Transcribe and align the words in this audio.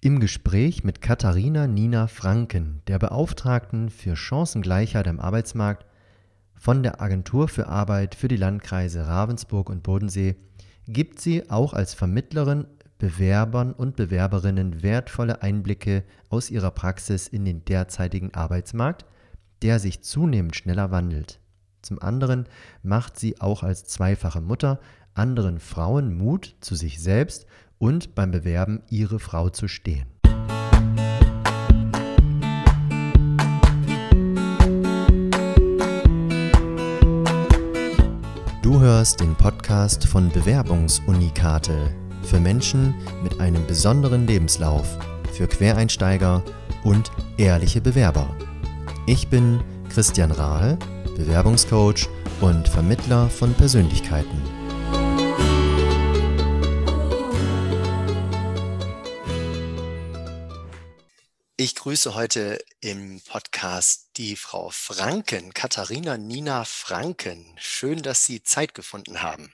Im 0.00 0.20
Gespräch 0.20 0.84
mit 0.84 1.00
Katharina 1.00 1.66
Nina 1.66 2.06
Franken, 2.06 2.82
der 2.86 3.00
Beauftragten 3.00 3.90
für 3.90 4.14
Chancengleichheit 4.14 5.08
am 5.08 5.18
Arbeitsmarkt 5.18 5.86
von 6.54 6.84
der 6.84 7.00
Agentur 7.02 7.48
für 7.48 7.66
Arbeit 7.66 8.14
für 8.14 8.28
die 8.28 8.36
Landkreise 8.36 9.08
Ravensburg 9.08 9.68
und 9.68 9.82
Bodensee, 9.82 10.36
gibt 10.86 11.20
sie 11.20 11.50
auch 11.50 11.72
als 11.72 11.94
Vermittlerin 11.94 12.68
Bewerbern 12.98 13.72
und 13.72 13.96
Bewerberinnen 13.96 14.84
wertvolle 14.84 15.42
Einblicke 15.42 16.04
aus 16.28 16.48
ihrer 16.48 16.70
Praxis 16.70 17.26
in 17.26 17.44
den 17.44 17.64
derzeitigen 17.64 18.32
Arbeitsmarkt, 18.34 19.04
der 19.62 19.80
sich 19.80 20.02
zunehmend 20.02 20.54
schneller 20.54 20.92
wandelt. 20.92 21.40
Zum 21.82 22.00
anderen 22.00 22.44
macht 22.84 23.18
sie 23.18 23.40
auch 23.40 23.64
als 23.64 23.82
zweifache 23.82 24.40
Mutter 24.40 24.78
anderen 25.14 25.58
Frauen 25.58 26.16
Mut 26.16 26.54
zu 26.60 26.76
sich 26.76 27.00
selbst 27.00 27.46
und 27.78 28.14
beim 28.14 28.30
Bewerben 28.30 28.82
ihre 28.90 29.18
Frau 29.18 29.48
zu 29.48 29.68
stehen. 29.68 30.06
Du 38.62 38.80
hörst 38.80 39.20
den 39.20 39.34
Podcast 39.34 40.06
von 40.06 40.28
Bewerbungsunikate 40.28 41.94
für 42.22 42.38
Menschen 42.38 42.94
mit 43.22 43.40
einem 43.40 43.66
besonderen 43.66 44.26
Lebenslauf, 44.26 44.98
für 45.32 45.46
Quereinsteiger 45.46 46.42
und 46.84 47.10
ehrliche 47.38 47.80
Bewerber. 47.80 48.36
Ich 49.06 49.28
bin 49.28 49.60
Christian 49.88 50.30
Rahl, 50.30 50.78
Bewerbungscoach 51.16 52.08
und 52.40 52.68
Vermittler 52.68 53.28
von 53.30 53.54
Persönlichkeiten. 53.54 54.57
Ich 61.68 61.74
grüße 61.74 62.14
heute 62.14 62.64
im 62.80 63.20
Podcast 63.20 64.12
die 64.16 64.36
Frau 64.36 64.70
Franken, 64.70 65.52
Katharina 65.52 66.16
Nina 66.16 66.64
Franken. 66.64 67.44
Schön, 67.58 68.00
dass 68.00 68.24
Sie 68.24 68.42
Zeit 68.42 68.72
gefunden 68.72 69.20
haben. 69.20 69.52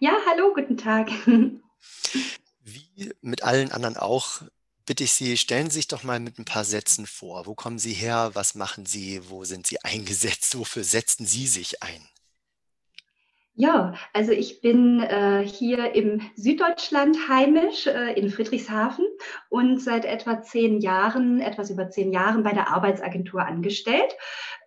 Ja, 0.00 0.16
hallo, 0.26 0.54
guten 0.54 0.78
Tag. 0.78 1.10
Wie 2.60 3.12
mit 3.20 3.42
allen 3.42 3.72
anderen 3.72 3.98
auch, 3.98 4.40
bitte 4.86 5.04
ich 5.04 5.12
Sie, 5.12 5.36
stellen 5.36 5.68
Sie 5.68 5.80
sich 5.80 5.88
doch 5.88 6.02
mal 6.02 6.18
mit 6.18 6.38
ein 6.38 6.46
paar 6.46 6.64
Sätzen 6.64 7.06
vor. 7.06 7.44
Wo 7.44 7.54
kommen 7.54 7.78
Sie 7.78 7.92
her? 7.92 8.30
Was 8.32 8.54
machen 8.54 8.86
Sie? 8.86 9.28
Wo 9.28 9.44
sind 9.44 9.66
Sie 9.66 9.84
eingesetzt? 9.84 10.56
Wofür 10.56 10.82
setzen 10.82 11.26
Sie 11.26 11.46
sich 11.46 11.82
ein? 11.82 12.08
Ja, 13.56 13.94
also 14.12 14.32
ich 14.32 14.60
bin 14.60 15.00
äh, 15.00 15.46
hier 15.46 15.94
im 15.94 16.20
Süddeutschland 16.34 17.16
heimisch, 17.28 17.86
äh, 17.86 18.12
in 18.14 18.28
Friedrichshafen 18.28 19.06
und 19.48 19.80
seit 19.80 20.04
etwa 20.04 20.42
zehn 20.42 20.80
Jahren, 20.80 21.40
etwas 21.40 21.70
über 21.70 21.88
zehn 21.88 22.12
Jahren 22.12 22.42
bei 22.42 22.52
der 22.52 22.70
Arbeitsagentur 22.74 23.46
angestellt. 23.46 24.16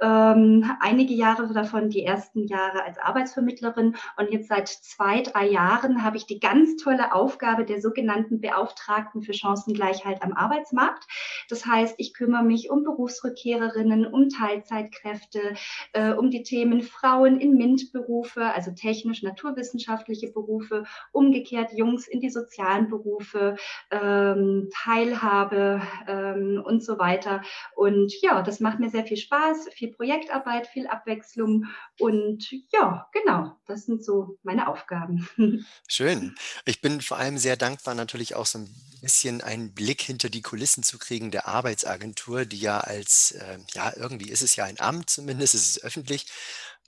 Ähm, 0.02 0.70
einige 0.80 1.14
Jahre 1.14 1.52
davon, 1.54 1.90
die 1.90 2.04
ersten 2.04 2.46
Jahre 2.46 2.84
als 2.84 2.98
Arbeitsvermittlerin 3.00 3.96
und 4.18 4.32
jetzt 4.32 4.50
seit 4.50 4.68
zwei, 4.68 5.22
drei 5.22 5.48
Jahren 5.48 6.04
habe 6.04 6.18
ich 6.18 6.26
die 6.26 6.40
ganz 6.40 6.76
tolle 6.76 7.14
Aufgabe 7.14 7.66
der 7.66 7.82
sogenannten 7.82 8.40
Beauftragten 8.42 9.22
für 9.22 9.34
Chancengleichheit 9.34 10.22
am 10.22 10.34
Arbeitsmarkt. 10.34 11.06
Das 11.50 11.66
heißt, 11.66 11.96
ich 11.98 12.14
kümmere 12.14 12.44
mich 12.44 12.70
um 12.70 12.84
Berufsrückkehrerinnen, 12.84 14.06
um 14.06 14.30
Teilzeitkräfte, 14.30 15.56
äh, 15.94 16.12
um 16.14 16.30
die 16.30 16.44
Themen 16.44 16.82
Frauen 16.82 17.40
in 17.40 17.56
MINT-Berufe, 17.56 18.46
also 18.54 18.72
technisch-naturwissenschaftliche 18.72 20.32
Berufe, 20.32 20.84
umgekehrt 21.12 21.72
Jungs 21.74 22.08
in 22.08 22.20
die 22.20 22.30
sozialen 22.30 22.90
Berufe, 22.90 23.56
ähm, 23.92 24.70
Teilhabe 24.74 25.82
ähm, 26.08 26.62
und 26.64 26.84
so 26.84 27.00
weiter. 27.00 27.42
Und 27.76 28.14
ja, 28.22 28.42
das 28.42 28.60
macht 28.60 28.80
mir 28.80 28.90
sehr 28.90 29.06
viel 29.06 29.18
Spaß, 29.18 29.70
viel 29.74 29.87
Projektarbeit, 29.88 30.68
viel 30.68 30.88
Abwechslung 30.88 31.66
und 32.00 32.50
ja, 32.72 33.08
genau, 33.14 33.56
das 33.66 33.86
sind 33.86 34.04
so 34.04 34.38
meine 34.44 34.68
Aufgaben. 34.68 35.28
Schön. 35.88 36.36
Ich 36.66 36.82
bin 36.82 37.02
vor 37.02 37.18
allem 37.18 37.38
sehr 37.38 37.56
dankbar, 37.58 37.96
natürlich 37.96 38.36
auch 38.36 38.46
so 38.46 38.60
ein 38.60 38.76
bisschen 39.02 39.42
einen 39.42 39.74
Blick 39.74 40.02
hinter 40.02 40.30
die 40.30 40.42
Kulissen 40.42 40.84
zu 40.84 40.98
kriegen 40.98 41.32
der 41.32 41.48
Arbeitsagentur, 41.48 42.46
die 42.46 42.60
ja 42.60 42.80
als, 42.80 43.32
äh, 43.32 43.60
ja, 43.74 43.94
irgendwie 43.96 44.30
ist 44.30 44.42
es 44.42 44.56
ja 44.56 44.66
ein 44.66 44.80
Amt 44.80 45.10
zumindest, 45.10 45.54
es 45.56 45.68
ist 45.78 45.84
öffentlich, 45.84 46.26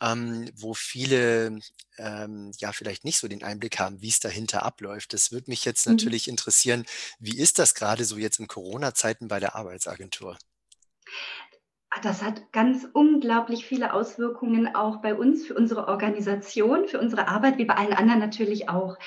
ähm, 0.02 0.50
wo 0.56 0.74
viele 0.74 1.60
ähm, 1.98 2.52
ja 2.60 2.72
vielleicht 2.74 3.06
nicht 3.06 3.20
so 3.20 3.28
den 3.28 3.44
Einblick 3.44 3.80
haben, 3.80 4.02
wie 4.02 4.10
es 4.10 4.20
dahinter 4.20 4.64
abläuft. 4.64 5.14
Das 5.14 5.32
würde 5.32 5.50
mich 5.50 5.66
jetzt 5.66 5.86
Mhm. 5.86 5.92
natürlich 5.94 6.28
interessieren, 6.28 6.86
wie 7.20 7.38
ist 7.38 7.60
das 7.60 7.76
gerade 7.76 8.06
so 8.06 8.18
jetzt 8.18 8.40
in 8.40 8.48
Corona-Zeiten 8.48 9.28
bei 9.28 9.40
der 9.40 9.56
Arbeitsagentur? 9.56 10.38
Das 12.02 12.24
hat 12.24 12.52
ganz 12.52 12.88
unglaublich 12.94 13.66
viele 13.66 13.94
Auswirkungen 13.94 14.76
auch 14.76 15.02
bei 15.02 15.16
uns, 15.16 15.46
für 15.46 15.54
unsere 15.54 15.88
Organisation, 15.88 16.88
für 16.88 17.00
unsere 17.00 17.28
Arbeit, 17.28 17.58
wie 17.58 17.66
bei 17.66 17.76
allen 17.76 17.94
anderen 17.94 18.20
natürlich 18.20 18.70
auch. 18.70 18.98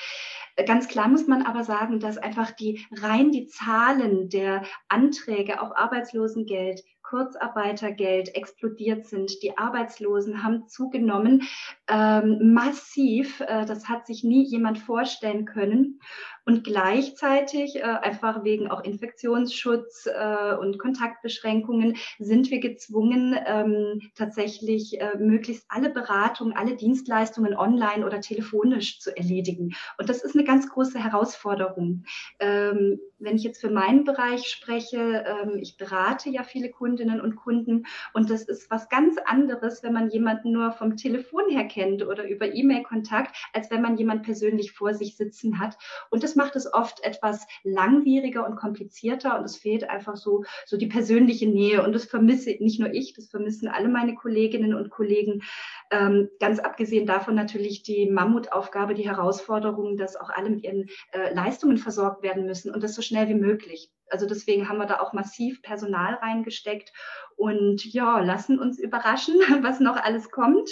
Äh, 0.55 0.65
ganz 0.65 0.87
klar 0.87 1.07
muss 1.07 1.27
man 1.27 1.43
aber 1.43 1.63
sagen, 1.63 1.99
dass 1.99 2.17
einfach 2.17 2.51
die 2.51 2.85
rein 2.91 3.31
die 3.31 3.47
Zahlen 3.47 4.29
der 4.29 4.63
Anträge 4.87 5.61
auf 5.61 5.75
Arbeitslosengeld 5.75 6.83
Kurzarbeitergeld 7.13 8.35
explodiert 8.35 9.05
sind. 9.05 9.43
Die 9.43 9.55
Arbeitslosen 9.55 10.43
haben 10.43 10.67
zugenommen, 10.67 11.43
ähm, 11.87 12.53
massiv. 12.53 13.39
Äh, 13.41 13.67
das 13.67 13.87
hat 13.87 14.07
sich 14.07 14.23
nie 14.23 14.43
jemand 14.43 14.79
vorstellen 14.79 15.45
können. 15.45 15.99
Und 16.45 16.63
gleichzeitig, 16.63 17.75
äh, 17.75 17.83
einfach 17.83 18.43
wegen 18.43 18.69
auch 18.69 18.83
Infektionsschutz 18.83 20.07
äh, 20.07 20.55
und 20.55 20.79
Kontaktbeschränkungen, 20.79 21.97
sind 22.17 22.49
wir 22.49 22.59
gezwungen, 22.59 23.37
ähm, 23.45 24.01
tatsächlich 24.15 24.99
äh, 24.99 25.15
möglichst 25.17 25.65
alle 25.69 25.91
Beratungen, 25.91 26.57
alle 26.57 26.75
Dienstleistungen 26.75 27.55
online 27.55 28.05
oder 28.05 28.19
telefonisch 28.21 28.99
zu 28.99 29.15
erledigen. 29.15 29.75
Und 29.97 30.09
das 30.09 30.23
ist 30.23 30.35
eine 30.35 30.43
ganz 30.43 30.67
große 30.67 31.01
Herausforderung. 31.01 32.05
Ähm, 32.39 32.99
wenn 33.19 33.37
ich 33.37 33.43
jetzt 33.43 33.61
für 33.61 33.69
meinen 33.69 34.03
Bereich 34.03 34.47
spreche, 34.47 35.23
ähm, 35.25 35.59
ich 35.61 35.77
berate 35.77 36.29
ja 36.29 36.43
viele 36.43 36.69
Kundinnen 37.03 37.21
und 37.21 37.35
Kunden 37.35 37.85
und 38.13 38.29
das 38.29 38.43
ist 38.43 38.69
was 38.71 38.87
ganz 38.89 39.17
anderes, 39.25 39.83
wenn 39.83 39.93
man 39.93 40.09
jemanden 40.09 40.51
nur 40.51 40.71
vom 40.71 40.95
Telefon 40.95 41.49
her 41.49 41.65
kennt 41.65 42.05
oder 42.05 42.27
über 42.27 42.53
E-Mail-Kontakt, 42.53 43.35
als 43.51 43.69
wenn 43.71 43.81
man 43.81 43.97
jemanden 43.97 44.23
persönlich 44.23 44.71
vor 44.71 44.93
sich 44.93 45.17
sitzen 45.17 45.59
hat. 45.59 45.77
Und 46.09 46.23
das 46.23 46.35
macht 46.35 46.55
es 46.55 46.71
oft 46.71 47.03
etwas 47.03 47.45
langwieriger 47.63 48.47
und 48.47 48.55
komplizierter 48.55 49.37
und 49.37 49.43
es 49.43 49.57
fehlt 49.57 49.89
einfach 49.89 50.15
so, 50.15 50.43
so 50.65 50.77
die 50.77 50.87
persönliche 50.87 51.47
Nähe. 51.47 51.83
Und 51.83 51.93
das 51.93 52.05
vermisse 52.05 52.51
nicht 52.59 52.79
nur 52.79 52.93
ich, 52.93 53.13
das 53.13 53.29
vermissen 53.29 53.67
alle 53.67 53.89
meine 53.89 54.15
Kolleginnen 54.15 54.73
und 54.73 54.89
Kollegen. 54.89 55.43
Ähm, 55.91 56.29
ganz 56.39 56.59
abgesehen 56.59 57.05
davon 57.05 57.35
natürlich 57.35 57.83
die 57.83 58.09
Mammutaufgabe, 58.09 58.93
die 58.93 59.07
Herausforderung, 59.07 59.97
dass 59.97 60.15
auch 60.15 60.29
alle 60.29 60.49
mit 60.49 60.63
ihren 60.63 60.87
äh, 61.11 61.33
Leistungen 61.33 61.77
versorgt 61.77 62.23
werden 62.23 62.45
müssen 62.45 62.73
und 62.73 62.81
das 62.83 62.95
so 62.95 63.01
schnell 63.01 63.27
wie 63.27 63.35
möglich. 63.35 63.91
Also 64.13 64.27
deswegen 64.27 64.69
haben 64.69 64.77
wir 64.77 64.85
da 64.85 64.99
auch 64.99 65.11
massiv 65.13 65.63
Personal 65.63 66.13
reingesteckt 66.13 66.93
und 67.35 67.83
ja, 67.83 68.19
lassen 68.19 68.59
uns 68.59 68.77
überraschen, 68.77 69.35
was 69.63 69.79
noch 69.79 69.97
alles 69.97 70.29
kommt. 70.29 70.69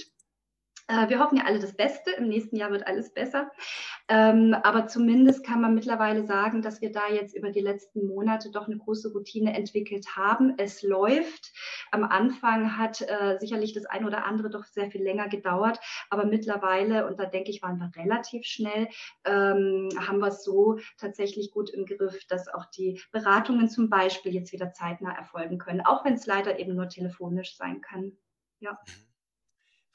Äh, 0.88 1.10
wir 1.10 1.20
hoffen 1.20 1.38
ja 1.38 1.46
alle 1.46 1.60
das 1.60 1.74
Beste. 1.74 2.12
Im 2.12 2.28
nächsten 2.28 2.56
Jahr 2.56 2.72
wird 2.72 2.88
alles 2.88 3.14
besser. 3.14 3.52
Ähm, 4.08 4.56
aber 4.64 4.88
zumindest 4.88 5.46
kann 5.46 5.62
man 5.62 5.74
mittlerweile 5.74 6.26
sagen, 6.26 6.62
dass 6.62 6.82
wir 6.82 6.92
da 6.92 7.10
jetzt 7.10 7.36
über 7.36 7.52
die 7.52 7.62
letzten 7.62 8.08
Monate 8.08 8.52
doch 8.52 8.68
eine 8.68 8.78
große 8.78 9.12
Routine 9.12 9.56
entwickelt 9.56 10.16
haben. 10.16 10.56
Es 10.58 10.82
läuft. 10.82 11.52
Am 11.92 12.04
Anfang 12.04 12.78
hat 12.78 13.02
äh, 13.02 13.38
sicherlich 13.40 13.74
das 13.74 13.86
eine 13.86 14.08
oder 14.08 14.26
andere 14.26 14.50
doch 14.50 14.66
sehr 14.66 14.90
viel 14.92 15.04
länger 15.04 15.30
gedauert. 15.30 15.80
Aber 16.10 16.26
mittlerweile, 16.26 17.08
und 17.08 17.20
da 17.20 17.26
denke 17.26 17.52
ich, 17.52 17.62
waren 17.62 17.78
wir 17.78 17.92
relativ 17.96 18.46
schnell, 18.46 18.88
ähm, 19.26 19.90
haben 19.98 20.20
wir 20.20 20.28
es 20.28 20.44
so 20.44 20.80
tatsächlich 20.98 21.52
gut 21.52 21.70
im 21.70 21.86
Griff, 21.86 22.26
dass 22.28 22.48
auch 22.48 22.66
die 22.66 23.02
Beratungen 23.12 23.70
zum 23.70 23.90
Beispiel 23.90 24.34
jetzt 24.34 24.52
wieder 24.52 24.74
zeitnah 24.74 25.16
erfolgen 25.16 25.58
können. 25.58 25.82
Auch 25.82 26.06
wenn 26.06 26.14
es 26.16 26.26
leider 26.26 26.60
eben 26.60 26.76
nur 26.76 26.90
telefonisch 26.90 27.56
sein 27.56 27.82
kann. 27.82 28.14
Ja. 28.60 28.72
Mhm. 28.72 29.11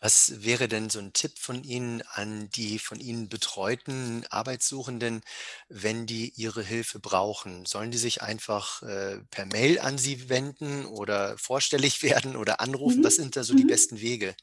Was 0.01 0.43
wäre 0.45 0.69
denn 0.69 0.89
so 0.91 0.99
ein 1.01 1.13
Tipp 1.13 1.39
von 1.39 1.63
Ihnen 1.65 2.01
an 2.03 2.49
die 2.51 2.79
von 2.79 2.99
Ihnen 3.01 3.29
betreuten 3.29 4.25
Arbeitssuchenden, 4.31 5.23
wenn 5.69 6.07
die 6.07 6.31
Ihre 6.37 6.63
Hilfe 6.63 6.99
brauchen? 7.01 7.65
Sollen 7.67 7.91
die 7.91 7.99
sich 7.99 8.23
einfach, 8.23 8.83
äh, 8.83 9.21
per 9.31 9.45
Mail 9.47 9.79
an 9.81 9.97
Sie 9.99 10.29
wenden 10.31 10.85
oder 10.87 11.37
vorstellig 11.39 12.03
werden 12.03 12.37
oder 12.37 12.61
anrufen? 12.61 13.05
Was 13.05 13.17
Mhm. 13.17 13.17
sind 13.17 13.37
da 13.37 13.45
so 13.45 13.55
die 13.55 13.65
Mhm. 13.65 13.67
besten 13.67 14.01
Wege? 14.01 14.35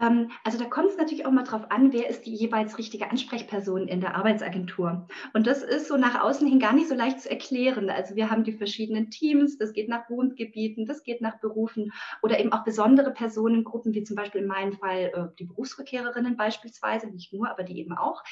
Ähm, 0.00 0.30
also 0.44 0.58
da 0.58 0.64
kommt 0.64 0.90
es 0.90 0.96
natürlich 0.96 1.26
auch 1.26 1.30
mal 1.30 1.44
drauf 1.44 1.70
an, 1.70 1.92
wer 1.92 2.08
ist 2.08 2.26
die 2.26 2.34
jeweils 2.34 2.78
richtige 2.78 3.10
Ansprechperson 3.10 3.88
in 3.88 4.00
der 4.00 4.16
Arbeitsagentur. 4.16 5.06
Und 5.34 5.46
das 5.46 5.62
ist 5.62 5.88
so 5.88 5.96
nach 5.96 6.22
außen 6.22 6.46
hin 6.46 6.58
gar 6.58 6.72
nicht 6.72 6.88
so 6.88 6.94
leicht 6.94 7.20
zu 7.20 7.30
erklären. 7.30 7.90
Also 7.90 8.16
wir 8.16 8.30
haben 8.30 8.44
die 8.44 8.52
verschiedenen 8.52 9.10
Teams, 9.10 9.58
das 9.58 9.72
geht 9.72 9.88
nach 9.88 10.08
Wohngebieten, 10.08 10.86
das 10.86 11.02
geht 11.02 11.20
nach 11.20 11.40
Berufen 11.40 11.92
oder 12.22 12.38
eben 12.38 12.52
auch 12.52 12.64
besondere 12.64 13.12
Personengruppen, 13.12 13.94
wie 13.94 14.04
zum 14.04 14.16
Beispiel 14.16 14.42
in 14.42 14.46
meinem 14.46 14.72
Fall 14.72 15.12
äh, 15.14 15.36
die 15.38 15.44
Berufsverkehrerinnen 15.44 16.36
beispielsweise, 16.36 17.08
nicht 17.08 17.32
nur, 17.32 17.50
aber 17.50 17.62
die 17.62 17.78
eben 17.78 17.96
auch. 17.96 18.22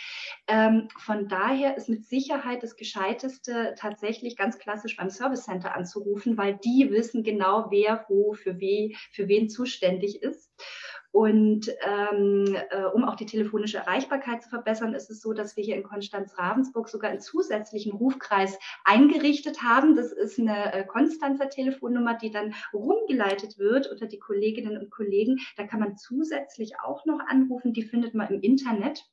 Ähm, 0.46 0.88
von 0.96 1.28
daher 1.28 1.76
ist 1.76 1.88
mit 1.88 2.06
Sicherheit 2.06 2.62
das 2.62 2.76
Gescheiteste 2.76 3.74
tatsächlich 3.78 4.36
ganz 4.36 4.58
klassisch 4.58 4.96
beim 4.96 5.10
Service 5.10 5.44
Center 5.44 5.74
anzurufen, 5.74 6.36
weil 6.36 6.58
die 6.64 6.88
wissen 6.90 7.22
genau, 7.22 7.66
wer 7.70 8.04
wo 8.08 8.32
für, 8.32 8.60
we, 8.60 8.94
für 9.12 9.28
wen 9.28 9.48
zuständig 9.48 10.22
ist. 10.22 10.50
Und 11.10 11.70
ähm, 11.80 12.56
äh, 12.70 12.84
um 12.84 13.04
auch 13.04 13.16
die 13.16 13.26
telefonische 13.26 13.78
Erreichbarkeit 13.78 14.42
zu 14.42 14.50
verbessern, 14.50 14.94
ist 14.94 15.10
es 15.10 15.20
so, 15.20 15.32
dass 15.32 15.56
wir 15.56 15.64
hier 15.64 15.76
in 15.76 15.82
Konstanz-Ravensburg 15.82 16.88
sogar 16.88 17.10
einen 17.10 17.20
zusätzlichen 17.20 17.92
Rufkreis 17.92 18.58
eingerichtet 18.84 19.62
haben. 19.62 19.96
Das 19.96 20.12
ist 20.12 20.38
eine 20.38 20.72
äh, 20.72 20.84
Konstanzer 20.84 21.48
Telefonnummer, 21.48 22.14
die 22.14 22.30
dann 22.30 22.54
rumgeleitet 22.74 23.58
wird 23.58 23.90
unter 23.90 24.06
die 24.06 24.18
Kolleginnen 24.18 24.76
und 24.76 24.90
Kollegen. 24.90 25.38
Da 25.56 25.66
kann 25.66 25.80
man 25.80 25.96
zusätzlich 25.96 26.78
auch 26.80 27.06
noch 27.06 27.20
anrufen. 27.26 27.72
Die 27.72 27.82
findet 27.82 28.14
man 28.14 28.28
im 28.28 28.40
Internet 28.42 29.04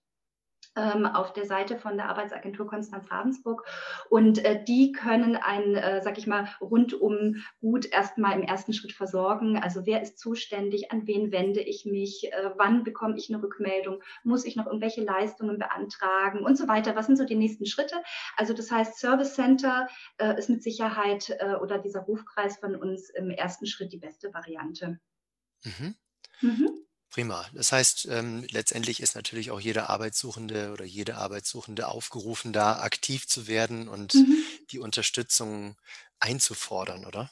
auf 0.75 1.33
der 1.33 1.45
Seite 1.45 1.77
von 1.77 1.97
der 1.97 2.09
Arbeitsagentur 2.09 2.67
Konstanz 2.67 3.09
Ravensburg. 3.11 3.65
Und 4.09 4.43
äh, 4.43 4.63
die 4.63 4.91
können 4.91 5.35
einen, 5.35 5.75
äh, 5.75 6.01
sag 6.01 6.17
ich 6.17 6.27
mal, 6.27 6.49
rundum 6.59 7.43
gut 7.61 7.85
erstmal 7.91 8.33
im 8.33 8.43
ersten 8.43 8.73
Schritt 8.73 8.93
versorgen. 8.93 9.57
Also 9.57 9.85
wer 9.85 10.01
ist 10.01 10.19
zuständig, 10.19 10.91
an 10.91 11.07
wen 11.07 11.31
wende 11.31 11.61
ich 11.61 11.85
mich, 11.85 12.31
äh, 12.31 12.51
wann 12.57 12.83
bekomme 12.83 13.17
ich 13.17 13.33
eine 13.33 13.41
Rückmeldung, 13.41 14.01
muss 14.23 14.45
ich 14.45 14.55
noch 14.55 14.65
irgendwelche 14.65 15.03
Leistungen 15.03 15.59
beantragen 15.59 16.43
und 16.43 16.57
so 16.57 16.67
weiter. 16.67 16.95
Was 16.95 17.07
sind 17.07 17.17
so 17.17 17.25
die 17.25 17.35
nächsten 17.35 17.65
Schritte? 17.65 17.95
Also 18.37 18.53
das 18.53 18.71
heißt, 18.71 18.99
Service 18.99 19.35
Center 19.35 19.87
äh, 20.17 20.37
ist 20.37 20.49
mit 20.49 20.63
Sicherheit 20.63 21.35
äh, 21.39 21.55
oder 21.55 21.79
dieser 21.79 22.01
Rufkreis 22.01 22.57
von 22.57 22.75
uns 22.75 23.09
im 23.09 23.29
ersten 23.29 23.65
Schritt 23.65 23.93
die 23.93 23.97
beste 23.97 24.33
Variante. 24.33 24.99
Mhm. 25.63 25.95
Mhm. 26.41 26.84
Prima. 27.15 27.47
Das 27.53 27.71
heißt, 27.71 28.07
ähm, 28.11 28.45
letztendlich 28.51 28.99
ist 28.99 29.15
natürlich 29.15 29.49
auch 29.51 29.59
jeder 29.59 29.89
Arbeitssuchende 29.89 30.71
oder 30.73 30.83
jede 30.85 31.15
Arbeitssuchende 31.17 31.87
aufgerufen, 31.87 32.51
da 32.53 32.79
aktiv 32.81 33.25
zu 33.27 33.47
werden 33.47 33.87
und 33.87 34.13
Mhm. 34.13 34.45
die 34.71 34.79
Unterstützung 34.79 35.77
einzufordern, 36.19 37.05
oder? 37.05 37.31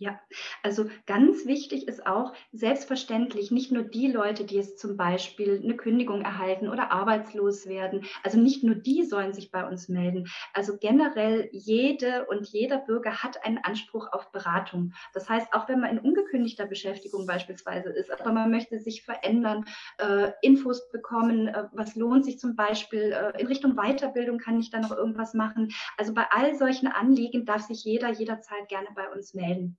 Ja, 0.00 0.20
also 0.62 0.84
ganz 1.06 1.44
wichtig 1.44 1.88
ist 1.88 2.06
auch 2.06 2.32
selbstverständlich 2.52 3.50
nicht 3.50 3.72
nur 3.72 3.82
die 3.82 4.06
Leute, 4.06 4.44
die 4.44 4.54
jetzt 4.54 4.78
zum 4.78 4.96
Beispiel 4.96 5.60
eine 5.60 5.76
Kündigung 5.76 6.20
erhalten 6.22 6.68
oder 6.68 6.92
arbeitslos 6.92 7.66
werden. 7.66 8.06
Also 8.22 8.38
nicht 8.38 8.62
nur 8.62 8.76
die 8.76 9.02
sollen 9.02 9.34
sich 9.34 9.50
bei 9.50 9.66
uns 9.66 9.88
melden. 9.88 10.28
Also 10.54 10.78
generell 10.78 11.48
jede 11.50 12.26
und 12.26 12.46
jeder 12.48 12.78
Bürger 12.78 13.24
hat 13.24 13.44
einen 13.44 13.58
Anspruch 13.58 14.06
auf 14.12 14.30
Beratung. 14.30 14.92
Das 15.14 15.28
heißt, 15.28 15.52
auch 15.52 15.68
wenn 15.68 15.80
man 15.80 15.90
in 15.90 15.98
ungekündigter 15.98 16.66
Beschäftigung 16.66 17.26
beispielsweise 17.26 17.88
ist, 17.90 18.12
aber 18.12 18.30
man 18.30 18.52
möchte 18.52 18.78
sich 18.78 19.02
verändern, 19.02 19.64
äh, 19.98 20.30
Infos 20.42 20.88
bekommen, 20.92 21.48
äh, 21.48 21.64
was 21.72 21.96
lohnt 21.96 22.24
sich 22.24 22.38
zum 22.38 22.54
Beispiel 22.54 23.10
äh, 23.12 23.40
in 23.40 23.48
Richtung 23.48 23.74
Weiterbildung, 23.74 24.38
kann 24.38 24.60
ich 24.60 24.70
da 24.70 24.78
noch 24.78 24.92
irgendwas 24.96 25.34
machen? 25.34 25.72
Also 25.96 26.14
bei 26.14 26.26
all 26.30 26.54
solchen 26.54 26.86
Anliegen 26.86 27.44
darf 27.44 27.62
sich 27.62 27.82
jeder 27.82 28.10
jederzeit 28.12 28.68
gerne 28.68 28.88
bei 28.94 29.08
uns 29.10 29.34
melden. 29.34 29.76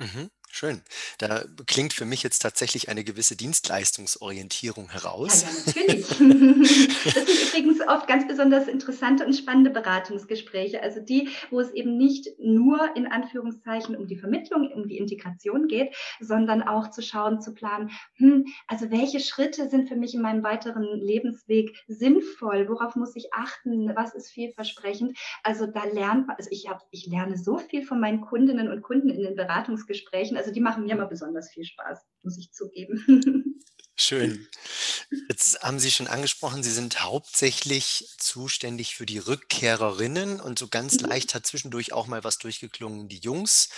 Mhm, 0.00 0.28
schön. 0.54 0.82
Da 1.18 1.44
klingt 1.66 1.92
für 1.92 2.04
mich 2.04 2.22
jetzt 2.22 2.40
tatsächlich 2.40 2.88
eine 2.88 3.04
gewisse 3.04 3.36
Dienstleistungsorientierung 3.36 4.86
Ja, 4.86 4.94
heraus. 4.94 5.42
ja, 5.42 5.48
natürlich. 5.66 6.06
Das 7.04 7.26
sind 7.26 7.48
übrigens 7.48 7.80
oft 7.86 8.06
ganz 8.06 8.26
besonders 8.26 8.68
interessante 8.68 9.26
und 9.26 9.34
spannende 9.34 9.70
Beratungsgespräche. 9.70 10.82
Also 10.82 11.00
die, 11.00 11.28
wo 11.50 11.60
es 11.60 11.70
eben 11.72 11.96
nicht 11.96 12.28
nur 12.38 12.96
in 12.96 13.06
Anführungszeichen 13.06 13.96
um 13.96 14.06
die 14.06 14.16
Vermittlung, 14.16 14.70
um 14.72 14.88
die 14.88 14.98
Integration 14.98 15.68
geht, 15.68 15.94
sondern 16.20 16.62
auch 16.62 16.90
zu 16.90 17.02
schauen, 17.02 17.40
zu 17.40 17.52
planen, 17.54 17.90
hm, 18.14 18.46
also 18.66 18.90
welche 18.90 19.20
Schritte 19.20 19.68
sind 19.68 19.88
für 19.88 19.96
mich 19.96 20.14
in 20.14 20.22
meinem 20.22 20.42
weiteren 20.42 20.84
Lebensweg 20.84 21.76
sinnvoll? 21.88 22.68
Worauf 22.68 22.96
muss 22.96 23.16
ich 23.16 23.32
achten? 23.32 23.94
Was 23.94 24.14
ist 24.14 24.30
vielversprechend? 24.30 25.18
Also 25.42 25.66
da 25.66 25.84
lernt 25.84 26.26
man, 26.28 26.36
also 26.36 26.50
ich 26.50 26.68
habe, 26.68 26.80
ich 26.90 27.06
lerne 27.06 27.36
so 27.36 27.58
viel 27.58 27.82
von 27.82 28.00
meinen 28.00 28.20
Kundinnen 28.20 28.68
und 28.68 28.82
Kunden 28.82 29.10
in 29.10 29.22
den 29.22 29.36
Beratungsgesprächen. 29.36 30.36
Also 30.44 30.52
die 30.52 30.60
machen 30.60 30.84
mir 30.84 30.92
immer 30.92 31.06
besonders 31.06 31.48
viel 31.50 31.64
Spaß, 31.64 32.00
muss 32.22 32.36
ich 32.36 32.52
zugeben. 32.52 33.62
Schön. 33.96 34.48
Jetzt 35.28 35.62
haben 35.62 35.80
Sie 35.80 35.90
schon 35.92 36.08
angesprochen, 36.08 36.62
Sie 36.62 36.70
sind 36.72 37.02
hauptsächlich 37.02 38.14
zuständig 38.18 38.94
für 38.96 39.06
die 39.06 39.18
Rückkehrerinnen 39.18 40.40
und 40.40 40.58
so 40.58 40.68
ganz 40.68 41.00
Mhm. 41.00 41.08
leicht 41.08 41.34
hat 41.34 41.46
zwischendurch 41.46 41.92
auch 41.92 42.06
mal 42.08 42.24
was 42.24 42.38
durchgeklungen, 42.38 43.08
die 43.08 43.18
Jungs, 43.20 43.70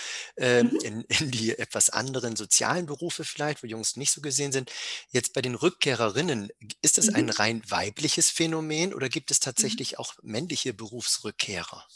Mhm. 0.56 0.78
in 0.80 1.02
in 1.08 1.30
die 1.30 1.58
etwas 1.58 1.90
anderen 1.90 2.36
sozialen 2.36 2.86
Berufe 2.86 3.24
vielleicht, 3.24 3.62
wo 3.62 3.68
Jungs 3.68 3.96
nicht 3.96 4.12
so 4.12 4.20
gesehen 4.22 4.52
sind. 4.52 4.72
Jetzt 5.10 5.34
bei 5.34 5.42
den 5.42 5.54
Rückkehrerinnen, 5.54 6.50
ist 6.82 6.98
das 6.98 7.08
ein 7.10 7.28
Mhm. 7.28 7.30
rein 7.30 7.62
weibliches 7.68 8.30
Phänomen 8.30 8.94
oder 8.94 9.08
gibt 9.08 9.30
es 9.30 9.40
tatsächlich 9.40 9.98
auch 9.98 10.14
männliche 10.22 10.74
Berufsrückkehrer? 10.74 11.86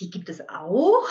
Die 0.00 0.08
gibt 0.10 0.28
es 0.30 0.40
auch, 0.48 1.08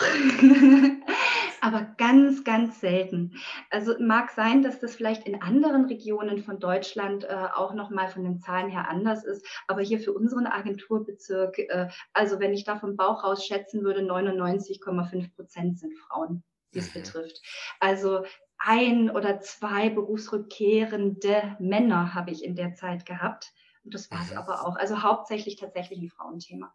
aber 1.62 1.82
ganz, 1.98 2.44
ganz 2.44 2.80
selten. 2.80 3.34
Also 3.70 3.94
mag 4.00 4.30
sein, 4.30 4.62
dass 4.62 4.80
das 4.80 4.94
vielleicht 4.96 5.26
in 5.26 5.42
anderen 5.42 5.84
Regionen 5.86 6.38
von 6.42 6.58
Deutschland 6.58 7.24
äh, 7.24 7.46
auch 7.54 7.74
noch 7.74 7.90
mal 7.90 8.08
von 8.08 8.24
den 8.24 8.38
Zahlen 8.40 8.68
her 8.70 8.88
anders 8.88 9.24
ist, 9.24 9.46
aber 9.68 9.80
hier 9.82 10.00
für 10.00 10.12
unseren 10.12 10.46
Agenturbezirk, 10.46 11.58
äh, 11.58 11.88
also 12.12 12.40
wenn 12.40 12.52
ich 12.52 12.64
da 12.64 12.78
vom 12.78 12.96
Bauch 12.96 13.24
raus 13.24 13.44
schätzen 13.46 13.82
würde, 13.82 14.02
99,5 14.02 15.34
Prozent 15.34 15.78
sind 15.78 15.94
Frauen, 15.98 16.42
die 16.74 16.78
es 16.80 16.88
Mhm. 16.88 16.92
betrifft. 16.92 17.40
Also 17.80 18.24
ein 18.58 19.10
oder 19.10 19.40
zwei 19.40 19.88
berufsrückkehrende 19.90 21.56
Männer 21.60 22.14
habe 22.14 22.30
ich 22.30 22.44
in 22.44 22.56
der 22.56 22.74
Zeit 22.74 23.06
gehabt 23.06 23.52
und 23.84 23.94
das 23.94 24.10
war 24.10 24.20
es 24.22 24.32
Mhm. 24.32 24.36
aber 24.36 24.66
auch. 24.66 24.76
Also 24.76 25.02
hauptsächlich 25.02 25.56
tatsächlich 25.56 26.00
ein 26.00 26.10
Frauenthema. 26.10 26.72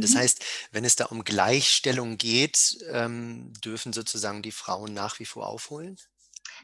Das 0.00 0.14
Mhm. 0.14 0.16
heißt, 0.16 0.44
wenn 0.72 0.84
es 0.84 0.96
da 0.96 1.06
um 1.06 1.24
Gleichstellung 1.24 2.18
geht, 2.18 2.78
ähm, 2.90 3.52
dürfen 3.64 3.92
sozusagen 3.92 4.42
die 4.42 4.52
Frauen 4.52 4.92
nach 4.94 5.18
wie 5.20 5.26
vor 5.26 5.46
aufholen? 5.48 5.98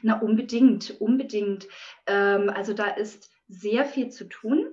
Na, 0.01 0.19
unbedingt, 0.21 0.99
unbedingt. 1.01 1.67
Ähm, 2.07 2.49
also 2.49 2.73
da 2.73 2.87
ist 2.87 3.29
sehr 3.47 3.85
viel 3.85 4.09
zu 4.09 4.25
tun. 4.25 4.67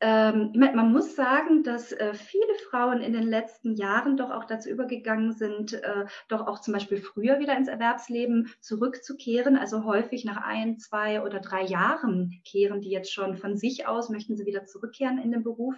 Ähm, 0.00 0.52
man 0.54 0.92
muss 0.92 1.16
sagen, 1.16 1.62
dass 1.62 1.90
äh, 1.92 2.12
viele 2.12 2.54
Frauen 2.70 3.00
in 3.00 3.14
den 3.14 3.22
letzten 3.22 3.74
Jahren 3.74 4.16
doch 4.18 4.30
auch 4.30 4.44
dazu 4.44 4.68
übergegangen 4.68 5.32
sind, 5.32 5.72
äh, 5.72 6.04
doch 6.28 6.46
auch 6.46 6.60
zum 6.60 6.74
Beispiel 6.74 6.98
früher 6.98 7.38
wieder 7.38 7.56
ins 7.56 7.68
Erwerbsleben 7.68 8.50
zurückzukehren. 8.60 9.56
Also 9.56 9.84
häufig 9.84 10.26
nach 10.26 10.36
ein, 10.36 10.78
zwei 10.78 11.22
oder 11.22 11.40
drei 11.40 11.62
Jahren 11.62 12.40
kehren 12.44 12.82
die 12.82 12.90
jetzt 12.90 13.12
schon 13.12 13.36
von 13.36 13.56
sich 13.56 13.86
aus, 13.86 14.10
möchten 14.10 14.36
sie 14.36 14.44
wieder 14.44 14.66
zurückkehren 14.66 15.18
in 15.18 15.30
den 15.30 15.42
Beruf. 15.42 15.74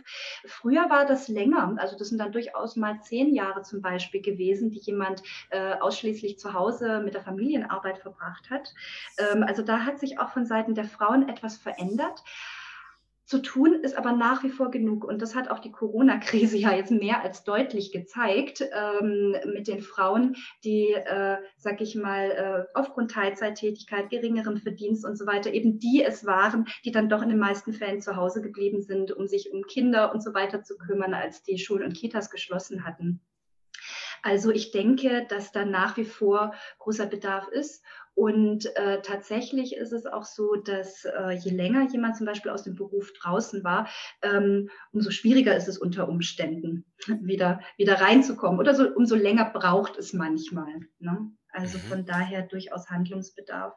Früher 0.46 0.90
war 0.90 1.06
das 1.06 1.28
länger. 1.28 1.76
Also 1.78 1.96
das 1.96 2.08
sind 2.08 2.18
dann 2.18 2.32
durchaus 2.32 2.74
mal 2.74 3.00
zehn 3.00 3.32
Jahre 3.34 3.62
zum 3.62 3.82
Beispiel 3.82 4.20
gewesen, 4.20 4.70
die 4.70 4.80
jemand 4.80 5.22
äh, 5.50 5.74
ausschließlich 5.74 6.38
zu 6.38 6.54
Hause 6.54 7.00
mit 7.04 7.14
der 7.14 7.22
Familienarbeit 7.22 7.98
verbracht 7.98 8.50
hat. 8.50 8.74
Ähm, 9.18 9.44
also 9.44 9.62
da 9.62 9.84
hat 9.84 10.00
sich 10.00 10.18
auch 10.18 10.30
von 10.30 10.44
Seiten 10.44 10.74
der 10.74 10.86
Frauen 10.86 11.28
etwas 11.28 11.56
verändert. 11.56 12.24
Zu 13.28 13.42
tun 13.42 13.74
ist 13.82 13.98
aber 13.98 14.12
nach 14.12 14.42
wie 14.42 14.48
vor 14.48 14.70
genug. 14.70 15.04
Und 15.04 15.20
das 15.20 15.34
hat 15.34 15.50
auch 15.50 15.58
die 15.58 15.70
Corona-Krise 15.70 16.56
ja 16.56 16.72
jetzt 16.72 16.90
mehr 16.90 17.22
als 17.22 17.44
deutlich 17.44 17.92
gezeigt 17.92 18.64
ähm, 18.72 19.36
mit 19.52 19.68
den 19.68 19.82
Frauen, 19.82 20.34
die, 20.64 20.94
äh, 20.94 21.36
sag 21.58 21.82
ich 21.82 21.94
mal, 21.94 22.30
äh, 22.30 22.64
aufgrund 22.72 23.10
Teilzeittätigkeit, 23.10 24.08
geringerem 24.08 24.56
Verdienst 24.56 25.04
und 25.04 25.18
so 25.18 25.26
weiter, 25.26 25.52
eben 25.52 25.78
die 25.78 26.02
es 26.02 26.24
waren, 26.24 26.68
die 26.86 26.90
dann 26.90 27.10
doch 27.10 27.20
in 27.20 27.28
den 27.28 27.38
meisten 27.38 27.74
Fällen 27.74 28.00
zu 28.00 28.16
Hause 28.16 28.40
geblieben 28.40 28.80
sind, 28.80 29.12
um 29.12 29.26
sich 29.26 29.52
um 29.52 29.62
Kinder 29.64 30.14
und 30.14 30.22
so 30.22 30.32
weiter 30.32 30.62
zu 30.62 30.78
kümmern, 30.78 31.12
als 31.12 31.42
die 31.42 31.58
Schulen 31.58 31.84
und 31.84 31.94
Kitas 31.94 32.30
geschlossen 32.30 32.86
hatten. 32.86 33.20
Also 34.28 34.50
ich 34.50 34.72
denke, 34.72 35.24
dass 35.30 35.52
da 35.52 35.64
nach 35.64 35.96
wie 35.96 36.04
vor 36.04 36.52
großer 36.80 37.06
Bedarf 37.06 37.48
ist. 37.48 37.82
Und 38.14 38.66
äh, 38.76 39.00
tatsächlich 39.00 39.74
ist 39.74 39.92
es 39.92 40.04
auch 40.04 40.24
so, 40.24 40.54
dass 40.56 41.06
äh, 41.06 41.30
je 41.30 41.50
länger 41.50 41.88
jemand 41.90 42.16
zum 42.18 42.26
Beispiel 42.26 42.50
aus 42.50 42.62
dem 42.62 42.74
Beruf 42.74 43.10
draußen 43.14 43.64
war, 43.64 43.88
ähm, 44.20 44.68
umso 44.92 45.10
schwieriger 45.10 45.56
ist 45.56 45.66
es 45.68 45.78
unter 45.78 46.08
Umständen, 46.10 46.84
wieder, 47.22 47.60
wieder 47.78 47.94
reinzukommen. 48.02 48.60
Oder 48.60 48.74
so, 48.74 48.86
umso 48.94 49.14
länger 49.14 49.46
braucht 49.46 49.96
es 49.96 50.12
manchmal. 50.12 50.80
Ne? 50.98 51.30
Also 51.52 51.78
Mhm. 51.78 51.82
von 51.88 52.04
daher 52.04 52.42
durchaus 52.42 52.90
Handlungsbedarf. 52.90 53.74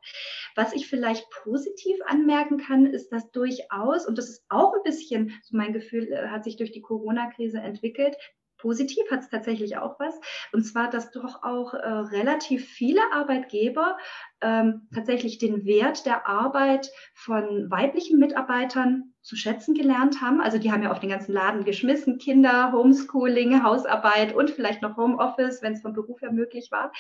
Was 0.56 0.74
ich 0.74 0.90
vielleicht 0.90 1.30
positiv 1.44 1.98
anmerken 2.08 2.58
kann, 2.58 2.88
ist, 2.88 3.10
dass 3.14 3.32
durchaus, 3.32 4.06
und 4.06 4.18
das 4.18 4.28
ist 4.30 4.44
auch 4.50 4.74
ein 4.74 4.84
bisschen, 4.84 5.40
so 5.44 5.56
mein 5.56 5.72
Gefühl, 5.72 6.12
äh, 6.12 6.28
hat 6.28 6.44
sich 6.44 6.58
durch 6.58 6.74
die 6.74 6.82
Corona-Krise 6.82 7.60
entwickelt, 7.60 8.18
positiv 8.62 9.10
hat 9.10 9.22
es 9.22 9.30
tatsächlich 9.30 9.78
auch 9.78 10.00
was. 10.00 10.20
Und 10.54 10.64
zwar, 10.64 10.90
dass 10.90 11.12
doch 11.12 11.44
auch 11.44 11.74
äh, 11.74 11.88
relativ 11.88 12.68
viele 12.68 13.02
Arbeitgeber 13.12 13.98
ähm, 14.42 14.88
tatsächlich 14.94 15.38
den 15.40 15.66
Wert 15.66 16.06
der 16.06 16.28
Arbeit 16.28 16.90
von 17.14 17.70
weiblichen 17.70 18.20
Mitarbeitern 18.20 19.11
zu 19.22 19.36
schätzen 19.36 19.76
gelernt 19.76 20.22
haben. 20.22 20.42
Also 20.42 20.58
die 20.58 20.72
haben 20.72 20.84
ja 20.84 20.92
auf 20.92 21.00
den 21.00 21.10
ganzen 21.10 21.34
Laden 21.34 21.64
geschmissen, 21.64 22.18
Kinder, 22.18 22.72
Homeschooling, 22.72 23.64
Hausarbeit 23.64 24.34
und 24.34 24.50
vielleicht 24.50 24.82
noch 24.82 24.98
Homeoffice, 24.98 25.62
wenn 25.62 25.74
es 25.74 25.82
vom 25.82 25.94
Beruf 25.94 26.22
her 26.22 26.32
möglich 26.32 26.72
war. 26.72 26.92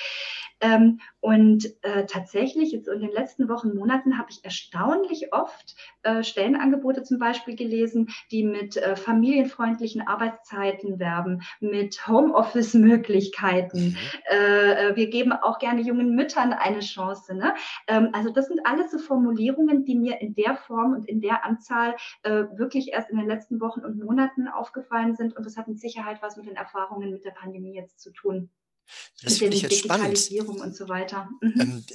Ähm, 0.61 0.99
und 1.19 1.65
äh, 1.81 2.05
tatsächlich 2.05 2.71
jetzt 2.71 2.87
in 2.87 3.01
den 3.01 3.11
letzten 3.11 3.49
Wochen, 3.49 3.75
Monaten 3.75 4.17
habe 4.17 4.29
ich 4.29 4.45
erstaunlich 4.45 5.33
oft 5.33 5.75
äh, 6.03 6.23
Stellenangebote 6.23 7.03
zum 7.03 7.17
Beispiel 7.17 7.55
gelesen, 7.55 8.09
die 8.29 8.43
mit 8.43 8.77
äh, 8.77 8.95
familienfreundlichen 8.95 10.07
Arbeitszeiten 10.07 10.99
werben, 10.99 11.41
mit 11.59 12.07
Homeoffice-Möglichkeiten. 12.07 13.89
Mhm. 13.89 13.97
Äh, 14.29 14.89
äh, 14.89 14.95
wir 14.95 15.09
geben 15.09 15.31
auch 15.33 15.57
gerne 15.57 15.81
jungen 15.81 16.15
Müttern 16.15 16.53
eine 16.53 16.81
Chance. 16.81 17.33
Ne? 17.33 17.55
Ähm, 17.87 18.09
also 18.13 18.29
das 18.29 18.47
sind 18.47 18.59
alles 18.65 18.91
so 18.91 18.99
Formulierungen, 18.99 19.85
die 19.85 19.95
mir 19.95 20.21
in 20.21 20.35
der 20.35 20.55
Form 20.55 20.93
und 20.93 21.09
in 21.09 21.21
der 21.21 21.43
Anzahl 21.43 21.95
äh, 22.23 22.45
wirklich 22.53 22.89
erst 22.89 23.09
in 23.09 23.17
den 23.17 23.27
letzten 23.27 23.59
Wochen 23.59 23.81
und 23.81 23.97
Monaten 23.97 24.47
aufgefallen 24.47 25.15
sind. 25.15 25.35
Und 25.35 25.45
das 25.45 25.57
hat 25.57 25.67
mit 25.67 25.79
Sicherheit 25.79 26.21
was 26.21 26.37
mit 26.37 26.47
den 26.47 26.55
Erfahrungen 26.55 27.11
mit 27.11 27.25
der 27.25 27.31
Pandemie 27.31 27.75
jetzt 27.75 27.99
zu 27.99 28.11
tun. 28.11 28.49
Das 29.23 29.37
finde 29.37 29.55
ich 29.55 29.63
jetzt 29.63 29.79
spannend. 29.79 30.31
und 30.31 30.75
so 30.75 30.89
weiter. 30.89 31.29
Mhm. 31.41 31.61
Ähm, 31.61 31.85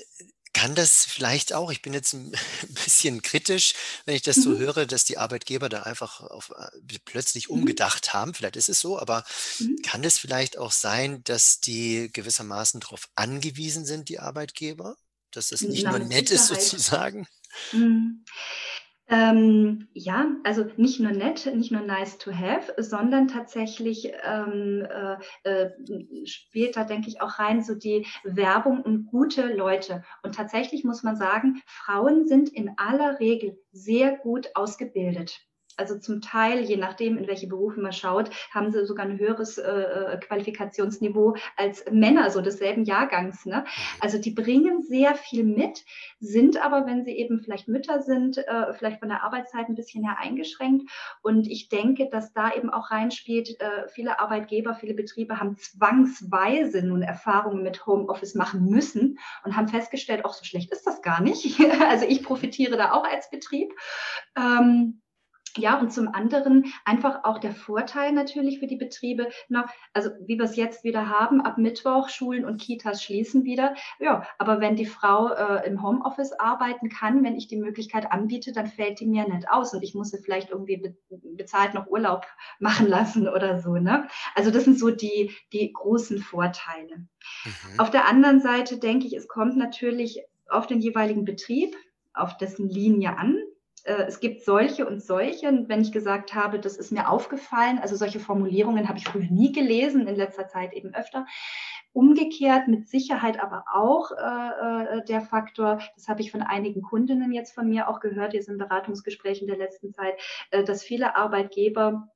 kann 0.56 0.74
das 0.74 1.04
vielleicht 1.04 1.52
auch, 1.52 1.70
ich 1.70 1.82
bin 1.82 1.92
jetzt 1.92 2.14
ein 2.14 2.32
bisschen 2.84 3.20
kritisch, 3.20 3.74
wenn 4.06 4.16
ich 4.16 4.22
das 4.22 4.36
so 4.36 4.50
mhm. 4.50 4.58
höre, 4.58 4.86
dass 4.86 5.04
die 5.04 5.18
Arbeitgeber 5.18 5.68
da 5.68 5.82
einfach 5.82 6.22
auf, 6.22 6.50
äh, 6.56 6.98
plötzlich 7.04 7.48
mhm. 7.48 7.56
umgedacht 7.56 8.14
haben. 8.14 8.32
Vielleicht 8.32 8.56
ist 8.56 8.70
es 8.70 8.80
so, 8.80 8.98
aber 8.98 9.22
mhm. 9.58 9.76
kann 9.82 10.02
es 10.02 10.16
vielleicht 10.16 10.56
auch 10.56 10.72
sein, 10.72 11.22
dass 11.24 11.60
die 11.60 12.10
gewissermaßen 12.10 12.80
darauf 12.80 13.10
angewiesen 13.16 13.84
sind, 13.84 14.08
die 14.08 14.18
Arbeitgeber? 14.18 14.96
Dass 15.30 15.48
das 15.48 15.60
nicht 15.60 15.84
Na, 15.84 15.90
nur 15.98 16.08
nett 16.08 16.30
ist 16.30 16.46
sozusagen? 16.46 17.26
Ähm, 19.08 19.86
ja, 19.92 20.26
also 20.42 20.66
nicht 20.76 20.98
nur 20.98 21.12
nett, 21.12 21.46
nicht 21.54 21.70
nur 21.70 21.82
nice 21.82 22.18
to 22.18 22.32
have, 22.32 22.74
sondern 22.78 23.28
tatsächlich 23.28 24.12
ähm, 24.24 24.84
äh, 24.84 25.16
äh, 25.44 26.26
spielt 26.26 26.76
da, 26.76 26.82
denke 26.82 27.08
ich, 27.08 27.20
auch 27.20 27.38
rein 27.38 27.62
so 27.62 27.76
die 27.76 28.04
Werbung 28.24 28.82
und 28.82 29.06
gute 29.06 29.54
Leute. 29.54 30.02
Und 30.24 30.34
tatsächlich 30.34 30.82
muss 30.82 31.04
man 31.04 31.14
sagen, 31.14 31.62
Frauen 31.66 32.26
sind 32.26 32.48
in 32.48 32.72
aller 32.78 33.20
Regel 33.20 33.56
sehr 33.70 34.16
gut 34.16 34.48
ausgebildet 34.54 35.40
also 35.76 35.98
zum 35.98 36.20
Teil, 36.20 36.60
je 36.60 36.76
nachdem, 36.76 37.18
in 37.18 37.26
welche 37.26 37.46
Berufe 37.46 37.80
man 37.80 37.92
schaut, 37.92 38.30
haben 38.50 38.70
sie 38.70 38.86
sogar 38.86 39.06
ein 39.06 39.18
höheres 39.18 39.58
äh, 39.58 39.70
äh, 39.70 40.18
Qualifikationsniveau 40.18 41.36
als 41.56 41.84
Männer 41.90 42.30
so 42.30 42.40
desselben 42.40 42.84
Jahrgangs. 42.84 43.44
Ne? 43.46 43.58
Mhm. 43.58 44.00
Also 44.00 44.18
die 44.18 44.30
bringen 44.30 44.82
sehr 44.82 45.14
viel 45.14 45.44
mit, 45.44 45.84
sind 46.18 46.62
aber, 46.64 46.86
wenn 46.86 47.04
sie 47.04 47.12
eben 47.12 47.40
vielleicht 47.40 47.68
Mütter 47.68 48.00
sind, 48.02 48.38
äh, 48.38 48.72
vielleicht 48.74 49.00
von 49.00 49.08
der 49.08 49.22
Arbeitszeit 49.22 49.68
ein 49.68 49.74
bisschen 49.74 50.04
her 50.04 50.16
eingeschränkt. 50.18 50.90
Und 51.22 51.46
ich 51.46 51.68
denke, 51.68 52.08
dass 52.10 52.32
da 52.32 52.52
eben 52.54 52.70
auch 52.70 52.90
reinspielt, 52.90 53.60
äh, 53.60 53.88
viele 53.88 54.20
Arbeitgeber, 54.20 54.74
viele 54.74 54.94
Betriebe 54.94 55.38
haben 55.38 55.56
zwangsweise 55.58 56.82
nun 56.82 57.02
Erfahrungen 57.02 57.62
mit 57.62 57.86
Homeoffice 57.86 58.34
machen 58.34 58.64
müssen 58.70 59.18
und 59.44 59.56
haben 59.56 59.68
festgestellt, 59.68 60.24
auch 60.24 60.32
so 60.32 60.44
schlecht 60.44 60.72
ist 60.72 60.86
das 60.86 61.02
gar 61.02 61.20
nicht. 61.20 61.60
also 61.88 62.06
ich 62.06 62.22
profitiere 62.22 62.76
da 62.76 62.92
auch 62.92 63.04
als 63.04 63.30
Betrieb. 63.30 63.72
Ähm, 64.36 65.02
ja, 65.56 65.78
und 65.78 65.92
zum 65.92 66.08
anderen 66.08 66.72
einfach 66.84 67.24
auch 67.24 67.38
der 67.38 67.52
Vorteil 67.52 68.12
natürlich 68.12 68.58
für 68.58 68.66
die 68.66 68.76
Betriebe, 68.76 69.28
na, 69.48 69.66
also 69.92 70.10
wie 70.20 70.38
wir 70.38 70.44
es 70.44 70.56
jetzt 70.56 70.84
wieder 70.84 71.08
haben, 71.08 71.40
ab 71.40 71.58
Mittwoch 71.58 72.08
Schulen 72.08 72.44
und 72.44 72.60
Kitas 72.60 73.02
schließen 73.02 73.44
wieder. 73.44 73.74
Ja, 73.98 74.26
aber 74.38 74.60
wenn 74.60 74.76
die 74.76 74.86
Frau 74.86 75.32
äh, 75.32 75.66
im 75.66 75.82
Homeoffice 75.82 76.32
arbeiten 76.32 76.88
kann, 76.88 77.24
wenn 77.24 77.36
ich 77.36 77.48
die 77.48 77.56
Möglichkeit 77.56 78.10
anbiete, 78.10 78.52
dann 78.52 78.66
fällt 78.66 79.00
die 79.00 79.06
mir 79.06 79.28
nicht 79.28 79.50
aus 79.50 79.74
und 79.74 79.82
ich 79.82 79.94
muss 79.94 80.10
sie 80.10 80.22
vielleicht 80.22 80.50
irgendwie 80.50 80.76
be 80.76 80.96
bezahlt 81.36 81.74
noch 81.74 81.86
Urlaub 81.86 82.26
machen 82.58 82.86
lassen 82.86 83.28
oder 83.28 83.60
so. 83.60 83.74
Ne? 83.74 84.08
Also 84.34 84.50
das 84.50 84.64
sind 84.64 84.78
so 84.78 84.90
die, 84.90 85.32
die 85.52 85.72
großen 85.72 86.18
Vorteile. 86.18 86.96
Mhm. 86.96 87.78
Auf 87.78 87.90
der 87.90 88.06
anderen 88.06 88.40
Seite 88.40 88.78
denke 88.78 89.06
ich, 89.06 89.14
es 89.14 89.28
kommt 89.28 89.56
natürlich 89.56 90.22
auf 90.48 90.66
den 90.66 90.80
jeweiligen 90.80 91.24
Betrieb, 91.24 91.76
auf 92.14 92.36
dessen 92.38 92.68
Linie 92.68 93.18
an 93.18 93.36
äh, 93.86 94.04
es 94.06 94.20
gibt 94.20 94.42
solche 94.42 94.86
und 94.86 95.02
solche. 95.02 95.48
Und 95.48 95.68
wenn 95.68 95.80
ich 95.80 95.92
gesagt 95.92 96.34
habe, 96.34 96.58
das 96.58 96.76
ist 96.76 96.92
mir 96.92 97.08
aufgefallen, 97.08 97.78
also 97.78 97.96
solche 97.96 98.20
Formulierungen 98.20 98.88
habe 98.88 98.98
ich 98.98 99.06
früher 99.06 99.30
nie 99.30 99.52
gelesen, 99.52 100.06
in 100.06 100.16
letzter 100.16 100.48
Zeit 100.48 100.72
eben 100.72 100.94
öfter. 100.94 101.26
Umgekehrt 101.92 102.68
mit 102.68 102.88
Sicherheit 102.88 103.42
aber 103.42 103.64
auch 103.72 104.10
äh, 104.10 104.98
äh 104.98 105.04
der 105.04 105.20
Faktor, 105.22 105.78
das 105.94 106.08
habe 106.08 106.20
ich 106.20 106.30
von 106.30 106.42
einigen 106.42 106.82
Kundinnen 106.82 107.32
jetzt 107.32 107.54
von 107.54 107.68
mir 107.68 107.88
auch 107.88 108.00
gehört, 108.00 108.34
jetzt 108.34 108.48
in 108.48 108.58
Beratungsgesprächen 108.58 109.46
der 109.46 109.56
letzten 109.56 109.92
Zeit, 109.92 110.14
äh, 110.50 110.64
dass 110.64 110.82
viele 110.82 111.16
Arbeitgeber 111.16 112.08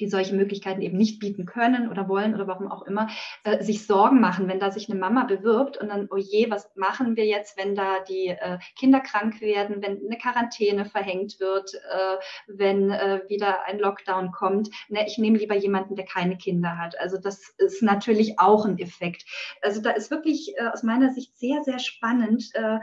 die 0.00 0.08
solche 0.08 0.34
Möglichkeiten 0.34 0.82
eben 0.82 0.96
nicht 0.96 1.18
bieten 1.18 1.46
können 1.46 1.90
oder 1.90 2.08
wollen 2.08 2.34
oder 2.34 2.46
warum 2.46 2.70
auch 2.70 2.82
immer, 2.82 3.08
äh, 3.44 3.62
sich 3.62 3.86
Sorgen 3.86 4.20
machen, 4.20 4.48
wenn 4.48 4.60
da 4.60 4.70
sich 4.70 4.88
eine 4.88 4.98
Mama 4.98 5.24
bewirbt 5.24 5.76
und 5.76 5.88
dann, 5.88 6.08
oh 6.10 6.16
je, 6.16 6.50
was 6.50 6.70
machen 6.76 7.16
wir 7.16 7.26
jetzt, 7.26 7.56
wenn 7.56 7.74
da 7.74 8.00
die 8.00 8.28
äh, 8.28 8.58
Kinder 8.76 9.00
krank 9.00 9.40
werden, 9.40 9.82
wenn 9.82 10.00
eine 10.04 10.18
Quarantäne 10.18 10.84
verhängt 10.84 11.40
wird, 11.40 11.74
äh, 11.74 12.16
wenn 12.46 12.90
äh, 12.90 13.22
wieder 13.28 13.64
ein 13.66 13.78
Lockdown 13.78 14.30
kommt. 14.30 14.70
Ne, 14.88 15.04
ich 15.06 15.18
nehme 15.18 15.38
lieber 15.38 15.56
jemanden, 15.56 15.96
der 15.96 16.06
keine 16.06 16.36
Kinder 16.36 16.78
hat. 16.78 16.98
Also 17.00 17.18
das 17.18 17.54
ist 17.58 17.82
natürlich 17.82 18.38
auch 18.38 18.64
ein 18.64 18.78
Effekt. 18.78 19.24
Also 19.62 19.80
da 19.82 19.90
ist 19.90 20.10
wirklich 20.10 20.54
äh, 20.56 20.68
aus 20.68 20.82
meiner 20.82 21.12
Sicht 21.12 21.36
sehr, 21.38 21.62
sehr 21.64 21.78
spannend, 21.78 22.50
äh, 22.54 22.78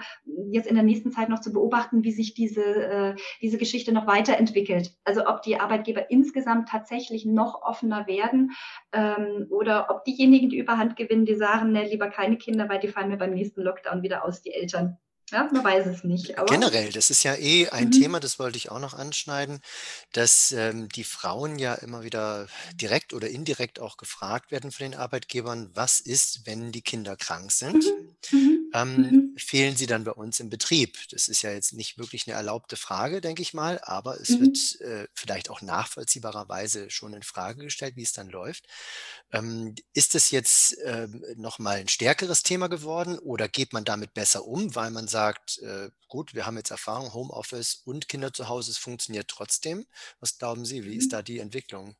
jetzt 0.51 0.67
in 0.67 0.75
der 0.75 0.83
nächsten 0.83 1.11
Zeit 1.11 1.29
noch 1.29 1.39
zu 1.39 1.53
beobachten, 1.53 2.03
wie 2.03 2.11
sich 2.11 2.33
diese, 2.33 3.15
diese 3.41 3.57
Geschichte 3.57 3.91
noch 3.91 4.07
weiterentwickelt. 4.07 4.91
Also 5.03 5.27
ob 5.27 5.41
die 5.41 5.59
Arbeitgeber 5.59 6.09
insgesamt 6.09 6.69
tatsächlich 6.69 7.04
tatsächlich 7.05 7.25
noch 7.25 7.61
offener 7.61 8.07
werden 8.07 8.51
ähm, 8.91 9.47
oder 9.49 9.89
ob 9.89 10.03
diejenigen 10.03 10.49
die 10.49 10.57
Überhand 10.57 10.95
gewinnen, 10.95 11.25
die 11.25 11.35
sagen, 11.35 11.71
ne, 11.71 11.87
lieber 11.87 12.09
keine 12.09 12.37
Kinder, 12.37 12.67
weil 12.69 12.79
die 12.79 12.87
fallen 12.87 13.09
mir 13.09 13.17
beim 13.17 13.33
nächsten 13.33 13.61
Lockdown 13.61 14.01
wieder 14.01 14.25
aus, 14.25 14.41
die 14.41 14.53
Eltern. 14.53 14.97
Ja, 15.31 15.49
man 15.51 15.63
weiß 15.63 15.87
es 15.87 16.03
nicht. 16.03 16.35
Generell, 16.45 16.91
das 16.91 17.09
ist 17.09 17.23
ja 17.23 17.33
eh 17.33 17.67
ein 17.69 17.85
mhm. 17.85 17.91
Thema, 17.91 18.19
das 18.19 18.37
wollte 18.37 18.57
ich 18.57 18.69
auch 18.69 18.79
noch 18.79 18.93
anschneiden, 18.93 19.59
dass 20.13 20.51
ähm, 20.51 20.87
die 20.89 21.03
Frauen 21.03 21.57
ja 21.57 21.73
immer 21.73 22.03
wieder 22.03 22.45
direkt 22.75 23.11
oder 23.11 23.27
indirekt 23.27 23.79
auch 23.79 23.97
gefragt 23.97 24.51
werden 24.51 24.71
von 24.71 24.91
den 24.91 24.99
Arbeitgebern, 24.99 25.71
was 25.73 25.99
ist, 25.99 26.45
wenn 26.45 26.71
die 26.71 26.83
Kinder 26.83 27.15
krank 27.15 27.51
sind? 27.51 27.83
Mhm. 28.31 28.39
Mhm 28.39 28.64
ähm, 28.75 28.97
mhm. 28.97 29.33
fehlen 29.37 29.77
sie 29.77 29.87
dann 29.87 30.03
bei 30.03 30.11
uns 30.11 30.41
im 30.41 30.49
Betrieb? 30.49 30.97
Das 31.11 31.29
ist 31.29 31.41
ja 31.41 31.51
jetzt 31.51 31.71
nicht 31.71 31.97
wirklich 31.97 32.27
eine 32.27 32.35
erlaubte 32.35 32.75
Frage, 32.75 33.21
denke 33.21 33.41
ich 33.41 33.53
mal, 33.53 33.79
aber 33.81 34.19
es 34.19 34.31
mhm. 34.31 34.41
wird 34.41 34.81
äh, 34.81 35.07
vielleicht 35.13 35.49
auch 35.49 35.61
nachvollziehbarerweise 35.61 36.89
schon 36.89 37.13
in 37.13 37.23
Frage 37.23 37.63
gestellt, 37.63 37.95
wie 37.95 38.03
es 38.03 38.11
dann 38.11 38.29
läuft. 38.29 38.67
Ähm, 39.31 39.75
ist 39.93 40.13
es 40.13 40.29
jetzt 40.29 40.77
äh, 40.79 41.07
nochmal 41.37 41.77
ein 41.77 41.87
stärkeres 41.87 42.43
Thema 42.43 42.67
geworden 42.67 43.17
oder 43.17 43.47
geht 43.47 43.71
man 43.71 43.85
damit 43.85 44.13
besser 44.13 44.45
um, 44.45 44.75
weil 44.75 44.91
man 44.91 45.07
sagt, 45.07 45.59
äh, 45.59 45.89
gut, 46.09 46.33
wir 46.33 46.45
haben 46.45 46.57
jetzt 46.57 46.71
Erfahrung, 46.71 47.13
Homeoffice 47.13 47.75
und 47.85 48.09
Kinder 48.09 48.33
zu 48.33 48.49
Hause, 48.49 48.71
es 48.71 48.77
funktioniert 48.77 49.29
trotzdem. 49.29 49.85
Was 50.19 50.37
glauben 50.37 50.65
Sie, 50.65 50.83
wie 50.83 50.97
ist 50.97 51.05
mhm. 51.05 51.11
da 51.11 51.21
die 51.21 51.39
Entwicklung? 51.39 51.95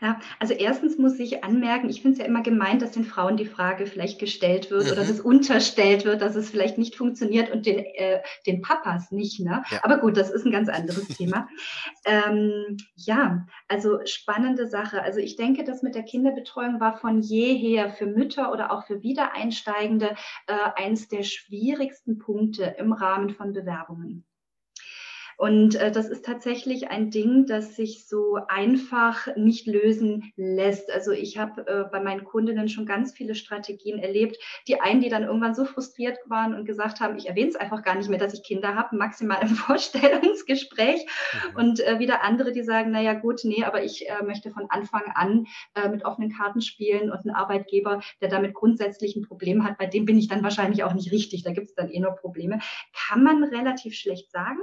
Ja, 0.00 0.20
also 0.38 0.54
erstens 0.54 0.96
muss 0.96 1.18
ich 1.18 1.42
anmerken, 1.42 1.88
ich 1.88 2.02
finde 2.02 2.12
es 2.12 2.18
ja 2.20 2.24
immer 2.24 2.42
gemeint, 2.42 2.82
dass 2.82 2.92
den 2.92 3.04
Frauen 3.04 3.36
die 3.36 3.46
Frage 3.46 3.86
vielleicht 3.86 4.20
gestellt 4.20 4.70
wird 4.70 4.86
mhm. 4.86 4.92
oder 4.92 5.04
das 5.04 5.20
unterstellt 5.20 6.04
wird, 6.04 6.22
dass 6.22 6.36
es 6.36 6.50
vielleicht 6.50 6.78
nicht 6.78 6.94
funktioniert 6.94 7.50
und 7.50 7.66
den, 7.66 7.78
äh, 7.78 8.22
den 8.46 8.62
Papas 8.62 9.10
nicht. 9.10 9.40
Ne? 9.40 9.64
Ja. 9.70 9.80
Aber 9.82 9.98
gut, 9.98 10.16
das 10.16 10.30
ist 10.30 10.46
ein 10.46 10.52
ganz 10.52 10.68
anderes 10.68 11.08
Thema. 11.08 11.48
Ähm, 12.04 12.76
ja, 12.94 13.46
also 13.66 13.98
spannende 14.06 14.66
Sache. 14.66 15.02
Also 15.02 15.20
ich 15.20 15.36
denke, 15.36 15.64
das 15.64 15.82
mit 15.82 15.94
der 15.94 16.04
Kinderbetreuung 16.04 16.80
war 16.80 16.96
von 16.96 17.20
jeher 17.20 17.90
für 17.90 18.06
Mütter 18.06 18.50
oder 18.50 18.72
auch 18.72 18.86
für 18.86 19.02
Wiedereinsteigende 19.02 20.14
äh, 20.46 20.54
eines 20.76 21.08
der 21.08 21.22
schwierigsten 21.22 22.18
Punkte 22.18 22.76
im 22.78 22.92
Rahmen 22.92 23.30
von 23.30 23.52
Bewerbungen. 23.52 24.24
Und 25.38 25.76
äh, 25.76 25.92
das 25.92 26.08
ist 26.08 26.24
tatsächlich 26.24 26.90
ein 26.90 27.12
Ding, 27.12 27.46
das 27.46 27.76
sich 27.76 28.08
so 28.08 28.40
einfach 28.48 29.28
nicht 29.36 29.68
lösen 29.68 30.32
lässt. 30.34 30.90
Also 30.90 31.12
ich 31.12 31.38
habe 31.38 31.64
äh, 31.68 31.84
bei 31.92 32.00
meinen 32.00 32.24
Kundinnen 32.24 32.68
schon 32.68 32.86
ganz 32.86 33.12
viele 33.12 33.36
Strategien 33.36 34.00
erlebt. 34.00 34.36
Die 34.66 34.80
einen, 34.80 35.00
die 35.00 35.08
dann 35.08 35.22
irgendwann 35.22 35.54
so 35.54 35.64
frustriert 35.64 36.18
waren 36.26 36.54
und 36.54 36.64
gesagt 36.64 36.98
haben, 36.98 37.16
ich 37.16 37.28
erwähne 37.28 37.50
es 37.50 37.54
einfach 37.54 37.84
gar 37.84 37.94
nicht 37.94 38.10
mehr, 38.10 38.18
dass 38.18 38.34
ich 38.34 38.42
Kinder 38.42 38.74
habe, 38.74 38.96
maximal 38.96 39.40
im 39.40 39.48
Vorstellungsgespräch. 39.54 41.06
Mhm. 41.06 41.56
Und 41.56 41.80
äh, 41.86 42.00
wieder 42.00 42.24
andere, 42.24 42.50
die 42.50 42.64
sagen, 42.64 42.90
naja 42.90 43.14
gut, 43.14 43.42
nee, 43.44 43.62
aber 43.62 43.84
ich 43.84 44.10
äh, 44.10 44.24
möchte 44.24 44.50
von 44.50 44.66
Anfang 44.70 45.04
an 45.14 45.46
äh, 45.76 45.88
mit 45.88 46.04
offenen 46.04 46.32
Karten 46.32 46.62
spielen 46.62 47.12
und 47.12 47.24
ein 47.24 47.30
Arbeitgeber, 47.30 48.00
der 48.20 48.28
damit 48.28 48.54
grundsätzlich 48.54 49.14
ein 49.14 49.22
Problem 49.22 49.62
hat, 49.62 49.78
bei 49.78 49.86
dem 49.86 50.04
bin 50.04 50.18
ich 50.18 50.26
dann 50.26 50.42
wahrscheinlich 50.42 50.82
auch 50.82 50.94
nicht 50.94 51.12
richtig. 51.12 51.44
Da 51.44 51.52
gibt 51.52 51.68
es 51.68 51.74
dann 51.76 51.90
eh 51.90 52.00
nur 52.00 52.16
Probleme. 52.16 52.58
Kann 53.06 53.22
man 53.22 53.44
relativ 53.44 53.94
schlecht 53.94 54.32
sagen. 54.32 54.58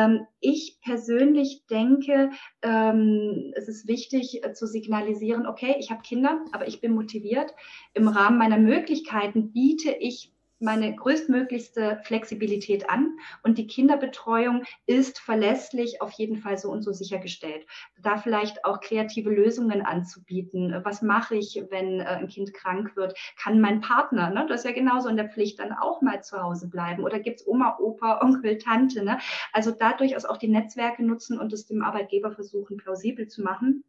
Ähm, 0.00 0.26
ich 0.40 0.78
persönlich 0.82 1.66
denke, 1.68 2.30
ähm, 2.62 3.52
es 3.54 3.68
ist 3.68 3.86
wichtig 3.88 4.44
äh, 4.44 4.52
zu 4.52 4.66
signalisieren, 4.66 5.46
okay, 5.46 5.76
ich 5.78 5.90
habe 5.90 6.02
Kinder, 6.02 6.44
aber 6.52 6.66
ich 6.68 6.80
bin 6.80 6.92
motiviert. 6.94 7.52
Im 7.94 8.08
Rahmen 8.08 8.38
meiner 8.38 8.58
Möglichkeiten 8.58 9.52
biete 9.52 9.90
ich 9.90 10.32
meine 10.60 10.94
größtmöglichste 10.94 12.00
Flexibilität 12.04 12.88
an 12.90 13.18
und 13.42 13.58
die 13.58 13.66
Kinderbetreuung 13.66 14.64
ist 14.86 15.18
verlässlich 15.18 16.02
auf 16.02 16.12
jeden 16.12 16.36
Fall 16.36 16.58
so 16.58 16.70
und 16.70 16.82
so 16.82 16.92
sichergestellt. 16.92 17.66
Da 18.02 18.18
vielleicht 18.18 18.64
auch 18.64 18.80
kreative 18.80 19.30
Lösungen 19.30 19.82
anzubieten. 19.82 20.78
Was 20.84 21.02
mache 21.02 21.36
ich, 21.36 21.64
wenn 21.70 22.00
äh, 22.00 22.04
ein 22.04 22.28
Kind 22.28 22.52
krank 22.52 22.94
wird? 22.94 23.18
Kann 23.36 23.60
mein 23.60 23.80
Partner, 23.80 24.30
ne, 24.30 24.46
das 24.48 24.60
ist 24.60 24.66
ja 24.66 24.72
genauso 24.72 25.08
in 25.08 25.16
der 25.16 25.30
Pflicht, 25.30 25.58
dann 25.58 25.72
auch 25.72 26.02
mal 26.02 26.22
zu 26.22 26.40
Hause 26.42 26.68
bleiben? 26.68 27.04
Oder 27.04 27.20
gibt 27.20 27.40
es 27.40 27.46
Oma, 27.46 27.78
Opa, 27.78 28.20
Onkel, 28.22 28.58
Tante? 28.58 29.02
Ne? 29.02 29.18
Also 29.52 29.70
da 29.70 29.94
durchaus 29.94 30.26
auch 30.26 30.36
die 30.36 30.48
Netzwerke 30.48 31.02
nutzen 31.02 31.38
und 31.38 31.52
es 31.52 31.66
dem 31.66 31.82
Arbeitgeber 31.82 32.32
versuchen, 32.32 32.76
plausibel 32.76 33.28
zu 33.28 33.42
machen. 33.42 33.84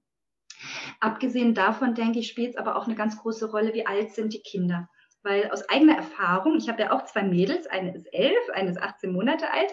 Abgesehen 1.00 1.54
davon, 1.54 1.96
denke 1.96 2.20
ich, 2.20 2.28
spielt 2.28 2.52
es 2.52 2.58
aber 2.58 2.76
auch 2.76 2.86
eine 2.86 2.96
ganz 2.96 3.18
große 3.18 3.50
Rolle, 3.52 3.74
wie 3.74 3.86
alt 3.86 4.12
sind 4.12 4.34
die 4.34 4.42
Kinder 4.42 4.88
weil 5.24 5.50
aus 5.52 5.68
eigener 5.70 5.96
Erfahrung, 5.96 6.58
ich 6.58 6.70
habe 6.70 6.82
ja 6.82 6.92
auch 6.92 7.06
zwei 7.06 7.24
Mädels, 7.24 7.68
eine 7.68 7.96
ist 7.96 8.08
elf, 8.14 8.50
eine 8.54 8.72
ist 8.72 8.82
18 8.82 9.12
Monate 9.12 9.52
alt. 9.52 9.72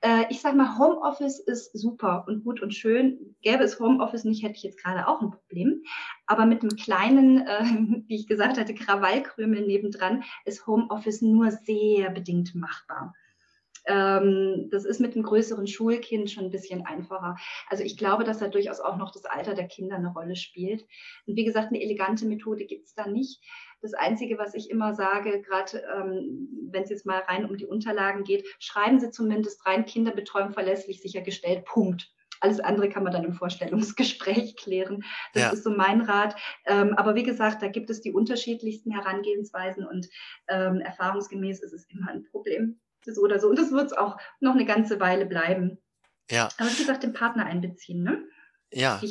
Äh, 0.00 0.24
ich 0.30 0.40
sage 0.40 0.56
mal, 0.56 0.78
Homeoffice 0.78 1.38
ist 1.40 1.72
super 1.78 2.24
und 2.26 2.44
gut 2.44 2.62
und 2.62 2.74
schön. 2.74 3.36
Gäbe 3.42 3.64
es 3.64 3.78
Homeoffice 3.78 4.24
nicht, 4.24 4.42
hätte 4.42 4.56
ich 4.56 4.62
jetzt 4.62 4.82
gerade 4.82 5.06
auch 5.06 5.20
ein 5.20 5.30
Problem. 5.30 5.82
Aber 6.26 6.46
mit 6.46 6.62
einem 6.62 6.76
kleinen, 6.76 7.46
äh, 7.46 7.64
wie 8.06 8.16
ich 8.16 8.26
gesagt 8.26 8.58
hatte, 8.58 8.74
Krawallkrümel 8.74 9.66
nebendran 9.66 10.24
ist 10.44 10.66
Homeoffice 10.66 11.22
nur 11.22 11.50
sehr 11.50 12.10
bedingt 12.10 12.54
machbar 12.54 13.14
ähm, 13.86 14.68
das 14.70 14.84
ist 14.84 15.00
mit 15.00 15.14
einem 15.14 15.24
größeren 15.24 15.66
Schulkind 15.66 16.30
schon 16.30 16.44
ein 16.44 16.50
bisschen 16.50 16.84
einfacher. 16.84 17.36
Also 17.68 17.84
ich 17.84 17.96
glaube, 17.96 18.24
dass 18.24 18.38
da 18.38 18.48
durchaus 18.48 18.80
auch 18.80 18.96
noch 18.96 19.12
das 19.12 19.24
Alter 19.24 19.54
der 19.54 19.68
Kinder 19.68 19.96
eine 19.96 20.12
Rolle 20.12 20.36
spielt. 20.36 20.82
Und 21.26 21.36
wie 21.36 21.44
gesagt, 21.44 21.68
eine 21.68 21.82
elegante 21.82 22.26
Methode 22.26 22.66
gibt 22.66 22.86
es 22.86 22.94
da 22.94 23.06
nicht. 23.06 23.42
Das 23.86 23.94
Einzige, 23.94 24.36
was 24.36 24.54
ich 24.54 24.68
immer 24.68 24.94
sage, 24.94 25.42
gerade 25.42 25.80
ähm, 25.96 26.48
wenn 26.72 26.82
es 26.82 26.90
jetzt 26.90 27.06
mal 27.06 27.20
rein 27.20 27.48
um 27.48 27.56
die 27.56 27.66
Unterlagen 27.66 28.24
geht, 28.24 28.44
schreiben 28.58 28.98
Sie 28.98 29.12
zumindest 29.12 29.64
rein 29.64 29.84
Kinderbetreuung 29.84 30.50
verlässlich 30.50 31.00
sichergestellt. 31.00 31.64
Punkt. 31.64 32.12
Alles 32.40 32.58
andere 32.58 32.88
kann 32.88 33.04
man 33.04 33.12
dann 33.12 33.22
im 33.22 33.32
Vorstellungsgespräch 33.32 34.56
klären. 34.60 35.04
Das 35.34 35.42
ja. 35.42 35.50
ist 35.50 35.62
so 35.62 35.70
mein 35.70 36.00
Rat. 36.00 36.34
Ähm, 36.66 36.94
aber 36.94 37.14
wie 37.14 37.22
gesagt, 37.22 37.62
da 37.62 37.68
gibt 37.68 37.88
es 37.88 38.00
die 38.00 38.12
unterschiedlichsten 38.12 38.90
Herangehensweisen 38.90 39.86
und 39.86 40.08
ähm, 40.48 40.80
erfahrungsgemäß 40.80 41.62
ist 41.62 41.72
es 41.72 41.84
immer 41.88 42.08
ein 42.08 42.24
Problem. 42.24 42.80
So 43.04 43.22
oder 43.22 43.38
so. 43.38 43.48
Und 43.48 43.56
das 43.56 43.70
wird 43.70 43.86
es 43.86 43.92
auch 43.92 44.16
noch 44.40 44.54
eine 44.54 44.64
ganze 44.64 44.98
Weile 44.98 45.26
bleiben. 45.26 45.78
Ja. 46.28 46.48
Aber 46.58 46.68
wie 46.68 46.78
gesagt, 46.78 47.04
den 47.04 47.12
Partner 47.12 47.46
einbeziehen, 47.46 48.02
ne? 48.02 48.24
Ja, 48.76 49.08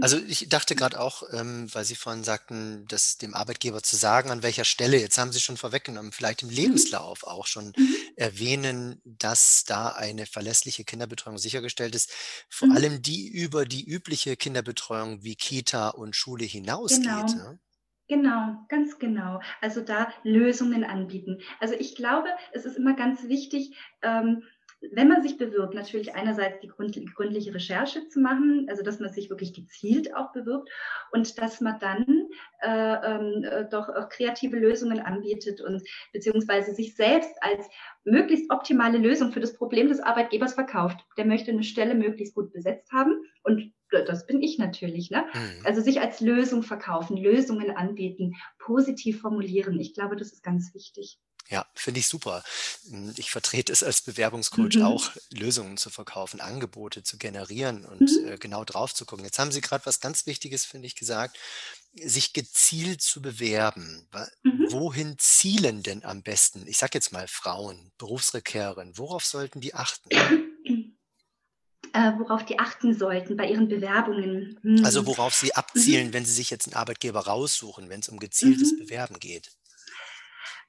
also 0.00 0.16
ich 0.18 0.48
dachte 0.48 0.76
gerade 0.76 1.00
auch, 1.00 1.24
ähm, 1.32 1.72
weil 1.74 1.84
Sie 1.84 1.96
vorhin 1.96 2.22
sagten, 2.24 2.86
das 2.88 3.18
dem 3.18 3.34
Arbeitgeber 3.34 3.82
zu 3.82 3.96
sagen, 3.96 4.30
an 4.30 4.42
welcher 4.44 4.64
Stelle, 4.64 4.98
jetzt 5.00 5.18
haben 5.18 5.32
Sie 5.32 5.40
schon 5.40 5.56
vorweggenommen, 5.56 6.12
vielleicht 6.12 6.42
im 6.42 6.50
Mhm. 6.62 6.98
Lebenslauf 7.00 7.24
auch 7.24 7.46
schon 7.46 7.74
Mhm. 7.76 8.12
erwähnen, 8.16 9.00
dass 9.04 9.64
da 9.64 9.88
eine 9.90 10.26
verlässliche 10.26 10.84
Kinderbetreuung 10.84 11.38
sichergestellt 11.38 11.94
ist, 11.96 12.12
vor 12.48 12.70
Mhm. 12.70 12.76
allem 12.76 13.02
die 13.02 13.26
über 13.28 13.64
die 13.66 13.84
übliche 13.84 14.36
Kinderbetreuung 14.36 15.24
wie 15.24 15.34
Kita 15.36 15.88
und 15.90 16.14
Schule 16.14 16.44
hinausgeht, 16.44 17.34
Genau. 17.34 17.36
ne? 17.36 17.58
Genau, 18.08 18.66
ganz 18.68 18.98
genau. 18.98 19.40
Also 19.62 19.82
da 19.82 20.12
Lösungen 20.24 20.84
anbieten. 20.84 21.40
Also 21.60 21.74
ich 21.74 21.96
glaube, 21.96 22.28
es 22.52 22.64
ist 22.66 22.76
immer 22.76 22.94
ganz 22.96 23.24
wichtig, 23.28 23.76
ähm 24.02 24.44
wenn 24.80 25.08
man 25.08 25.22
sich 25.22 25.36
bewirbt, 25.36 25.74
natürlich 25.74 26.14
einerseits 26.14 26.60
die 26.60 26.68
gründliche 26.68 27.52
Recherche 27.52 28.08
zu 28.08 28.20
machen, 28.20 28.66
also 28.68 28.82
dass 28.82 29.00
man 29.00 29.12
sich 29.12 29.28
wirklich 29.28 29.52
gezielt 29.52 30.14
auch 30.14 30.32
bewirbt 30.32 30.68
und 31.10 31.38
dass 31.38 31.60
man 31.60 31.78
dann 31.80 32.28
äh, 32.62 32.94
ähm, 33.04 33.44
äh, 33.44 33.68
doch 33.68 33.88
auch 33.88 34.08
kreative 34.08 34.56
Lösungen 34.56 35.00
anbietet 35.00 35.60
und 35.60 35.82
beziehungsweise 36.12 36.74
sich 36.74 36.94
selbst 36.94 37.34
als 37.40 37.66
möglichst 38.04 38.50
optimale 38.50 38.98
Lösung 38.98 39.32
für 39.32 39.40
das 39.40 39.54
Problem 39.54 39.88
des 39.88 40.00
Arbeitgebers 40.00 40.54
verkauft. 40.54 41.04
Der 41.16 41.26
möchte 41.26 41.50
eine 41.50 41.64
Stelle 41.64 41.94
möglichst 41.94 42.34
gut 42.34 42.52
besetzt 42.52 42.92
haben 42.92 43.22
und 43.42 43.72
das 43.90 44.26
bin 44.26 44.42
ich 44.42 44.58
natürlich. 44.58 45.10
Ne? 45.10 45.24
Mhm. 45.32 45.66
Also 45.66 45.80
sich 45.80 46.00
als 46.00 46.20
Lösung 46.20 46.62
verkaufen, 46.62 47.16
Lösungen 47.16 47.70
anbieten, 47.70 48.34
positiv 48.58 49.20
formulieren. 49.20 49.80
Ich 49.80 49.94
glaube, 49.94 50.16
das 50.16 50.32
ist 50.32 50.42
ganz 50.42 50.74
wichtig. 50.74 51.18
Ja, 51.50 51.66
finde 51.74 52.00
ich 52.00 52.08
super. 52.08 52.44
Hm, 52.88 53.14
ich 53.16 53.30
vertrete 53.30 53.72
es 53.72 53.82
als 53.82 54.02
Bewerbungscoach 54.02 54.80
Mhm. 54.80 54.82
auch, 54.82 55.12
Lösungen 55.30 55.78
zu 55.78 55.88
verkaufen, 55.88 56.40
Angebote 56.40 57.02
zu 57.02 57.16
generieren 57.16 57.86
und 57.86 58.18
Mhm. 58.18 58.24
äh, 58.24 58.36
genau 58.38 58.64
drauf 58.64 58.94
zu 58.94 59.06
gucken. 59.06 59.24
Jetzt 59.24 59.38
haben 59.38 59.50
Sie 59.52 59.62
gerade 59.62 59.86
was 59.86 60.00
ganz 60.00 60.26
Wichtiges, 60.26 60.66
finde 60.66 60.86
ich, 60.86 60.94
gesagt, 60.94 61.38
sich 61.94 62.34
gezielt 62.34 63.00
zu 63.02 63.22
bewerben. 63.22 64.08
Mhm. 64.44 64.68
Wohin 64.70 65.16
zielen 65.18 65.82
denn 65.82 66.04
am 66.04 66.22
besten? 66.22 66.66
Ich 66.66 66.78
sage 66.78 66.92
jetzt 66.94 67.12
mal 67.12 67.28
Frauen, 67.28 67.92
Berufsrekerinnen, 67.98 68.98
worauf 68.98 69.24
sollten 69.24 69.60
die 69.62 69.74
achten? 69.74 70.10
Äh, 71.94 72.12
worauf 72.18 72.44
die 72.44 72.58
achten 72.58 72.94
sollten 72.94 73.36
bei 73.36 73.48
ihren 73.48 73.68
Bewerbungen. 73.68 74.58
Also 74.82 75.06
hm. 75.06 75.06
worauf 75.06 75.34
sie 75.36 75.54
Mhm. 75.74 75.94
abzielen, 75.94 76.12
wenn 76.12 76.24
sie 76.24 76.32
sich 76.32 76.50
jetzt 76.50 76.66
einen 76.66 76.74
Arbeitgeber 76.74 77.20
raussuchen, 77.20 77.88
wenn 77.90 78.00
es 78.00 78.08
um 78.08 78.18
gezieltes 78.18 78.72
Mhm. 78.72 78.76
Bewerben 78.76 79.20
geht. 79.20 79.52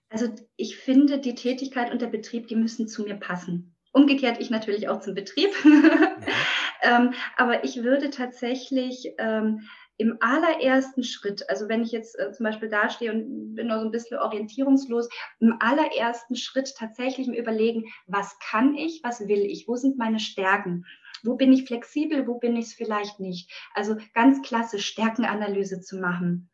Also 0.09 0.27
ich 0.55 0.77
finde, 0.77 1.19
die 1.19 1.35
Tätigkeit 1.35 1.91
und 1.91 2.01
der 2.01 2.07
Betrieb, 2.07 2.47
die 2.47 2.55
müssen 2.55 2.87
zu 2.87 3.03
mir 3.03 3.15
passen. 3.15 3.75
Umgekehrt 3.91 4.39
ich 4.39 4.49
natürlich 4.49 4.87
auch 4.87 4.99
zum 5.01 5.13
Betrieb. 5.13 5.49
Mhm. 5.63 5.89
ähm, 6.81 7.13
aber 7.37 7.63
ich 7.63 7.83
würde 7.83 8.09
tatsächlich 8.09 9.13
ähm, 9.17 9.67
im 9.99 10.17
allerersten 10.21 11.03
Schritt, 11.03 11.49
also 11.49 11.67
wenn 11.67 11.83
ich 11.83 11.91
jetzt 11.91 12.17
äh, 12.17 12.31
zum 12.31 12.45
Beispiel 12.45 12.69
dastehe 12.69 13.11
und 13.11 13.55
bin 13.55 13.67
noch 13.67 13.79
so 13.79 13.85
ein 13.85 13.91
bisschen 13.91 14.17
orientierungslos, 14.17 15.09
im 15.41 15.55
allerersten 15.59 16.35
Schritt 16.35 16.73
tatsächlich 16.77 17.27
im 17.27 17.33
Überlegen, 17.33 17.83
was 18.07 18.37
kann 18.39 18.75
ich, 18.75 19.01
was 19.03 19.27
will 19.27 19.41
ich, 19.41 19.67
wo 19.67 19.75
sind 19.75 19.97
meine 19.97 20.19
Stärken, 20.19 20.85
wo 21.23 21.35
bin 21.35 21.51
ich 21.51 21.65
flexibel, 21.65 22.27
wo 22.27 22.39
bin 22.39 22.55
ich 22.55 22.67
es 22.67 22.73
vielleicht 22.73 23.19
nicht. 23.19 23.51
Also 23.73 23.97
ganz 24.13 24.41
klasse 24.41 24.79
Stärkenanalyse 24.79 25.81
zu 25.81 25.97
machen. 25.97 26.49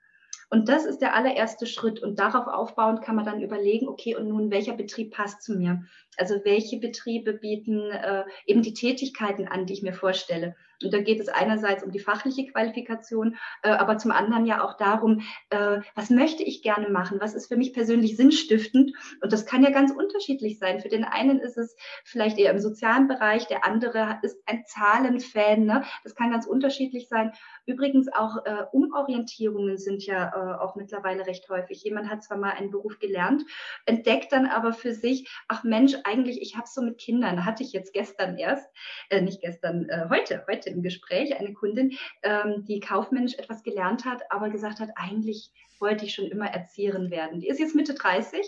Und 0.50 0.70
das 0.70 0.86
ist 0.86 1.00
der 1.00 1.16
allererste 1.16 1.66
Schritt. 1.66 2.02
Und 2.02 2.20
darauf 2.20 2.48
aufbauend 2.48 3.02
kann 3.02 3.16
man 3.16 3.26
dann 3.26 3.42
überlegen, 3.42 3.88
okay, 3.88 4.16
und 4.16 4.28
nun 4.28 4.52
welcher 4.52 4.74
Betrieb 4.74 5.12
passt 5.12 5.42
zu 5.42 5.56
mir? 5.56 5.84
Also 6.18 6.36
welche 6.44 6.78
Betriebe 6.80 7.34
bieten 7.34 7.92
äh, 7.92 8.24
eben 8.46 8.62
die 8.62 8.74
Tätigkeiten 8.74 9.48
an, 9.48 9.66
die 9.66 9.74
ich 9.74 9.82
mir 9.84 9.94
vorstelle? 9.94 10.56
Und 10.84 10.94
da 10.94 11.02
geht 11.02 11.20
es 11.20 11.28
einerseits 11.28 11.84
um 11.84 11.92
die 11.92 12.00
fachliche 12.00 12.46
Qualifikation, 12.48 13.38
äh, 13.64 13.70
aber 13.70 13.98
zum 13.98 14.12
anderen 14.12 14.46
ja 14.46 14.64
auch 14.64 14.78
darum, 14.78 15.22
äh, 15.50 15.80
was 15.96 16.10
möchte 16.10 16.44
ich 16.44 16.62
gerne 16.62 16.90
machen? 16.90 17.20
Was 17.22 17.34
ist 17.34 17.48
für 17.48 17.58
mich 17.58 17.74
persönlich 17.74 18.18
sinnstiftend? 18.18 18.92
Und 19.22 19.34
das 19.34 19.46
kann 19.46 19.64
ja 19.64 19.72
ganz 19.72 19.92
unterschiedlich 19.92 20.60
sein. 20.60 20.80
Für 20.80 20.90
den 20.90 21.04
einen 21.04 21.40
ist 21.40 21.58
es 21.58 21.76
vielleicht 22.04 22.38
eher 22.38 22.52
im 22.52 22.60
sozialen 22.60 23.08
Bereich, 23.08 23.48
der 23.48 23.66
andere 23.66 24.20
ist 24.22 24.38
ein 24.46 24.64
Zahlenfan. 24.66 25.66
Ne? 25.66 25.84
Das 26.04 26.16
kann 26.16 26.32
ganz 26.32 26.46
unterschiedlich 26.46 27.08
sein. 27.08 27.32
Übrigens 27.66 28.12
auch 28.14 28.46
äh, 28.46 28.66
Umorientierungen 28.72 29.78
sind 29.78 30.06
ja 30.06 30.30
äh, 30.30 30.62
auch 30.62 30.76
mittlerweile 30.76 31.26
recht 31.26 31.50
häufig. 31.50 31.84
Jemand 31.84 32.10
hat 32.10 32.24
zwar 32.24 32.38
mal 32.38 32.52
einen 32.52 32.72
Beruf 32.72 33.00
gelernt, 33.00 33.44
entdeckt 33.86 34.32
dann 34.32 34.46
aber 34.46 34.74
für 34.74 34.94
sich, 34.94 35.30
ach 35.48 35.64
Mensch, 35.64 35.96
eigentlich, 36.04 36.42
ich 36.42 36.56
habe 36.56 36.68
so 36.68 36.82
mit 36.82 36.98
Kindern, 36.98 37.46
hatte 37.46 37.64
ich 37.64 37.74
jetzt 37.74 37.94
gestern 37.94 38.38
erst, 38.38 38.70
äh, 39.10 39.22
nicht 39.22 39.42
gestern, 39.42 39.90
äh, 39.90 40.08
heute, 40.10 40.44
heute 40.66 40.76
im 40.76 40.84
Gespräch, 40.84 41.38
eine 41.38 41.54
Kundin, 41.54 41.98
ähm, 42.24 42.66
die 42.66 42.80
kaufmännisch 42.80 43.36
etwas 43.36 43.64
gelernt 43.64 44.06
hat, 44.06 44.32
aber 44.32 44.50
gesagt 44.50 44.80
hat, 44.80 44.90
eigentlich 44.96 45.52
wollte 45.80 46.06
ich 46.06 46.14
schon 46.14 46.26
immer 46.26 46.48
Erzieherin 46.48 47.12
werden. 47.12 47.40
Die 47.40 47.48
ist 47.48 47.60
jetzt 47.60 47.76
Mitte 47.76 47.94
30 47.94 48.42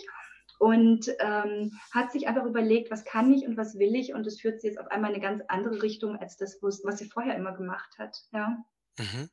und 0.58 1.08
ähm, 1.20 1.72
hat 1.92 2.10
sich 2.10 2.26
einfach 2.26 2.44
überlegt, 2.44 2.90
was 2.90 3.04
kann 3.04 3.32
ich 3.32 3.46
und 3.46 3.56
was 3.56 3.78
will 3.78 3.94
ich 3.94 4.14
und 4.14 4.26
es 4.26 4.40
führt 4.40 4.60
sie 4.60 4.68
jetzt 4.68 4.80
auf 4.80 4.88
einmal 4.88 5.10
in 5.10 5.16
eine 5.16 5.24
ganz 5.24 5.44
andere 5.48 5.82
Richtung 5.82 6.16
als 6.16 6.36
das, 6.36 6.58
was 6.60 6.98
sie 6.98 7.08
vorher 7.08 7.36
immer 7.36 7.52
gemacht 7.52 7.98
hat. 7.98 8.16
Ja. 8.32 8.58
Mhm. 8.98 9.30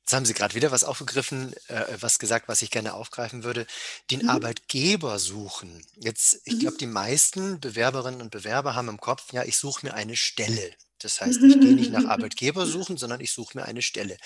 Jetzt 0.00 0.16
haben 0.16 0.24
Sie 0.24 0.34
gerade 0.34 0.54
wieder 0.54 0.72
was 0.72 0.82
aufgegriffen, 0.82 1.52
äh, 1.68 1.84
was 2.00 2.18
gesagt, 2.18 2.48
was 2.48 2.62
ich 2.62 2.70
gerne 2.70 2.94
aufgreifen 2.94 3.44
würde. 3.44 3.66
Den 4.10 4.22
Mhm. 4.22 4.30
Arbeitgeber 4.30 5.18
suchen. 5.20 5.86
Jetzt, 5.94 6.40
ich 6.46 6.58
glaube, 6.58 6.74
mhm. 6.74 6.78
die 6.78 6.86
meisten 6.86 7.60
Bewerberinnen 7.60 8.22
und 8.22 8.30
Bewerber 8.30 8.74
haben 8.74 8.88
im 8.88 8.98
Kopf, 8.98 9.32
ja, 9.32 9.44
ich 9.44 9.56
suche 9.58 9.86
mir 9.86 9.94
eine 9.94 10.16
Stelle. 10.16 10.72
Das 11.04 11.20
heißt, 11.20 11.44
ich 11.44 11.60
gehe 11.60 11.74
nicht 11.74 11.90
nach 11.90 12.04
Arbeitgeber 12.06 12.66
suchen, 12.66 12.96
sondern 12.96 13.20
ich 13.20 13.32
suche 13.32 13.58
mir 13.58 13.64
eine 13.64 13.82
Stelle. 13.82 14.16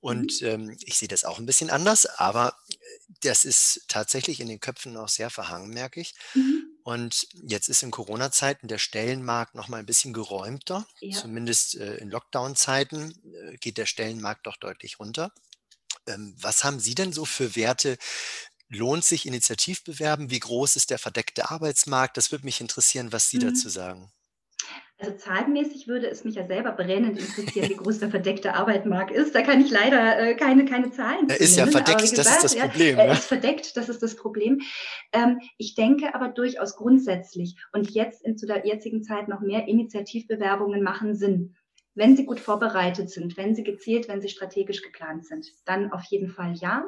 Und, 0.00 0.40
Mhm. 0.42 0.46
ähm, 0.46 0.76
ich 0.80 0.96
sehe 0.98 1.08
das 1.08 1.24
auch 1.24 1.38
ein 1.38 1.46
bisschen 1.46 1.70
anders, 1.70 2.06
aber, 2.06 2.56
äh, 2.70 2.74
das 3.22 3.44
ist 3.44 3.84
tatsächlich 3.88 4.40
in 4.40 4.48
den 4.48 4.60
Köpfen 4.60 4.92
noch 4.94 5.08
sehr 5.08 5.30
verhangen, 5.30 5.70
merke 5.70 6.00
ich. 6.00 6.14
Mhm. 6.34 6.78
Und 6.84 7.28
jetzt 7.34 7.68
ist 7.68 7.82
in 7.84 7.92
Corona-Zeiten 7.92 8.66
der 8.68 8.78
Stellenmarkt 8.78 9.54
noch 9.54 9.68
mal 9.68 9.78
ein 9.78 9.86
bisschen 9.86 10.12
geräumter. 10.12 10.86
Ja. 11.00 11.18
Zumindest, 11.20 11.76
äh, 11.76 11.96
in 11.96 12.10
Lockdown-Zeiten, 12.10 13.14
äh, 13.52 13.56
geht 13.58 13.78
der 13.78 13.86
Stellenmarkt 13.86 14.46
doch 14.46 14.56
deutlich 14.56 14.98
runter. 14.98 15.32
Ähm, 16.06 16.34
was 16.38 16.64
haben 16.64 16.80
Sie 16.80 16.94
denn 16.94 17.12
so 17.12 17.24
für 17.24 17.56
Werte? 17.56 17.98
Lohnt 18.68 19.04
sich 19.04 19.26
Initiativbewerben? 19.26 20.30
Wie 20.30 20.40
groß 20.40 20.76
ist 20.76 20.90
der 20.90 20.98
verdeckte 20.98 21.50
Arbeitsmarkt? 21.50 22.16
Das 22.16 22.32
würde 22.32 22.44
mich 22.46 22.60
interessieren, 22.60 23.12
was 23.12 23.28
Sie 23.28 23.38
dazu 23.38 23.68
Mhm. 23.68 23.72
sagen. 23.72 24.12
Also 25.02 25.16
zahlenmäßig 25.16 25.88
würde 25.88 26.08
es 26.08 26.22
mich 26.22 26.36
ja 26.36 26.46
selber 26.46 26.70
brennend 26.70 27.18
interessieren, 27.18 27.68
wie 27.68 27.74
groß 27.74 27.98
der 27.98 28.08
verdeckte 28.08 28.54
Arbeitmarkt 28.54 29.10
ist. 29.10 29.34
Da 29.34 29.42
kann 29.42 29.60
ich 29.60 29.68
leider 29.68 30.20
äh, 30.20 30.36
keine, 30.36 30.64
keine 30.64 30.92
Zahlen 30.92 31.28
Er 31.28 31.40
ist 31.40 31.56
ja 31.56 31.66
verdeckt, 31.66 32.02
gesagt, 32.02 32.18
das 32.18 32.44
ist 32.44 32.44
das 32.44 32.56
Problem. 32.56 32.96
Ja, 32.96 33.02
er 33.02 33.08
ne? 33.08 33.12
ist 33.14 33.24
verdeckt, 33.24 33.76
das 33.76 33.88
ist 33.88 34.00
das 34.00 34.14
Problem. 34.14 34.60
Ähm, 35.12 35.40
ich 35.58 35.74
denke 35.74 36.14
aber 36.14 36.28
durchaus 36.28 36.76
grundsätzlich 36.76 37.56
und 37.72 37.90
jetzt 37.90 38.24
in, 38.24 38.38
zu 38.38 38.46
der 38.46 38.64
jetzigen 38.64 39.02
Zeit 39.02 39.26
noch 39.26 39.40
mehr 39.40 39.66
Initiativbewerbungen 39.66 40.84
machen 40.84 41.16
Sinn. 41.16 41.56
Wenn 41.96 42.16
sie 42.16 42.24
gut 42.24 42.38
vorbereitet 42.38 43.10
sind, 43.10 43.36
wenn 43.36 43.56
sie 43.56 43.64
gezielt, 43.64 44.06
wenn 44.06 44.20
sie 44.20 44.28
strategisch 44.28 44.82
geplant 44.82 45.26
sind, 45.26 45.48
dann 45.64 45.90
auf 45.90 46.04
jeden 46.04 46.28
Fall 46.28 46.54
ja 46.54 46.84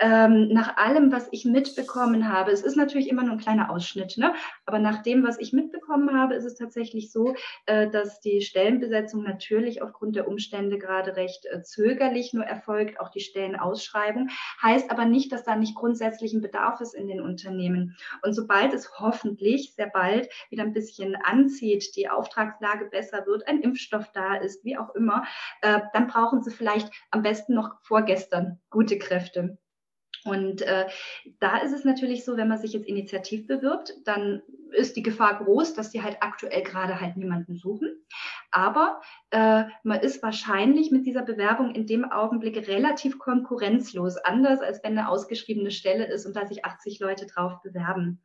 ähm, 0.00 0.48
nach 0.48 0.76
allem, 0.78 1.12
was 1.12 1.28
ich 1.30 1.44
mitbekommen 1.44 2.32
habe, 2.32 2.50
es 2.50 2.62
ist 2.62 2.76
natürlich 2.76 3.08
immer 3.08 3.22
nur 3.22 3.32
ein 3.32 3.38
kleiner 3.38 3.70
Ausschnitt, 3.70 4.16
ne? 4.16 4.34
aber 4.64 4.78
nach 4.78 5.02
dem, 5.02 5.22
was 5.22 5.38
ich 5.38 5.52
mitbekommen 5.52 6.18
habe, 6.18 6.34
ist 6.34 6.44
es 6.44 6.54
tatsächlich 6.54 7.12
so, 7.12 7.34
äh, 7.66 7.88
dass 7.88 8.20
die 8.20 8.40
Stellenbesetzung 8.40 9.22
natürlich 9.22 9.82
aufgrund 9.82 10.16
der 10.16 10.26
Umstände 10.26 10.78
gerade 10.78 11.16
recht 11.16 11.44
äh, 11.46 11.62
zögerlich 11.62 12.32
nur 12.32 12.44
erfolgt, 12.44 12.98
auch 12.98 13.10
die 13.10 13.20
Stellenausschreibung, 13.20 14.30
heißt 14.62 14.90
aber 14.90 15.04
nicht, 15.04 15.32
dass 15.32 15.44
da 15.44 15.54
nicht 15.54 15.74
grundsätzlichen 15.74 16.40
Bedarf 16.40 16.80
ist 16.80 16.94
in 16.94 17.06
den 17.06 17.20
Unternehmen. 17.20 17.96
Und 18.22 18.32
sobald 18.32 18.72
es 18.72 18.98
hoffentlich 18.98 19.74
sehr 19.74 19.88
bald 19.88 20.30
wieder 20.48 20.62
ein 20.62 20.72
bisschen 20.72 21.14
anzieht, 21.16 21.94
die 21.96 22.08
Auftragslage 22.08 22.86
besser 22.86 23.26
wird, 23.26 23.46
ein 23.46 23.60
Impfstoff 23.60 24.10
da 24.12 24.36
ist, 24.36 24.64
wie 24.64 24.78
auch 24.78 24.94
immer, 24.94 25.24
äh, 25.60 25.80
dann 25.92 26.06
brauchen 26.06 26.42
sie 26.42 26.50
vielleicht 26.50 26.90
am 27.10 27.22
besten 27.22 27.54
noch 27.54 27.76
vorgestern 27.82 28.58
gute 28.70 28.98
Kräfte. 28.98 29.58
Und 30.24 30.62
äh, 30.62 30.86
da 31.38 31.58
ist 31.58 31.72
es 31.72 31.84
natürlich 31.84 32.24
so, 32.24 32.36
wenn 32.36 32.48
man 32.48 32.58
sich 32.58 32.72
jetzt 32.72 32.86
initiativ 32.86 33.46
bewirbt, 33.46 33.94
dann 34.04 34.42
ist 34.72 34.96
die 34.96 35.02
Gefahr 35.02 35.42
groß, 35.42 35.74
dass 35.74 35.90
die 35.90 36.02
halt 36.02 36.18
aktuell 36.20 36.62
gerade 36.62 37.00
halt 37.00 37.16
niemanden 37.16 37.56
suchen. 37.56 37.88
Aber 38.50 39.00
äh, 39.30 39.64
man 39.82 40.00
ist 40.00 40.22
wahrscheinlich 40.22 40.90
mit 40.90 41.06
dieser 41.06 41.22
Bewerbung 41.22 41.74
in 41.74 41.86
dem 41.86 42.04
Augenblick 42.04 42.68
relativ 42.68 43.18
konkurrenzlos, 43.18 44.16
anders 44.16 44.60
als 44.60 44.82
wenn 44.82 44.98
eine 44.98 45.08
ausgeschriebene 45.08 45.70
Stelle 45.70 46.06
ist 46.06 46.26
und 46.26 46.36
da 46.36 46.46
sich 46.46 46.64
80 46.64 47.00
Leute 47.00 47.26
drauf 47.26 47.62
bewerben. 47.62 48.20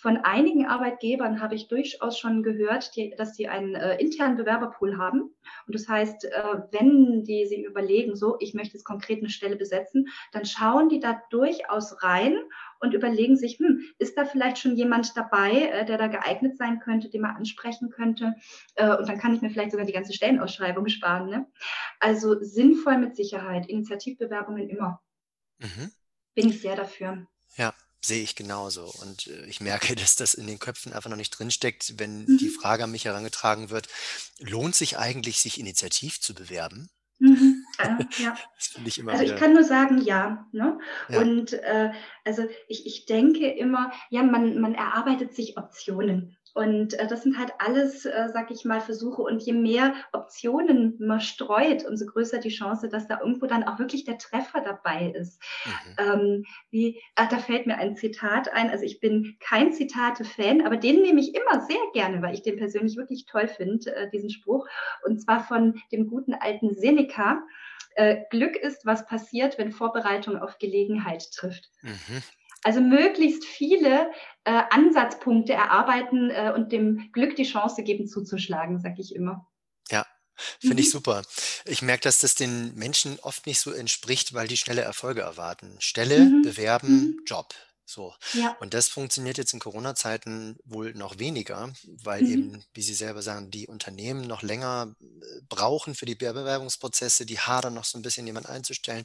Von 0.00 0.18
einigen 0.18 0.64
Arbeitgebern 0.64 1.40
habe 1.40 1.56
ich 1.56 1.66
durchaus 1.66 2.16
schon 2.16 2.44
gehört, 2.44 2.94
die, 2.94 3.12
dass 3.18 3.34
sie 3.34 3.48
einen 3.48 3.74
äh, 3.74 3.96
internen 3.96 4.36
Bewerberpool 4.36 4.96
haben. 4.96 5.22
Und 5.22 5.74
das 5.74 5.88
heißt, 5.88 6.24
äh, 6.24 6.42
wenn 6.70 7.24
die 7.24 7.46
sich 7.46 7.64
überlegen, 7.64 8.14
so, 8.14 8.36
ich 8.38 8.54
möchte 8.54 8.74
jetzt 8.74 8.84
konkret 8.84 9.18
eine 9.18 9.28
Stelle 9.28 9.56
besetzen, 9.56 10.06
dann 10.30 10.44
schauen 10.44 10.88
die 10.88 11.00
da 11.00 11.20
durchaus 11.30 12.00
rein 12.04 12.38
und 12.78 12.94
überlegen 12.94 13.36
sich, 13.36 13.58
hm, 13.58 13.80
ist 13.98 14.16
da 14.16 14.24
vielleicht 14.24 14.58
schon 14.58 14.76
jemand 14.76 15.16
dabei, 15.16 15.50
äh, 15.50 15.84
der 15.84 15.98
da 15.98 16.06
geeignet 16.06 16.56
sein 16.56 16.78
könnte, 16.78 17.10
den 17.10 17.22
man 17.22 17.34
ansprechen 17.34 17.90
könnte? 17.90 18.36
Äh, 18.76 18.96
und 18.96 19.08
dann 19.08 19.18
kann 19.18 19.34
ich 19.34 19.42
mir 19.42 19.50
vielleicht 19.50 19.72
sogar 19.72 19.84
die 19.84 19.92
ganze 19.92 20.12
Stellenausschreibung 20.12 20.86
sparen. 20.86 21.28
Ne? 21.28 21.46
Also 21.98 22.40
sinnvoll 22.40 22.98
mit 22.98 23.16
Sicherheit, 23.16 23.68
Initiativbewerbungen 23.68 24.68
immer. 24.68 25.02
Mhm. 25.58 25.90
Bin 26.36 26.50
ich 26.50 26.62
sehr 26.62 26.76
dafür. 26.76 27.26
Ja, 27.56 27.74
Sehe 28.00 28.22
ich 28.22 28.36
genauso. 28.36 28.92
Und 29.02 29.26
äh, 29.26 29.46
ich 29.46 29.60
merke, 29.60 29.94
dass 29.96 30.16
das 30.16 30.34
in 30.34 30.46
den 30.46 30.58
Köpfen 30.58 30.92
einfach 30.92 31.10
noch 31.10 31.16
nicht 31.16 31.30
drinsteckt, 31.30 31.94
wenn 31.98 32.26
die 32.26 32.46
mhm. 32.46 32.60
Frage 32.60 32.84
an 32.84 32.90
mich 32.90 33.04
herangetragen 33.04 33.70
wird, 33.70 33.88
lohnt 34.38 34.74
sich 34.74 34.98
eigentlich, 34.98 35.40
sich 35.40 35.58
initiativ 35.58 36.20
zu 36.20 36.34
bewerben? 36.34 36.88
Mhm. 37.18 37.64
Äh, 37.78 38.04
ja. 38.22 38.36
Das 38.56 38.68
finde 38.68 38.88
ich 38.88 38.98
immer 38.98 39.12
Also 39.12 39.24
ich 39.24 39.36
kann 39.36 39.52
nur 39.52 39.64
sagen, 39.64 40.00
ja. 40.00 40.46
Ne? 40.52 40.78
Ja. 41.08 41.20
Und 41.20 41.52
äh, 41.52 41.90
also 42.24 42.48
ich, 42.68 42.86
ich 42.86 43.06
denke 43.06 43.50
immer, 43.50 43.92
ja, 44.10 44.22
man, 44.22 44.60
man 44.60 44.74
erarbeitet 44.74 45.34
sich 45.34 45.56
Optionen. 45.56 46.37
Und 46.54 46.94
äh, 46.94 47.06
das 47.06 47.22
sind 47.22 47.38
halt 47.38 47.52
alles, 47.58 48.04
äh, 48.04 48.28
sag 48.32 48.50
ich 48.50 48.64
mal, 48.64 48.80
Versuche. 48.80 49.22
Und 49.22 49.42
je 49.42 49.52
mehr 49.52 49.94
Optionen 50.12 50.96
man 50.98 51.20
streut, 51.20 51.84
umso 51.84 52.06
größer 52.06 52.38
die 52.38 52.48
Chance, 52.48 52.88
dass 52.88 53.06
da 53.06 53.20
irgendwo 53.20 53.46
dann 53.46 53.64
auch 53.64 53.78
wirklich 53.78 54.04
der 54.04 54.18
Treffer 54.18 54.60
dabei 54.60 55.12
ist. 55.16 55.40
Mhm. 55.64 55.94
Ähm, 55.98 56.44
wie, 56.70 57.00
ach, 57.14 57.28
da 57.28 57.38
fällt 57.38 57.66
mir 57.66 57.78
ein 57.78 57.96
Zitat 57.96 58.52
ein. 58.52 58.70
Also 58.70 58.84
ich 58.84 59.00
bin 59.00 59.36
kein 59.40 59.72
Zitate-Fan, 59.72 60.66
aber 60.66 60.76
den 60.76 61.02
nehme 61.02 61.20
ich 61.20 61.34
immer 61.34 61.60
sehr 61.66 61.76
gerne, 61.92 62.22
weil 62.22 62.34
ich 62.34 62.42
den 62.42 62.56
persönlich 62.56 62.96
wirklich 62.96 63.26
toll 63.26 63.48
finde, 63.48 63.94
äh, 63.94 64.10
diesen 64.10 64.30
Spruch. 64.30 64.66
Und 65.04 65.20
zwar 65.20 65.44
von 65.44 65.80
dem 65.92 66.08
guten 66.08 66.34
alten 66.34 66.74
Seneca. 66.74 67.42
Äh, 67.94 68.24
Glück 68.30 68.56
ist, 68.56 68.86
was 68.86 69.06
passiert, 69.06 69.58
wenn 69.58 69.72
Vorbereitung 69.72 70.36
auf 70.38 70.58
Gelegenheit 70.58 71.30
trifft. 71.32 71.70
Mhm. 71.82 72.22
Also 72.62 72.80
möglichst 72.80 73.44
viele 73.44 74.10
äh, 74.44 74.62
Ansatzpunkte 74.70 75.52
erarbeiten 75.52 76.30
äh, 76.30 76.52
und 76.54 76.72
dem 76.72 77.10
Glück 77.12 77.36
die 77.36 77.44
Chance 77.44 77.82
geben, 77.82 78.06
zuzuschlagen, 78.08 78.80
sage 78.80 79.00
ich 79.00 79.14
immer. 79.14 79.46
Ja, 79.90 80.06
finde 80.60 80.82
ich 80.82 80.88
mhm. 80.88 80.92
super. 80.92 81.22
Ich 81.64 81.82
merke, 81.82 82.02
dass 82.02 82.20
das 82.20 82.34
den 82.34 82.74
Menschen 82.74 83.18
oft 83.20 83.46
nicht 83.46 83.60
so 83.60 83.72
entspricht, 83.72 84.34
weil 84.34 84.48
die 84.48 84.56
schnelle 84.56 84.82
Erfolge 84.82 85.20
erwarten. 85.22 85.76
Stelle, 85.80 86.24
Mhm. 86.24 86.42
bewerben, 86.42 86.88
Mhm. 86.88 87.20
Job. 87.26 87.54
So. 87.84 88.12
Ja. 88.34 88.54
Und 88.60 88.74
das 88.74 88.88
funktioniert 88.88 89.38
jetzt 89.38 89.54
in 89.54 89.60
Corona-Zeiten 89.60 90.58
wohl 90.64 90.92
noch 90.92 91.18
weniger, 91.18 91.72
weil 92.04 92.22
Mhm. 92.22 92.30
eben, 92.30 92.64
wie 92.74 92.82
Sie 92.82 92.92
selber 92.92 93.22
sagen, 93.22 93.50
die 93.50 93.66
Unternehmen 93.66 94.26
noch 94.26 94.42
länger 94.42 94.94
äh, 95.00 95.40
brauchen 95.48 95.94
für 95.94 96.04
die 96.04 96.14
Bewerbungsprozesse, 96.14 97.24
die 97.24 97.38
hadern 97.38 97.72
noch 97.72 97.84
so 97.84 97.98
ein 97.98 98.02
bisschen, 98.02 98.26
jemand 98.26 98.46
einzustellen. 98.46 99.04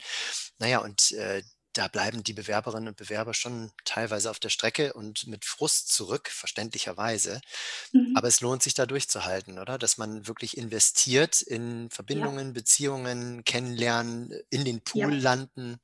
Naja, 0.60 0.80
und 0.80 1.12
äh, 1.14 1.44
da 1.74 1.88
bleiben 1.88 2.24
die 2.24 2.34
Bewerberinnen 2.34 2.90
und 2.90 2.98
Bewerber 2.98 3.34
schon 3.34 3.72
teilweise 3.86 4.30
auf 4.30 4.40
der 4.40 4.50
Strecke 4.50 4.94
und 4.94 5.28
mit 5.28 5.46
Frust 5.46 5.90
zurück, 5.94 6.30
verständlicherweise. 6.30 7.42
Mhm. 7.94 8.16
Aber 8.16 8.28
es 8.28 8.42
lohnt 8.42 8.64
sich 8.64 8.74
da 8.76 8.86
durchzuhalten, 8.86 9.60
oder? 9.60 9.78
Dass 9.80 9.98
man 9.98 10.28
wirklich 10.28 10.58
investiert 10.58 11.42
in 11.42 11.90
Ja. 12.12 12.30
Verbindungen, 12.30 12.54
Beziehungen, 12.54 13.44
kennenlernen, 13.46 14.32
in 14.52 14.66
den 14.66 14.82
Ja. 14.94 15.08
Pool 15.08 15.16
landen. 15.16 15.80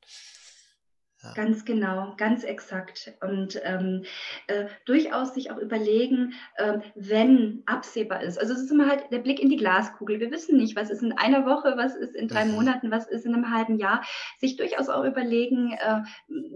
Ja. 1.21 1.33
Ganz 1.33 1.65
genau, 1.65 2.13
ganz 2.15 2.45
exakt. 2.45 3.13
Und 3.19 3.59
ähm, 3.65 4.05
äh, 4.47 4.67
durchaus 4.85 5.33
sich 5.33 5.51
auch 5.51 5.57
überlegen, 5.57 6.33
ähm, 6.57 6.81
wenn 6.95 7.61
absehbar 7.65 8.23
ist. 8.23 8.39
Also 8.39 8.53
es 8.53 8.61
ist 8.61 8.71
immer 8.71 8.87
halt 8.87 9.11
der 9.11 9.19
Blick 9.19 9.41
in 9.41 9.49
die 9.49 9.57
Glaskugel. 9.57 10.21
Wir 10.21 10.31
wissen 10.31 10.55
nicht, 10.55 10.77
was 10.77 10.89
ist 10.89 11.03
in 11.03 11.11
einer 11.11 11.45
Woche, 11.45 11.73
was 11.75 11.95
ist 11.95 12.15
in 12.15 12.29
drei. 12.29 12.45
Monaten, 12.45 12.89
was 12.89 13.05
ist 13.05 13.25
in 13.25 13.33
einem 13.35 13.53
halben 13.53 13.77
Jahr. 13.77 14.01
Sich 14.39 14.55
durchaus 14.55 14.87
auch 14.87 15.03
überlegen, 15.03 15.73
äh, 15.73 16.01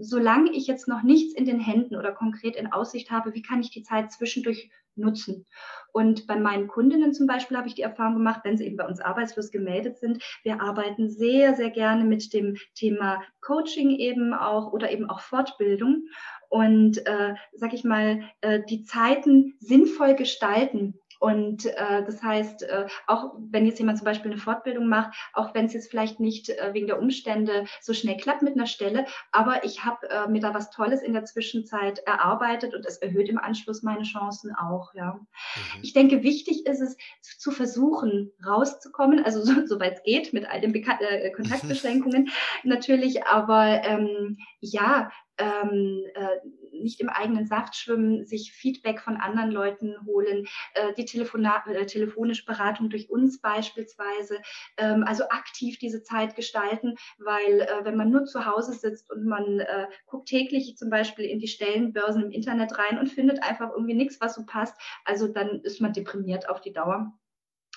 solange 0.00 0.50
ich 0.52 0.66
jetzt 0.66 0.88
noch 0.88 1.02
nichts 1.02 1.34
in 1.34 1.44
den 1.44 1.60
Händen 1.60 1.96
oder 1.96 2.12
konkret 2.12 2.56
in 2.56 2.72
Aussicht 2.72 3.10
habe, 3.10 3.34
wie 3.34 3.42
kann 3.42 3.60
ich 3.60 3.70
die 3.70 3.82
Zeit 3.82 4.12
zwischendurch 4.12 4.70
nutzen. 4.96 5.46
Und 5.92 6.26
bei 6.26 6.36
meinen 6.36 6.66
Kundinnen 6.66 7.12
zum 7.12 7.26
Beispiel 7.26 7.56
habe 7.56 7.68
ich 7.68 7.74
die 7.74 7.82
Erfahrung 7.82 8.14
gemacht, 8.14 8.40
wenn 8.44 8.56
sie 8.56 8.66
eben 8.66 8.76
bei 8.76 8.86
uns 8.86 9.00
arbeitslos 9.00 9.50
gemeldet 9.50 9.98
sind, 9.98 10.22
wir 10.42 10.60
arbeiten 10.60 11.08
sehr, 11.08 11.54
sehr 11.54 11.70
gerne 11.70 12.04
mit 12.04 12.32
dem 12.32 12.56
Thema 12.74 13.22
Coaching 13.40 13.90
eben 13.90 14.34
auch 14.34 14.72
oder 14.72 14.90
eben 14.90 15.08
auch 15.08 15.20
Fortbildung 15.20 16.08
und, 16.48 17.06
äh, 17.06 17.34
sag 17.52 17.72
ich 17.72 17.84
mal, 17.84 18.22
äh, 18.40 18.60
die 18.68 18.84
Zeiten 18.84 19.54
sinnvoll 19.58 20.14
gestalten 20.14 20.98
und 21.24 21.64
äh, 21.64 22.04
das 22.04 22.22
heißt, 22.22 22.64
äh, 22.64 22.86
auch 23.06 23.32
wenn 23.38 23.64
jetzt 23.64 23.78
jemand 23.78 23.96
zum 23.96 24.04
Beispiel 24.04 24.30
eine 24.30 24.38
Fortbildung 24.38 24.88
macht, 24.88 25.16
auch 25.32 25.54
wenn 25.54 25.64
es 25.64 25.72
jetzt 25.72 25.90
vielleicht 25.90 26.20
nicht 26.20 26.50
äh, 26.50 26.74
wegen 26.74 26.86
der 26.86 26.98
Umstände 26.98 27.64
so 27.80 27.94
schnell 27.94 28.18
klappt 28.18 28.42
mit 28.42 28.56
einer 28.56 28.66
Stelle, 28.66 29.06
aber 29.32 29.64
ich 29.64 29.86
habe 29.86 30.06
äh, 30.10 30.28
mir 30.28 30.42
da 30.42 30.52
was 30.52 30.68
Tolles 30.68 31.00
in 31.00 31.14
der 31.14 31.24
Zwischenzeit 31.24 32.00
erarbeitet 32.00 32.74
und 32.74 32.84
es 32.84 32.98
erhöht 32.98 33.30
im 33.30 33.38
Anschluss 33.38 33.82
meine 33.82 34.02
Chancen 34.02 34.54
auch. 34.54 34.92
Ja. 34.92 35.14
Mhm. 35.14 35.80
Ich 35.80 35.94
denke, 35.94 36.22
wichtig 36.22 36.66
ist 36.66 36.82
es 36.82 36.98
zu 37.38 37.52
versuchen, 37.52 38.30
rauszukommen, 38.46 39.24
also 39.24 39.40
so, 39.42 39.54
soweit 39.66 39.94
es 39.94 40.02
geht, 40.02 40.34
mit 40.34 40.46
all 40.46 40.60
den 40.60 40.72
Beka 40.72 40.98
äh, 41.00 41.30
Kontaktbeschränkungen 41.30 42.28
natürlich, 42.64 43.24
aber 43.24 43.82
ähm, 43.84 44.36
ja, 44.60 45.10
ähm, 45.38 46.04
äh, 46.14 46.38
nicht 46.72 47.00
im 47.00 47.08
eigenen 47.08 47.46
Saft 47.46 47.76
schwimmen, 47.76 48.24
sich 48.24 48.52
Feedback 48.52 49.00
von 49.00 49.16
anderen 49.16 49.50
Leuten 49.50 49.96
holen, 50.06 50.46
äh, 50.74 50.92
die 50.94 51.04
Telefona 51.04 51.64
äh, 51.66 51.86
telefonische 51.86 52.44
Beratung 52.44 52.90
durch 52.90 53.10
uns 53.10 53.40
beispielsweise, 53.40 54.40
ähm, 54.76 55.04
also 55.06 55.24
aktiv 55.28 55.78
diese 55.78 56.02
Zeit 56.02 56.36
gestalten, 56.36 56.94
weil 57.18 57.60
äh, 57.60 57.84
wenn 57.84 57.96
man 57.96 58.10
nur 58.10 58.24
zu 58.24 58.44
Hause 58.44 58.72
sitzt 58.72 59.10
und 59.10 59.24
man 59.24 59.60
äh, 59.60 59.86
guckt 60.06 60.28
täglich 60.28 60.76
zum 60.76 60.90
Beispiel 60.90 61.24
in 61.24 61.38
die 61.38 61.48
Stellenbörsen 61.48 62.24
im 62.24 62.30
Internet 62.30 62.76
rein 62.78 62.98
und 62.98 63.08
findet 63.08 63.42
einfach 63.42 63.70
irgendwie 63.70 63.94
nichts, 63.94 64.20
was 64.20 64.34
so 64.34 64.44
passt, 64.46 64.76
also 65.04 65.28
dann 65.28 65.60
ist 65.62 65.80
man 65.80 65.92
deprimiert 65.92 66.48
auf 66.48 66.60
die 66.60 66.72
Dauer. 66.72 67.12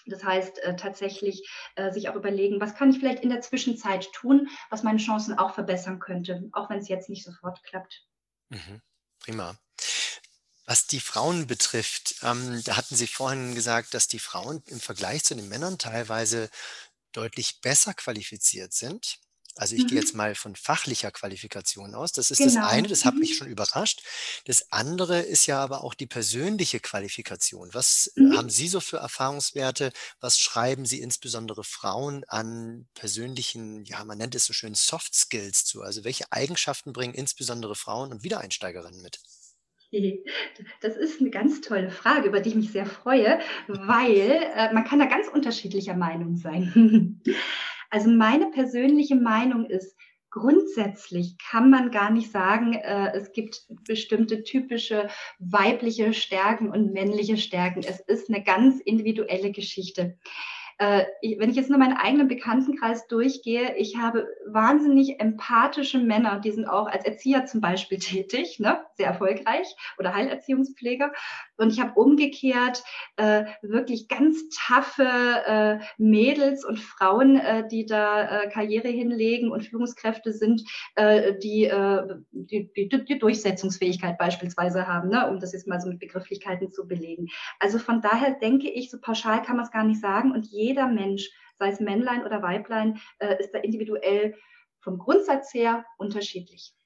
Das 0.07 0.23
heißt, 0.23 0.59
äh, 0.59 0.75
tatsächlich 0.75 1.47
äh, 1.75 1.91
sich 1.91 2.09
auch 2.09 2.15
überlegen, 2.15 2.59
was 2.59 2.75
kann 2.75 2.89
ich 2.89 2.99
vielleicht 2.99 3.23
in 3.23 3.29
der 3.29 3.41
Zwischenzeit 3.41 4.11
tun, 4.13 4.49
was 4.69 4.83
meine 4.83 4.99
Chancen 4.99 5.37
auch 5.37 5.53
verbessern 5.53 5.99
könnte, 5.99 6.49
auch 6.53 6.69
wenn 6.69 6.79
es 6.79 6.87
jetzt 6.87 7.09
nicht 7.09 7.23
sofort 7.23 7.63
klappt. 7.63 8.05
Mhm. 8.49 8.81
Prima. 9.19 9.57
Was 10.65 10.85
die 10.85 10.99
Frauen 10.99 11.47
betrifft, 11.47 12.15
ähm, 12.23 12.61
da 12.65 12.75
hatten 12.75 12.95
Sie 12.95 13.07
vorhin 13.07 13.55
gesagt, 13.55 13.93
dass 13.93 14.07
die 14.07 14.19
Frauen 14.19 14.61
im 14.67 14.79
Vergleich 14.79 15.23
zu 15.23 15.33
den 15.33 15.47
Männern 15.47 15.77
teilweise 15.77 16.49
deutlich 17.13 17.61
besser 17.61 17.93
qualifiziert 17.93 18.73
sind. 18.73 19.19
Also 19.57 19.75
ich 19.75 19.87
gehe 19.87 19.97
jetzt 19.97 20.13
mal 20.15 20.35
von 20.35 20.55
fachlicher 20.55 21.11
Qualifikation 21.11 21.95
aus. 21.95 22.11
Das 22.11 22.31
ist 22.31 22.45
das 22.45 22.53
Genau. 22.53 22.67
eine, 22.67 22.87
das 22.87 23.05
hat 23.05 23.15
mich 23.15 23.31
Mhm. 23.31 23.35
schon 23.35 23.47
überrascht. 23.47 24.01
Das 24.45 24.71
andere 24.71 25.19
ist 25.21 25.45
ja 25.47 25.59
aber 25.61 25.83
auch 25.83 25.93
die 25.93 26.07
persönliche 26.07 26.79
Qualifikation. 26.79 27.69
Was 27.73 28.11
äh, 28.15 28.21
Mhm. 28.21 28.37
haben 28.37 28.49
Sie 28.49 28.67
so 28.67 28.79
für 28.79 28.97
Erfahrungswerte? 28.97 29.91
Was 30.19 30.39
schreiben 30.39 30.85
Sie 30.85 31.01
insbesondere 31.01 31.63
Frauen 31.63 32.23
an 32.27 32.87
persönlichen, 32.93 33.83
ja, 33.85 34.03
man 34.05 34.17
nennt 34.17 34.35
es 34.35 34.45
so 34.45 34.53
schön 34.53 34.75
Soft 34.75 35.13
Skills 35.15 35.65
zu? 35.65 35.81
Also 35.81 36.03
welche 36.03 36.31
Eigenschaften 36.31 36.93
bringen 36.93 37.13
insbesondere 37.13 37.75
Frauen 37.75 38.11
und 38.11 38.23
Wiedereinsteigerinnen 38.23 39.01
mit? 39.01 39.19
Das 40.81 40.97
ist 40.97 41.21
eine 41.21 41.29
ganz 41.29 41.61
tolle 41.61 41.89
Frage, 41.89 42.27
über 42.27 42.41
die 42.41 42.49
ich 42.49 42.55
mich 42.55 42.71
sehr 42.73 42.85
freue, 42.85 43.39
weil, 43.67 44.19
äh, 44.53 44.73
man 44.73 44.83
kann 44.83 44.99
da 44.99 45.05
ganz 45.05 45.27
unterschiedlicher 45.29 45.95
Meinung 45.95 46.35
sein. 46.35 47.21
Also, 47.89 48.09
meine 48.09 48.51
persönliche 48.51 49.15
Meinung 49.15 49.65
ist, 49.65 49.95
grundsätzlich 50.29 51.37
kann 51.37 51.69
man 51.69 51.91
gar 51.91 52.11
nicht 52.11 52.31
sagen, 52.31 52.73
äh, 52.73 53.11
es 53.15 53.31
gibt 53.31 53.65
bestimmte 53.87 54.43
typische 54.43 55.09
weibliche 55.39 56.13
Stärken 56.13 56.69
und 56.69 56.93
männliche 56.93 57.37
Stärken. 57.37 57.79
Es 57.79 57.99
ist 58.01 58.29
eine 58.29 58.43
ganz 58.43 58.79
individuelle 58.81 59.51
Geschichte. 59.51 60.17
Äh, 60.79 61.05
wenn 61.39 61.49
ich 61.49 61.55
jetzt 61.55 61.71
nur 61.71 61.79
meinen 61.79 61.97
eigenen 61.97 62.27
Bekanntenkreis 62.27 63.07
durchgehe, 63.07 63.75
ich 63.77 63.97
habe 63.97 64.27
wahnsinnig 64.45 65.19
empathische 65.19 65.97
Männer, 65.97 66.39
die 66.39 66.51
sind 66.51 66.67
auch 66.67 66.85
als 66.85 67.03
Erzieher 67.03 67.45
zum 67.45 67.61
Beispiel 67.61 67.97
tätig, 67.99 68.59
ne? 68.59 68.85
sehr 68.95 69.07
erfolgreich 69.07 69.75
oder 69.97 70.13
Heilerziehungspfleger. 70.13 71.11
Und 71.57 71.71
ich 71.71 71.79
habe 71.79 71.99
umgekehrt 71.99 72.83
äh, 73.17 73.45
wirklich 73.61 74.07
ganz 74.07 74.49
taffe 74.49 75.03
äh, 75.03 75.79
Mädels 75.97 76.63
und 76.65 76.79
Frauen, 76.79 77.37
äh, 77.37 77.67
die 77.67 77.85
da 77.85 78.43
äh, 78.43 78.49
Karriere 78.49 78.87
hinlegen 78.87 79.51
und 79.51 79.65
Führungskräfte 79.65 80.31
sind, 80.31 80.63
äh, 80.95 81.33
die, 81.39 81.65
äh, 81.65 82.15
die, 82.31 82.71
die, 82.73 82.89
die, 82.89 83.19
Durchsetzungsfähigkeit 83.19 84.17
beispielsweise 84.17 84.87
haben, 84.87 85.09
ne? 85.09 85.27
um 85.29 85.39
das 85.39 85.53
jetzt 85.53 85.67
mal 85.67 85.81
so 85.81 85.89
mit 85.89 85.99
Begrifflichkeiten 85.99 86.71
zu 86.71 86.87
belegen. 86.87 87.27
Also 87.59 87.79
von 87.79 88.01
daher 88.01 88.35
denke 88.35 88.69
ich, 88.69 88.91
so 88.91 88.99
pauschal 88.99 89.41
kann 89.41 89.55
man 89.55 89.65
es 89.65 89.71
gar 89.71 89.83
nicht 89.83 90.01
sagen. 90.01 90.31
Und 90.31 90.45
jeder 90.45 90.87
Mensch, 90.87 91.29
sei 91.57 91.69
es 91.69 91.79
Männlein 91.79 92.25
oder 92.25 92.41
Weiblein, 92.41 92.99
äh, 93.19 93.39
ist 93.39 93.51
da 93.51 93.59
individuell 93.59 94.35
vom 94.81 94.97
Grundsatz 94.97 95.53
her 95.53 95.85
unterschiedlich. 95.97 96.76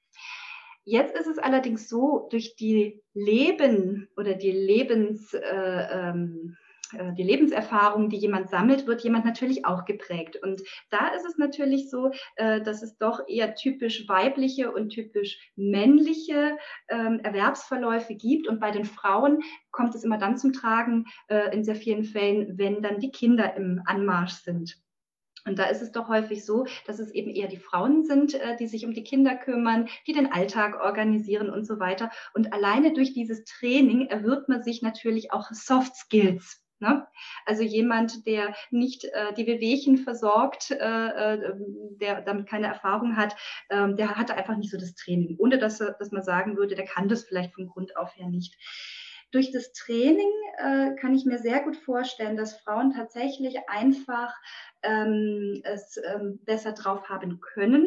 Jetzt 0.84 1.14
ist 1.16 1.28
es 1.28 1.38
allerdings 1.38 1.88
so, 1.88 2.26
durch 2.30 2.56
die 2.56 3.00
Leben 3.14 4.08
oder 4.16 4.34
die 4.34 4.50
Lebens, 4.50 5.32
äh, 5.32 5.40
ähm, 5.40 6.56
äh, 6.92 7.12
die 7.14 7.22
Lebenserfahrung, 7.22 8.08
die 8.08 8.16
jemand 8.16 8.50
sammelt, 8.50 8.86
wird 8.86 9.02
jemand 9.02 9.24
natürlich 9.24 9.64
auch 9.64 9.84
geprägt. 9.84 10.36
Und 10.42 10.62
da 10.90 11.08
ist 11.14 11.24
es 11.24 11.38
natürlich 11.38 11.88
so, 11.88 12.10
äh, 12.34 12.60
dass 12.60 12.82
es 12.82 12.98
doch 12.98 13.28
eher 13.28 13.54
typisch 13.54 14.08
weibliche 14.08 14.72
und 14.72 14.90
typisch 14.90 15.52
männliche 15.54 16.58
ähm, 16.88 17.20
Erwerbsverläufe 17.22 18.16
gibt. 18.16 18.48
Und 18.48 18.58
bei 18.58 18.72
den 18.72 18.84
Frauen 18.84 19.40
kommt 19.70 19.94
es 19.94 20.02
immer 20.02 20.18
dann 20.18 20.36
zum 20.36 20.52
Tragen, 20.52 21.06
äh, 21.28 21.54
in 21.54 21.62
sehr 21.62 21.76
vielen 21.76 22.04
Fällen, 22.04 22.58
wenn 22.58 22.82
dann 22.82 22.98
die 22.98 23.12
Kinder 23.12 23.54
im 23.56 23.82
Anmarsch 23.86 24.32
sind. 24.32 24.82
Und 25.44 25.58
da 25.58 25.64
ist 25.64 25.82
es 25.82 25.92
doch 25.92 26.08
häufig 26.08 26.44
so, 26.44 26.66
dass 26.86 26.98
es 26.98 27.10
eben 27.10 27.30
eher 27.30 27.48
die 27.48 27.58
Frauen 27.58 28.04
sind, 28.04 28.34
äh, 28.34 28.56
die 28.56 28.68
sich 28.68 28.86
um 28.86 28.92
die 28.94 29.04
Kinder 29.04 29.34
kümmern, 29.36 29.88
die 30.06 30.12
den 30.12 30.32
Alltag 30.32 30.80
organisieren 30.80 31.50
und 31.50 31.66
so 31.66 31.80
weiter. 31.80 32.10
Und 32.34 32.52
alleine 32.52 32.92
durch 32.92 33.12
dieses 33.12 33.44
Training 33.44 34.06
erwirbt 34.06 34.48
man 34.48 34.62
sich 34.62 34.82
natürlich 34.82 35.32
auch 35.32 35.50
Soft 35.50 35.96
Skills. 35.96 36.62
Ne? 36.78 37.06
Also 37.46 37.62
jemand, 37.62 38.26
der 38.26 38.54
nicht 38.70 39.04
äh, 39.04 39.32
die 39.36 39.46
Wehwehchen 39.46 39.98
versorgt, 39.98 40.72
äh, 40.72 40.76
äh, 40.76 41.54
der 42.00 42.22
damit 42.22 42.48
keine 42.48 42.66
Erfahrung 42.66 43.16
hat, 43.16 43.36
äh, 43.68 43.94
der 43.94 44.16
hatte 44.16 44.34
einfach 44.34 44.56
nicht 44.56 44.70
so 44.70 44.78
das 44.78 44.94
Training. 44.94 45.36
Ohne 45.38 45.58
dass, 45.58 45.78
dass 45.78 46.10
man 46.10 46.22
sagen 46.22 46.56
würde, 46.56 46.74
der 46.74 46.84
kann 46.84 47.08
das 47.08 47.24
vielleicht 47.24 47.54
von 47.54 47.68
Grund 47.68 47.96
auf 47.96 48.16
her 48.16 48.28
nicht 48.28 48.56
durch 49.32 49.50
das 49.50 49.72
Training 49.72 50.30
äh, 50.58 50.94
kann 51.00 51.14
ich 51.14 51.24
mir 51.24 51.38
sehr 51.38 51.62
gut 51.62 51.76
vorstellen, 51.76 52.36
dass 52.36 52.60
Frauen 52.60 52.92
tatsächlich 52.92 53.56
einfach 53.66 54.34
ähm, 54.82 55.60
es 55.64 55.98
ähm, 56.04 56.40
besser 56.44 56.72
drauf 56.72 57.08
haben 57.08 57.40
können. 57.40 57.86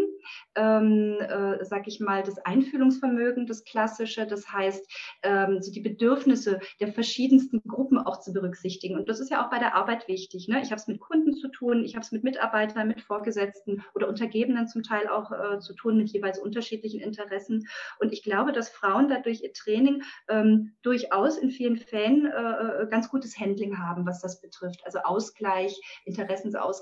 Ähm, 0.56 1.18
äh, 1.20 1.64
sag 1.64 1.88
ich 1.88 2.00
mal, 2.00 2.24
das 2.24 2.40
Einfühlungsvermögen, 2.40 3.46
das 3.46 3.64
Klassische, 3.64 4.26
das 4.26 4.52
heißt, 4.52 4.90
ähm, 5.24 5.62
so 5.62 5.72
die 5.72 5.82
Bedürfnisse 5.82 6.60
der 6.80 6.92
verschiedensten 6.94 7.62
Gruppen 7.68 7.98
auch 7.98 8.20
zu 8.20 8.34
berücksichtigen. 8.34 8.98
Und 8.98 9.10
das 9.10 9.20
ist 9.20 9.30
ja 9.30 9.46
auch 9.46 9.50
bei 9.50 9.60
der 9.60 9.76
Arbeit 9.76 10.08
wichtig. 10.08 10.48
Ne? 10.48 10.62
Ich 10.62 10.72
habe 10.72 10.80
es 10.80 10.88
mit 10.88 11.00
Kunden 11.00 11.36
zu 11.36 11.50
tun, 11.50 11.84
ich 11.84 11.96
habe 11.96 12.04
es 12.04 12.12
mit 12.12 12.24
Mitarbeitern, 12.24 12.88
mit 12.88 13.02
Vorgesetzten 13.02 13.84
oder 13.94 14.08
Untergebenen 14.08 14.68
zum 14.68 14.84
Teil 14.84 15.08
auch 15.08 15.32
äh, 15.32 15.60
zu 15.60 15.74
tun, 15.74 15.98
mit 15.98 16.10
jeweils 16.10 16.40
unterschiedlichen 16.40 17.02
Interessen. 17.02 17.68
Und 18.00 18.14
ich 18.14 18.24
glaube, 18.24 18.52
dass 18.52 18.70
Frauen 18.70 19.10
dadurch 19.10 19.44
ihr 19.44 19.54
Training 19.54 20.04
ähm, 20.28 20.76
durchaus 20.82 21.38
in 21.38 21.50
vielen 21.50 21.78
Fällen 21.78 22.26
äh, 22.26 22.88
ganz 22.90 23.10
gutes 23.10 23.40
Handling 23.40 23.78
haben, 23.78 24.06
was 24.06 24.22
das 24.22 24.42
betrifft. 24.42 24.82
Also 24.86 25.00
Ausgleich, 25.00 25.80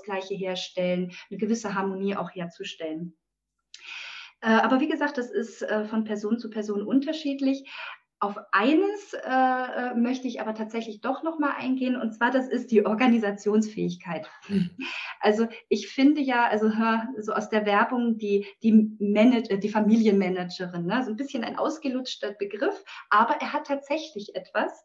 Interessensausgleiche 0.04 0.34
herstellen, 0.34 1.12
eine 1.30 1.38
gewisse 1.38 1.74
Harmonie 1.74 2.16
auch 2.16 2.30
herzustellen. 2.34 3.16
Äh, 4.40 4.48
aber 4.48 4.80
wie 4.80 4.88
gesagt, 4.88 5.18
das 5.18 5.30
ist 5.30 5.62
äh, 5.62 5.84
von 5.84 6.04
Person 6.04 6.38
zu 6.38 6.50
Person 6.50 6.82
unterschiedlich. 6.82 7.68
Auf 8.20 8.38
eines 8.52 9.12
äh, 9.12 9.94
möchte 9.94 10.28
ich 10.28 10.40
aber 10.40 10.54
tatsächlich 10.54 11.00
doch 11.00 11.22
noch 11.22 11.38
mal 11.38 11.54
eingehen, 11.58 11.96
und 11.96 12.12
zwar 12.12 12.30
das 12.30 12.48
ist 12.48 12.70
die 12.70 12.86
Organisationsfähigkeit. 12.86 14.28
Also 15.20 15.46
ich 15.70 15.88
finde 15.88 16.20
ja, 16.20 16.46
also 16.46 16.70
so 17.18 17.32
aus 17.32 17.48
der 17.48 17.64
Werbung 17.64 18.18
die, 18.18 18.46
die, 18.62 18.94
Manage, 18.98 19.58
die 19.58 19.70
Familienmanagerin, 19.70 20.84
ne? 20.84 21.02
so 21.02 21.10
ein 21.10 21.16
bisschen 21.16 21.44
ein 21.44 21.56
ausgelutschter 21.56 22.32
Begriff, 22.32 22.84
aber 23.08 23.36
er 23.40 23.54
hat 23.54 23.66
tatsächlich 23.66 24.34
etwas. 24.34 24.84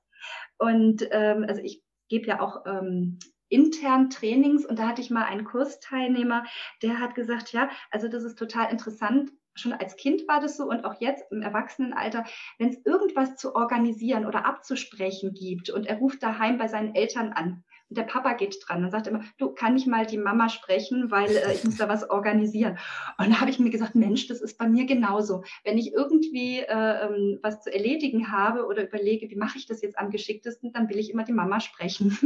Und 0.57 1.05
ähm, 1.11 1.45
also 1.45 1.61
ich 1.61 1.83
gebe 2.07 2.27
ja 2.27 2.39
auch 2.39 2.65
ähm, 2.65 3.19
intern 3.49 4.09
Trainings 4.09 4.65
und 4.65 4.79
da 4.79 4.87
hatte 4.87 5.01
ich 5.01 5.09
mal 5.09 5.25
einen 5.25 5.43
Kursteilnehmer, 5.43 6.45
der 6.81 6.99
hat 6.99 7.15
gesagt, 7.15 7.51
ja, 7.51 7.69
also 7.91 8.07
das 8.07 8.23
ist 8.23 8.37
total 8.37 8.71
interessant. 8.71 9.31
Schon 9.55 9.73
als 9.73 9.97
Kind 9.97 10.27
war 10.27 10.39
das 10.39 10.55
so 10.55 10.65
und 10.65 10.85
auch 10.85 11.01
jetzt 11.01 11.23
im 11.31 11.41
Erwachsenenalter, 11.41 12.23
wenn 12.57 12.69
es 12.69 12.85
irgendwas 12.85 13.35
zu 13.35 13.55
organisieren 13.55 14.25
oder 14.25 14.45
abzusprechen 14.45 15.33
gibt 15.33 15.69
und 15.69 15.85
er 15.85 15.97
ruft 15.97 16.23
daheim 16.23 16.57
bei 16.57 16.67
seinen 16.67 16.95
Eltern 16.95 17.33
an 17.33 17.63
der 17.89 18.03
Papa 18.03 18.33
geht 18.33 18.57
dran 18.65 18.83
und 18.83 18.91
sagt 18.91 19.07
immer, 19.07 19.23
du, 19.37 19.49
kann 19.49 19.75
ich 19.75 19.87
mal 19.87 20.05
die 20.05 20.17
Mama 20.17 20.49
sprechen, 20.49 21.09
weil 21.11 21.29
äh, 21.29 21.53
ich 21.53 21.63
muss 21.63 21.77
da 21.77 21.89
was 21.89 22.09
organisieren. 22.09 22.77
Und 23.17 23.31
da 23.31 23.41
habe 23.41 23.49
ich 23.49 23.59
mir 23.59 23.69
gesagt, 23.69 23.95
Mensch, 23.95 24.27
das 24.27 24.41
ist 24.41 24.57
bei 24.57 24.67
mir 24.67 24.85
genauso. 24.85 25.43
Wenn 25.63 25.77
ich 25.77 25.93
irgendwie 25.93 26.59
äh, 26.59 27.05
ähm, 27.05 27.39
was 27.41 27.61
zu 27.61 27.73
erledigen 27.73 28.31
habe 28.31 28.65
oder 28.65 28.87
überlege, 28.87 29.29
wie 29.29 29.35
mache 29.35 29.57
ich 29.57 29.65
das 29.65 29.81
jetzt 29.81 29.97
am 29.97 30.11
geschicktesten, 30.11 30.71
dann 30.71 30.89
will 30.89 30.99
ich 30.99 31.11
immer 31.11 31.23
die 31.23 31.33
Mama 31.33 31.59
sprechen. 31.59 32.17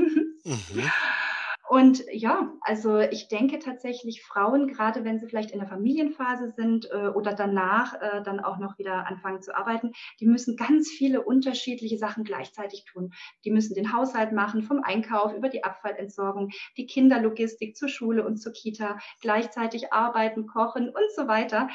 mhm. 0.44 0.84
Und 1.70 2.04
ja, 2.12 2.52
also 2.62 3.00
ich 3.00 3.30
denke 3.30 3.58
tatsächlich, 3.60 4.22
Frauen, 4.22 4.68
gerade 4.68 5.06
wenn 5.06 5.20
sie 5.20 5.28
vielleicht 5.28 5.52
in 5.52 5.60
der 5.60 5.68
Familienphase 5.68 6.52
sind 6.52 6.90
äh, 6.92 7.08
oder 7.08 7.34
danach 7.34 7.94
äh, 8.02 8.22
dann 8.22 8.42
auch 8.42 8.58
noch 8.58 8.78
wieder 8.78 9.08
anfangen 9.08 9.42
zu 9.42 9.56
arbeiten, 9.56 9.94
die 10.20 10.26
müssen 10.26 10.58
ganz 10.58 10.90
viele 10.90 11.22
unterschiedliche 11.24 11.98
Sachen 11.98 12.26
gleichzeitig 12.26 12.84
tun. 12.84 13.14
Die 13.46 13.52
müssen 13.52 13.76
den 13.76 13.94
Haushalt 13.94 14.34
machen, 14.34 14.62
vom 14.62 14.84
Einkauf 14.84 15.34
über 15.34 15.48
die 15.48 15.64
Abfallentsorgung, 15.64 16.50
die 16.76 16.86
Kinderlogistik 16.86 17.78
zur 17.78 17.88
Schule 17.88 18.26
und 18.26 18.38
zur 18.38 18.52
Kita, 18.52 19.00
gleichzeitig 19.22 19.94
arbeiten, 19.94 20.48
kochen 20.48 20.90
und 20.90 21.12
so 21.16 21.28
weiter. 21.30 21.70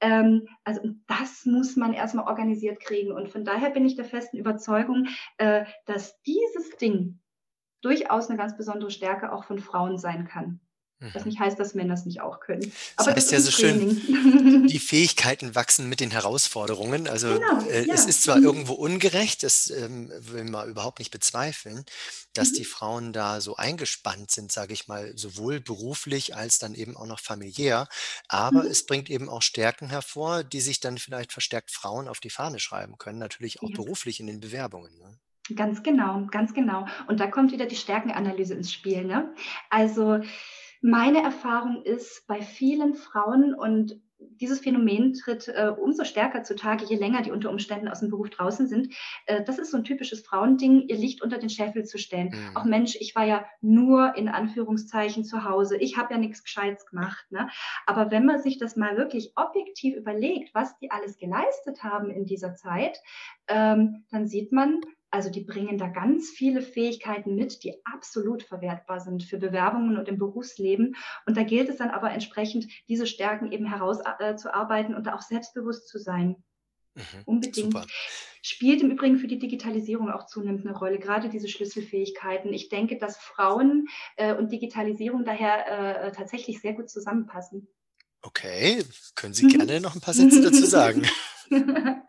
Ähm, 0.00 0.48
also 0.64 0.80
das 1.06 1.44
muss 1.44 1.76
man 1.76 1.92
erstmal 1.92 2.26
organisiert 2.26 2.80
kriegen. 2.80 3.12
Und 3.12 3.28
von 3.28 3.44
daher 3.44 3.70
bin 3.70 3.84
ich 3.84 3.94
der 3.94 4.06
festen 4.06 4.38
Überzeugung, 4.38 5.08
äh, 5.36 5.64
dass 5.84 6.20
dieses 6.22 6.76
Ding, 6.78 7.20
durchaus 7.84 8.28
eine 8.28 8.38
ganz 8.38 8.56
besondere 8.56 8.90
Stärke 8.90 9.32
auch 9.32 9.44
von 9.44 9.58
Frauen 9.58 9.98
sein 9.98 10.26
kann. 10.26 10.60
Was 11.12 11.24
nicht 11.26 11.38
heißt, 11.38 11.58
dass 11.58 11.74
Männer 11.74 11.94
es 11.94 12.06
nicht 12.06 12.20
auch 12.20 12.40
können. 12.40 12.72
Aber 12.96 13.12
das 13.12 13.24
heißt 13.24 13.32
ja 13.32 13.40
so 13.40 13.50
Training. 13.50 14.00
schön, 14.00 14.66
die 14.68 14.78
Fähigkeiten 14.78 15.54
wachsen 15.54 15.88
mit 15.88 16.00
den 16.00 16.10
Herausforderungen. 16.10 17.08
Also 17.08 17.34
genau, 17.34 17.60
äh, 17.68 17.86
ja. 17.86 17.92
es 17.92 18.06
ist 18.06 18.22
zwar 18.22 18.38
mhm. 18.38 18.44
irgendwo 18.44 18.72
ungerecht, 18.74 19.42
das 19.42 19.70
ähm, 19.70 20.10
will 20.18 20.44
man 20.44 20.68
überhaupt 20.68 21.00
nicht 21.00 21.10
bezweifeln, 21.10 21.84
dass 22.32 22.52
mhm. 22.52 22.54
die 22.54 22.64
Frauen 22.64 23.12
da 23.12 23.40
so 23.40 23.56
eingespannt 23.56 24.30
sind, 24.30 24.50
sage 24.50 24.72
ich 24.72 24.88
mal, 24.88 25.12
sowohl 25.16 25.60
beruflich 25.60 26.36
als 26.36 26.58
dann 26.58 26.74
eben 26.74 26.96
auch 26.96 27.06
noch 27.06 27.20
familiär. 27.20 27.86
Aber 28.28 28.62
mhm. 28.62 28.70
es 28.70 28.86
bringt 28.86 29.10
eben 29.10 29.28
auch 29.28 29.42
Stärken 29.42 29.90
hervor, 29.90 30.42
die 30.42 30.60
sich 30.60 30.80
dann 30.80 30.96
vielleicht 30.96 31.32
verstärkt 31.32 31.70
Frauen 31.70 32.08
auf 32.08 32.20
die 32.20 32.30
Fahne 32.30 32.60
schreiben 32.60 32.96
können, 32.98 33.18
natürlich 33.18 33.62
auch 33.62 33.70
ja. 33.70 33.76
beruflich 33.76 34.20
in 34.20 34.26
den 34.26 34.40
Bewerbungen. 34.40 34.96
Ne? 34.96 35.18
Ganz 35.54 35.82
genau, 35.82 36.26
ganz 36.30 36.54
genau. 36.54 36.86
Und 37.06 37.20
da 37.20 37.26
kommt 37.26 37.52
wieder 37.52 37.66
die 37.66 37.76
Stärkenanalyse 37.76 38.54
ins 38.54 38.72
Spiel. 38.72 39.04
Ne? 39.04 39.34
Also 39.68 40.20
meine 40.80 41.22
Erfahrung 41.22 41.82
ist 41.82 42.26
bei 42.26 42.40
vielen 42.40 42.94
Frauen 42.94 43.54
und 43.54 44.00
dieses 44.18 44.60
Phänomen 44.60 45.12
tritt 45.12 45.48
äh, 45.48 45.68
umso 45.68 46.04
stärker 46.04 46.42
zutage, 46.42 46.84
je 46.84 46.96
länger 46.96 47.22
die 47.22 47.30
unter 47.30 47.50
Umständen 47.50 47.88
aus 47.88 48.00
dem 48.00 48.10
Beruf 48.10 48.30
draußen 48.30 48.66
sind. 48.66 48.94
Äh, 49.26 49.44
das 49.44 49.58
ist 49.58 49.70
so 49.70 49.76
ein 49.76 49.84
typisches 49.84 50.22
Frauending, 50.22 50.88
ihr 50.88 50.96
Licht 50.96 51.22
unter 51.22 51.38
den 51.38 51.50
Scheffel 51.50 51.84
zu 51.84 51.98
stellen. 51.98 52.28
Mhm. 52.28 52.56
Auch 52.56 52.64
Mensch, 52.64 52.96
ich 53.00 53.14
war 53.14 53.24
ja 53.24 53.44
nur 53.60 54.16
in 54.16 54.28
Anführungszeichen 54.28 55.24
zu 55.24 55.44
Hause. 55.44 55.76
Ich 55.76 55.96
habe 55.96 56.14
ja 56.14 56.18
nichts 56.18 56.42
Gescheites 56.42 56.86
gemacht. 56.86 57.26
Ne? 57.30 57.48
Aber 57.86 58.10
wenn 58.10 58.24
man 58.24 58.40
sich 58.40 58.58
das 58.58 58.76
mal 58.76 58.96
wirklich 58.96 59.32
objektiv 59.36 59.96
überlegt, 59.96 60.54
was 60.54 60.78
die 60.78 60.90
alles 60.90 61.18
geleistet 61.18 61.82
haben 61.82 62.10
in 62.10 62.24
dieser 62.24 62.54
Zeit, 62.54 62.98
ähm, 63.48 64.04
dann 64.10 64.26
sieht 64.26 64.52
man, 64.52 64.80
also 65.14 65.30
die 65.30 65.42
bringen 65.42 65.78
da 65.78 65.86
ganz 65.86 66.28
viele 66.30 66.60
Fähigkeiten 66.60 67.36
mit, 67.36 67.62
die 67.62 67.80
absolut 67.84 68.42
verwertbar 68.42 68.98
sind 68.98 69.22
für 69.22 69.38
Bewerbungen 69.38 69.96
und 69.96 70.08
im 70.08 70.18
Berufsleben. 70.18 70.96
Und 71.24 71.36
da 71.36 71.44
gilt 71.44 71.68
es 71.68 71.76
dann 71.76 71.90
aber 71.90 72.10
entsprechend, 72.10 72.66
diese 72.88 73.06
Stärken 73.06 73.52
eben 73.52 73.64
herauszuarbeiten 73.64 74.92
äh, 74.92 74.96
und 74.96 75.06
da 75.06 75.14
auch 75.14 75.22
selbstbewusst 75.22 75.86
zu 75.86 76.00
sein. 76.00 76.34
Mhm, 76.96 77.02
Unbedingt. 77.26 77.72
Super. 77.72 77.86
Spielt 78.42 78.82
im 78.82 78.90
Übrigen 78.90 79.18
für 79.18 79.28
die 79.28 79.38
Digitalisierung 79.38 80.10
auch 80.10 80.26
zunehmend 80.26 80.66
eine 80.66 80.76
Rolle, 80.76 80.98
gerade 80.98 81.28
diese 81.28 81.46
Schlüsselfähigkeiten. 81.46 82.52
Ich 82.52 82.68
denke, 82.68 82.98
dass 82.98 83.16
Frauen 83.16 83.86
äh, 84.16 84.34
und 84.34 84.50
Digitalisierung 84.50 85.24
daher 85.24 86.06
äh, 86.06 86.10
tatsächlich 86.10 86.60
sehr 86.60 86.72
gut 86.74 86.90
zusammenpassen. 86.90 87.68
Okay, 88.20 88.82
können 89.14 89.32
Sie 89.34 89.46
gerne 89.46 89.80
noch 89.80 89.94
ein 89.94 90.00
paar 90.00 90.14
Sätze 90.14 90.40
dazu 90.40 90.66
sagen? 90.66 91.06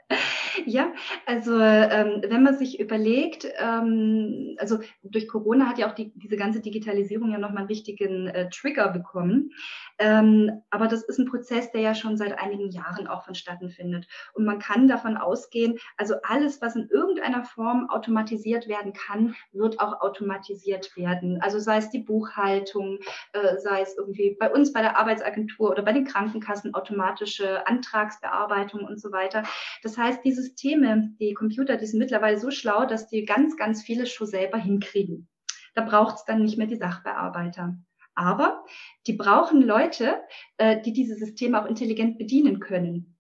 Ja, 0.66 0.94
also 1.26 1.60
ähm, 1.60 2.24
wenn 2.28 2.42
man 2.42 2.58
sich 2.58 2.80
überlegt, 2.80 3.48
ähm, 3.60 4.56
also 4.58 4.80
durch 5.04 5.28
Corona 5.28 5.68
hat 5.68 5.78
ja 5.78 5.88
auch 5.88 5.96
die, 5.96 6.12
diese 6.16 6.38
ganze 6.38 6.60
Digitalisierung 6.60 7.32
ja 7.32 7.38
nochmal 7.38 7.60
einen 7.60 7.70
wichtigen 7.70 8.28
äh, 8.28 8.50
Trigger 8.50 8.90
bekommen. 8.90 9.52
Ähm, 10.00 10.64
aber 10.72 10.88
das 10.88 11.04
ist 11.04 11.20
ein 11.20 11.28
Prozess, 11.28 11.72
der 11.72 11.82
ja 11.82 11.96
schon 11.96 12.18
seit 12.18 12.40
einigen 12.40 12.70
Jahren 12.70 13.08
auch 13.08 13.24
vonstatten 13.24 13.70
findet. 13.70 14.08
Und 14.34 14.46
man 14.46 14.60
kann 14.60 14.88
davon 14.88 15.18
ausgehen, 15.18 15.78
also 15.98 16.16
alles, 16.24 16.62
was 16.62 16.76
in 16.76 16.90
irgendeiner 16.90 17.44
Form 17.44 17.90
automatisiert 17.90 18.68
werden 18.68 18.94
kann, 18.94 19.36
wird 19.52 19.80
auch 19.80 20.02
automatisiert 20.02 20.96
werden. 20.98 21.40
Also 21.42 21.60
sei 21.60 21.78
es 21.78 21.90
die 21.92 22.00
Buchhaltung, 22.00 23.00
äh, 23.34 23.58
sei 23.58 23.82
es 23.82 23.96
irgendwie 23.98 24.36
bei 24.40 24.52
uns 24.52 24.74
bei 24.74 24.82
der 24.82 24.98
Arbeitsagentur 24.98 25.70
oder 25.70 25.84
bei 25.84 25.94
den 25.94 26.06
Krankenkassen 26.06 26.74
automatische 26.74 27.66
Antragsbearbeitung 27.68 28.84
und 28.84 29.00
so 29.00 29.12
weiter. 29.12 29.44
Das 29.84 29.98
heißt, 29.98 30.22
diese 30.26 30.56
Systeme, 30.66 31.12
die 31.20 31.36
Computer, 31.36 31.78
die 31.78 31.86
sind 31.86 32.00
mittlerweile 32.00 32.40
so 32.40 32.50
schlau, 32.50 32.86
dass 32.86 33.08
die 33.08 33.24
ganz, 33.24 33.56
ganz 33.56 33.84
vieles 33.84 34.10
schon 34.12 34.26
selber 34.26 34.58
hinkriegen. 34.58 35.28
Da 35.76 35.84
braucht 35.84 36.16
es 36.16 36.26
dann 36.26 36.42
nicht 36.42 36.58
mehr 36.58 36.66
die 36.66 36.76
Sachbearbeiter. 36.76 37.78
Aber 38.16 38.64
die 39.06 39.14
brauchen 39.14 39.62
Leute, 39.62 40.22
äh, 40.58 40.82
die 40.82 40.92
diese 40.92 41.16
Systeme 41.16 41.62
auch 41.62 41.68
intelligent 41.68 42.18
bedienen 42.18 42.60
können, 42.60 43.16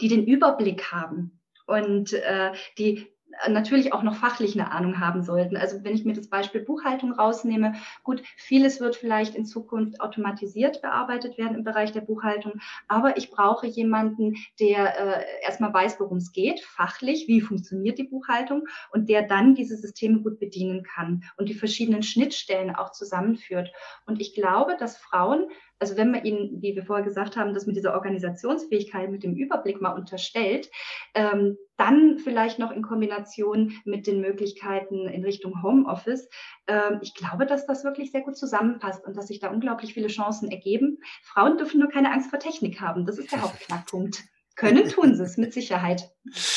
die 0.00 0.06
den 0.06 0.26
Überblick 0.26 0.92
haben 0.92 1.40
und 1.66 2.12
äh, 2.12 2.52
die 2.78 3.08
natürlich 3.48 3.92
auch 3.92 4.02
noch 4.02 4.16
fachlich 4.16 4.54
eine 4.54 4.70
Ahnung 4.72 5.00
haben 5.00 5.22
sollten. 5.22 5.56
Also 5.56 5.84
wenn 5.84 5.94
ich 5.94 6.04
mir 6.04 6.14
das 6.14 6.28
Beispiel 6.28 6.62
Buchhaltung 6.62 7.12
rausnehme, 7.12 7.74
gut, 8.02 8.22
vieles 8.36 8.80
wird 8.80 8.96
vielleicht 8.96 9.34
in 9.34 9.46
Zukunft 9.46 10.00
automatisiert 10.00 10.82
bearbeitet 10.82 11.38
werden 11.38 11.56
im 11.56 11.64
Bereich 11.64 11.92
der 11.92 12.00
Buchhaltung, 12.00 12.60
aber 12.88 13.16
ich 13.16 13.30
brauche 13.30 13.66
jemanden, 13.66 14.36
der 14.60 15.18
äh, 15.18 15.24
erstmal 15.44 15.72
weiß, 15.72 16.00
worum 16.00 16.18
es 16.18 16.32
geht, 16.32 16.60
fachlich, 16.60 17.26
wie 17.28 17.40
funktioniert 17.40 17.98
die 17.98 18.04
Buchhaltung 18.04 18.64
und 18.92 19.08
der 19.08 19.22
dann 19.22 19.54
diese 19.54 19.76
Systeme 19.76 20.20
gut 20.20 20.38
bedienen 20.38 20.82
kann 20.82 21.24
und 21.36 21.48
die 21.48 21.54
verschiedenen 21.54 22.02
Schnittstellen 22.02 22.74
auch 22.74 22.92
zusammenführt. 22.92 23.72
Und 24.06 24.20
ich 24.20 24.34
glaube, 24.34 24.76
dass 24.78 24.96
Frauen 24.96 25.46
also 25.78 25.96
wenn 25.96 26.10
man 26.10 26.24
ihnen, 26.24 26.62
wie 26.62 26.74
wir 26.74 26.84
vorher 26.84 27.04
gesagt 27.04 27.36
haben, 27.36 27.52
das 27.52 27.66
mit 27.66 27.76
dieser 27.76 27.94
Organisationsfähigkeit, 27.94 29.10
mit 29.10 29.22
dem 29.22 29.34
Überblick 29.34 29.80
mal 29.80 29.92
unterstellt, 29.92 30.70
ähm, 31.14 31.56
dann 31.76 32.18
vielleicht 32.18 32.58
noch 32.58 32.70
in 32.70 32.82
Kombination 32.82 33.74
mit 33.84 34.06
den 34.06 34.20
Möglichkeiten 34.20 35.08
in 35.08 35.24
Richtung 35.24 35.62
Homeoffice. 35.62 36.28
Ähm, 36.66 37.00
ich 37.02 37.14
glaube, 37.14 37.46
dass 37.46 37.66
das 37.66 37.84
wirklich 37.84 38.10
sehr 38.10 38.22
gut 38.22 38.36
zusammenpasst 38.36 39.04
und 39.04 39.16
dass 39.16 39.26
sich 39.26 39.38
da 39.38 39.50
unglaublich 39.50 39.92
viele 39.92 40.08
Chancen 40.08 40.50
ergeben. 40.50 40.98
Frauen 41.22 41.58
dürfen 41.58 41.80
nur 41.80 41.90
keine 41.90 42.12
Angst 42.12 42.30
vor 42.30 42.38
Technik 42.38 42.80
haben. 42.80 43.04
Das 43.04 43.18
ist 43.18 43.32
der 43.32 43.42
Hauptknackpunkt. 43.42 44.24
Können 44.54 44.88
tun 44.88 45.14
sie 45.14 45.22
es 45.22 45.36
mit 45.36 45.52
Sicherheit. 45.52 46.10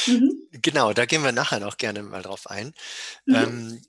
Mhm. 0.07 0.47
Genau, 0.61 0.93
da 0.93 1.05
gehen 1.05 1.23
wir 1.23 1.33
nachher 1.33 1.59
noch 1.59 1.77
gerne 1.77 2.03
mal 2.03 2.21
drauf 2.21 2.49
ein. 2.49 2.73
Mhm. 3.25 3.35
Ähm, 3.35 3.81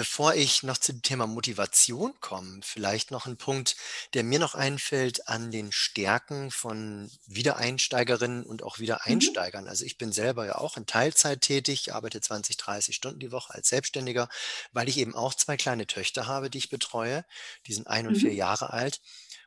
Bevor 0.00 0.34
ich 0.34 0.62
noch 0.62 0.78
zum 0.78 1.02
Thema 1.02 1.26
Motivation 1.26 2.18
komme, 2.20 2.60
vielleicht 2.62 3.10
noch 3.10 3.26
ein 3.26 3.36
Punkt, 3.36 3.76
der 4.14 4.24
mir 4.24 4.38
noch 4.38 4.54
einfällt 4.54 5.28
an 5.28 5.50
den 5.50 5.72
Stärken 5.72 6.50
von 6.50 7.10
Wiedereinsteigerinnen 7.26 8.44
und 8.46 8.62
auch 8.62 8.78
Mhm. 9.06 9.36
Wiedereinsteigern. 9.58 9.68
Also 9.68 9.84
ich 9.84 9.98
bin 9.98 10.10
selber 10.10 10.46
ja 10.46 10.54
auch 10.54 10.78
in 10.78 10.86
Teilzeit 10.86 11.42
tätig, 11.42 11.92
arbeite 11.92 12.22
20, 12.22 12.56
30 12.56 12.96
Stunden 12.96 13.20
die 13.20 13.30
Woche 13.30 13.52
als 13.52 13.68
Selbstständiger, 13.68 14.30
weil 14.72 14.88
ich 14.88 14.96
eben 14.96 15.14
auch 15.14 15.34
zwei 15.34 15.58
kleine 15.58 15.86
Töchter 15.86 16.26
habe, 16.26 16.48
die 16.48 16.58
ich 16.58 16.70
betreue. 16.70 17.26
Die 17.66 17.74
sind 17.74 17.86
ein 17.86 18.06
und 18.06 18.16
vier 18.16 18.32
Mhm. 18.32 18.34
Jahre 18.34 18.72
alt. 18.72 19.02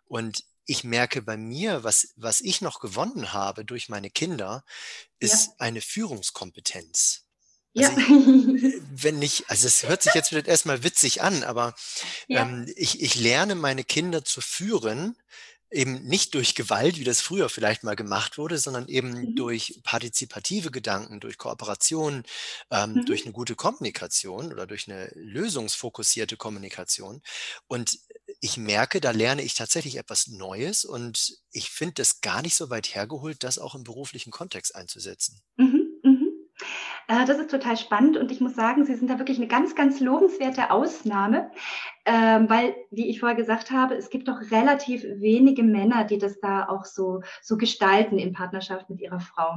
Und 0.05 0.43
ich 0.65 0.83
merke 0.83 1.23
bei 1.23 1.35
mir, 1.35 1.83
was, 1.83 2.13
was 2.15 2.41
ich 2.41 2.61
noch 2.61 2.79
gewonnen 2.79 3.33
habe 3.33 3.65
durch 3.65 3.89
meine 3.89 4.11
Kinder, 4.11 4.63
Ja. 5.21 5.39
ist 5.39 5.59
eine 5.59 5.81
Führungskompetenz. 5.81 7.22
Also 7.75 7.91
ja. 7.91 7.97
ich, 7.97 8.81
wenn 8.91 9.21
ich, 9.21 9.49
also 9.49 9.67
es 9.67 9.87
hört 9.87 10.03
sich 10.03 10.13
jetzt 10.13 10.29
vielleicht 10.29 10.47
erstmal 10.47 10.83
witzig 10.83 11.21
an, 11.21 11.43
aber 11.43 11.75
ja. 12.27 12.43
ähm, 12.43 12.71
ich, 12.75 13.01
ich 13.01 13.15
lerne 13.15 13.55
meine 13.55 13.83
Kinder 13.83 14.23
zu 14.23 14.41
führen, 14.41 15.15
eben 15.73 16.03
nicht 16.03 16.35
durch 16.35 16.55
Gewalt, 16.55 16.99
wie 16.99 17.03
das 17.03 17.19
früher 17.19 17.49
vielleicht 17.49 17.83
mal 17.83 17.95
gemacht 17.95 18.37
wurde, 18.37 18.57
sondern 18.57 18.87
eben 18.87 19.09
mhm. 19.09 19.35
durch 19.35 19.79
partizipative 19.83 20.71
Gedanken, 20.71 21.19
durch 21.19 21.37
Kooperation, 21.37 22.23
ähm, 22.69 22.93
mhm. 22.93 23.05
durch 23.05 23.23
eine 23.23 23.33
gute 23.33 23.55
Kommunikation 23.55 24.53
oder 24.53 24.67
durch 24.67 24.87
eine 24.87 25.11
lösungsfokussierte 25.15 26.37
Kommunikation. 26.37 27.21
Und 27.67 27.99
ich 28.39 28.57
merke, 28.57 29.01
da 29.01 29.11
lerne 29.11 29.41
ich 29.41 29.55
tatsächlich 29.55 29.97
etwas 29.97 30.27
Neues 30.27 30.85
und 30.85 31.37
ich 31.51 31.69
finde 31.69 31.95
das 31.95 32.21
gar 32.21 32.41
nicht 32.41 32.55
so 32.55 32.69
weit 32.69 32.93
hergeholt, 32.93 33.43
das 33.43 33.57
auch 33.57 33.75
im 33.75 33.83
beruflichen 33.83 34.31
Kontext 34.31 34.75
einzusetzen. 34.75 35.41
Mhm. 35.57 35.72
Äh, 37.07 37.25
das 37.25 37.37
ist 37.39 37.51
total 37.51 37.77
spannend 37.77 38.17
und 38.17 38.31
ich 38.31 38.39
muss 38.41 38.55
sagen, 38.55 38.85
Sie 38.85 38.95
sind 38.95 39.09
da 39.09 39.19
wirklich 39.19 39.37
eine 39.37 39.47
ganz, 39.47 39.75
ganz 39.75 39.99
lobenswerte 39.99 40.71
Ausnahme, 40.71 41.51
ähm, 42.05 42.49
weil, 42.49 42.75
wie 42.91 43.09
ich 43.09 43.19
vorher 43.19 43.35
gesagt 43.37 43.71
habe, 43.71 43.95
es 43.95 44.09
gibt 44.09 44.27
doch 44.27 44.51
relativ 44.51 45.03
wenige 45.03 45.63
Männer, 45.63 46.03
die 46.03 46.17
das 46.17 46.39
da 46.39 46.67
auch 46.67 46.85
so, 46.85 47.21
so 47.41 47.57
gestalten 47.57 48.17
in 48.17 48.33
Partnerschaft 48.33 48.89
mit 48.89 48.99
ihrer 48.99 49.21
Frau. 49.21 49.55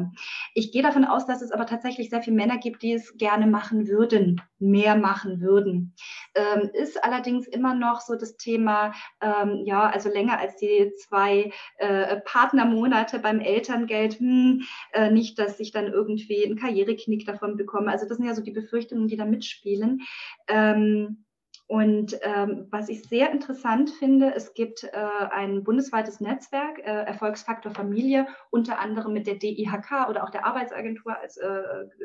Ich 0.55 0.71
gehe 0.71 0.83
davon 0.83 1.05
aus, 1.05 1.27
dass 1.27 1.43
es 1.43 1.51
aber 1.51 1.67
tatsächlich 1.67 2.09
sehr 2.09 2.23
viele 2.23 2.37
Männer 2.37 2.59
gibt, 2.59 2.83
die 2.83 2.93
es 2.93 3.17
gerne 3.17 3.47
machen 3.47 3.89
würden, 3.89 4.43
mehr 4.59 4.97
machen 4.97 5.41
würden. 5.41 5.95
Ähm, 6.35 6.71
ist 6.73 7.03
allerdings 7.03 7.49
immer 7.49 7.75
noch 7.75 8.01
so 8.01 8.15
das 8.15 8.37
Thema, 8.37 8.93
ähm, 9.21 9.63
ja, 9.65 9.89
also 9.89 10.09
länger 10.09 10.39
als 10.39 10.57
die 10.57 10.93
zwei 10.99 11.51
äh, 11.79 12.21
Partnermonate 12.21 13.19
beim 13.19 13.41
Elterngeld, 13.41 14.21
hm, 14.21 14.63
äh, 14.93 15.11
nicht, 15.11 15.39
dass 15.39 15.59
ich 15.59 15.73
dann 15.73 15.93
irgendwie 15.93 16.45
einen 16.45 16.57
Karriereknick 16.57 17.27
davon 17.27 17.57
bekomme. 17.57 17.91
Also 17.91 18.07
das 18.07 18.19
sind 18.19 18.27
ja 18.27 18.35
so 18.35 18.43
die 18.43 18.53
Befürchtungen, 18.53 19.09
die 19.09 19.17
da 19.17 19.25
mitspielen. 19.25 20.03
Ähm, 20.49 21.26
und 21.69 22.17
ähm, 22.23 22.69
was 22.71 22.89
ich 22.89 23.03
sehr 23.03 23.33
interessant 23.33 23.91
finde, 23.91 24.33
es 24.35 24.55
gibt 24.55 24.85
äh, 24.85 24.91
ein 25.31 25.65
bundesweites 25.65 26.21
Netzwerk, 26.21 26.79
äh, 26.79 26.83
Erfolgsfaktor 26.83 27.73
Familie, 27.73 28.29
unter 28.51 28.79
anderem 28.79 29.13
mit 29.13 29.27
der 29.27 29.35
DIHK 29.35 30.09
oder 30.09 30.23
auch 30.23 30.31
der 30.31 30.47
Arbeitsagentur 30.47 31.19
als 31.19 31.37
äh, 31.39 31.63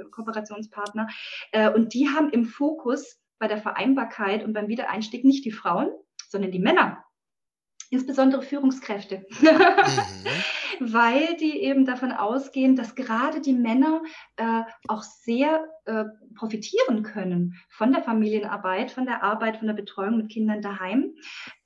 Kooperationspartner. 0.09 1.07
Äh, 1.51 1.69
und 1.69 1.93
die 1.93 2.09
haben 2.09 2.29
im 2.31 2.45
Fokus 2.45 3.19
bei 3.37 3.47
der 3.47 3.59
Vereinbarkeit 3.59 4.43
und 4.43 4.53
beim 4.53 4.67
Wiedereinstieg 4.67 5.23
nicht 5.23 5.45
die 5.45 5.51
Frauen, 5.51 5.91
sondern 6.27 6.51
die 6.51 6.59
Männer 6.59 7.03
insbesondere 7.91 8.41
Führungskräfte, 8.41 9.25
mhm. 9.41 9.45
weil 10.93 11.35
die 11.37 11.61
eben 11.61 11.85
davon 11.85 12.11
ausgehen, 12.13 12.75
dass 12.75 12.95
gerade 12.95 13.41
die 13.41 13.53
Männer 13.53 14.01
äh, 14.37 14.61
auch 14.87 15.03
sehr 15.03 15.67
äh, 15.85 16.05
profitieren 16.33 17.03
können 17.03 17.55
von 17.69 17.91
der 17.91 18.01
Familienarbeit, 18.01 18.91
von 18.91 19.05
der 19.05 19.23
Arbeit, 19.23 19.57
von 19.57 19.67
der 19.67 19.73
Betreuung 19.73 20.17
mit 20.17 20.29
Kindern 20.29 20.61
daheim. 20.61 21.13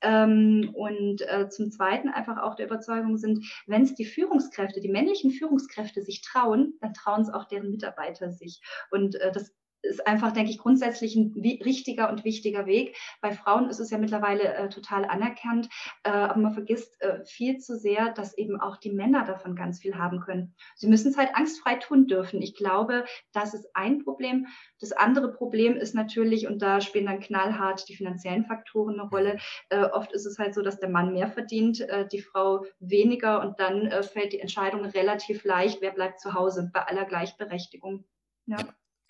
Ähm, 0.02 0.70
und 0.74 1.22
äh, 1.22 1.48
zum 1.48 1.70
Zweiten 1.70 2.08
einfach 2.08 2.42
auch 2.42 2.56
der 2.56 2.66
Überzeugung 2.66 3.16
sind, 3.16 3.46
wenn 3.66 3.82
es 3.82 3.94
die 3.94 4.04
Führungskräfte, 4.04 4.80
die 4.80 4.90
männlichen 4.90 5.30
Führungskräfte 5.30 6.02
sich 6.02 6.22
trauen, 6.22 6.74
dann 6.80 6.92
trauen 6.92 7.22
es 7.22 7.30
auch 7.30 7.44
deren 7.44 7.70
Mitarbeiter 7.70 8.32
sich. 8.32 8.60
Und 8.90 9.14
äh, 9.14 9.30
das 9.30 9.54
ist 9.86 10.06
einfach, 10.06 10.32
denke 10.32 10.50
ich, 10.50 10.58
grundsätzlich 10.58 11.16
ein 11.16 11.32
richtiger 11.64 12.10
und 12.10 12.24
wichtiger 12.24 12.66
Weg. 12.66 12.96
Bei 13.20 13.32
Frauen 13.32 13.68
ist 13.68 13.80
es 13.80 13.90
ja 13.90 13.98
mittlerweile 13.98 14.54
äh, 14.54 14.68
total 14.68 15.04
anerkannt, 15.04 15.68
äh, 16.02 16.10
aber 16.10 16.40
man 16.40 16.52
vergisst 16.52 17.00
äh, 17.00 17.24
viel 17.24 17.58
zu 17.58 17.76
sehr, 17.78 18.12
dass 18.12 18.36
eben 18.36 18.60
auch 18.60 18.76
die 18.76 18.92
Männer 18.92 19.24
davon 19.24 19.56
ganz 19.56 19.80
viel 19.80 19.96
haben 19.96 20.20
können. 20.20 20.54
Sie 20.74 20.88
müssen 20.88 21.08
es 21.08 21.16
halt 21.16 21.34
angstfrei 21.34 21.76
tun 21.76 22.06
dürfen. 22.06 22.42
Ich 22.42 22.54
glaube, 22.56 23.04
das 23.32 23.54
ist 23.54 23.68
ein 23.74 24.04
Problem. 24.04 24.46
Das 24.80 24.92
andere 24.92 25.32
Problem 25.32 25.76
ist 25.76 25.94
natürlich, 25.94 26.46
und 26.46 26.60
da 26.60 26.80
spielen 26.80 27.06
dann 27.06 27.20
knallhart 27.20 27.88
die 27.88 27.96
finanziellen 27.96 28.44
Faktoren 28.44 29.00
eine 29.00 29.08
Rolle. 29.08 29.38
Äh, 29.68 29.84
oft 29.84 30.12
ist 30.12 30.26
es 30.26 30.38
halt 30.38 30.54
so, 30.54 30.62
dass 30.62 30.78
der 30.78 30.88
Mann 30.90 31.12
mehr 31.12 31.28
verdient, 31.28 31.80
äh, 31.80 32.06
die 32.06 32.20
Frau 32.20 32.64
weniger 32.80 33.40
und 33.40 33.58
dann 33.60 33.86
äh, 33.86 34.02
fällt 34.02 34.32
die 34.32 34.40
Entscheidung 34.40 34.84
relativ 34.84 35.44
leicht, 35.44 35.80
wer 35.80 35.92
bleibt 35.92 36.20
zu 36.20 36.34
Hause 36.34 36.70
bei 36.72 36.82
aller 36.82 37.04
Gleichberechtigung. 37.04 38.04
Ja. 38.46 38.58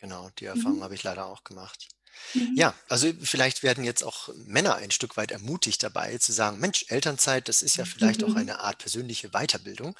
Genau, 0.00 0.30
die 0.38 0.46
Erfahrung 0.46 0.78
mhm. 0.78 0.82
habe 0.82 0.94
ich 0.94 1.02
leider 1.02 1.26
auch 1.26 1.44
gemacht. 1.44 1.88
Mhm. 2.34 2.54
Ja, 2.56 2.74
also 2.88 3.12
vielleicht 3.22 3.62
werden 3.62 3.84
jetzt 3.84 4.02
auch 4.02 4.28
Männer 4.46 4.76
ein 4.76 4.90
Stück 4.90 5.16
weit 5.16 5.30
ermutigt 5.30 5.82
dabei 5.82 6.18
zu 6.18 6.32
sagen, 6.32 6.58
Mensch, 6.58 6.86
Elternzeit, 6.88 7.48
das 7.48 7.62
ist 7.62 7.76
ja 7.76 7.84
vielleicht 7.84 8.24
auch 8.24 8.30
mhm. 8.30 8.36
eine 8.36 8.60
Art 8.60 8.78
persönliche 8.78 9.30
Weiterbildung, 9.30 9.96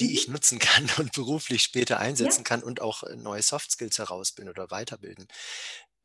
die 0.00 0.14
ich 0.14 0.28
mhm. 0.28 0.34
nutzen 0.34 0.58
kann 0.58 0.88
und 0.98 1.12
beruflich 1.12 1.62
später 1.62 1.98
einsetzen 2.00 2.40
ja. 2.40 2.44
kann 2.44 2.62
und 2.62 2.80
auch 2.80 3.02
neue 3.16 3.42
Soft 3.42 3.70
Skills 3.72 3.98
herausbilden 3.98 4.50
oder 4.50 4.70
weiterbilden. 4.70 5.28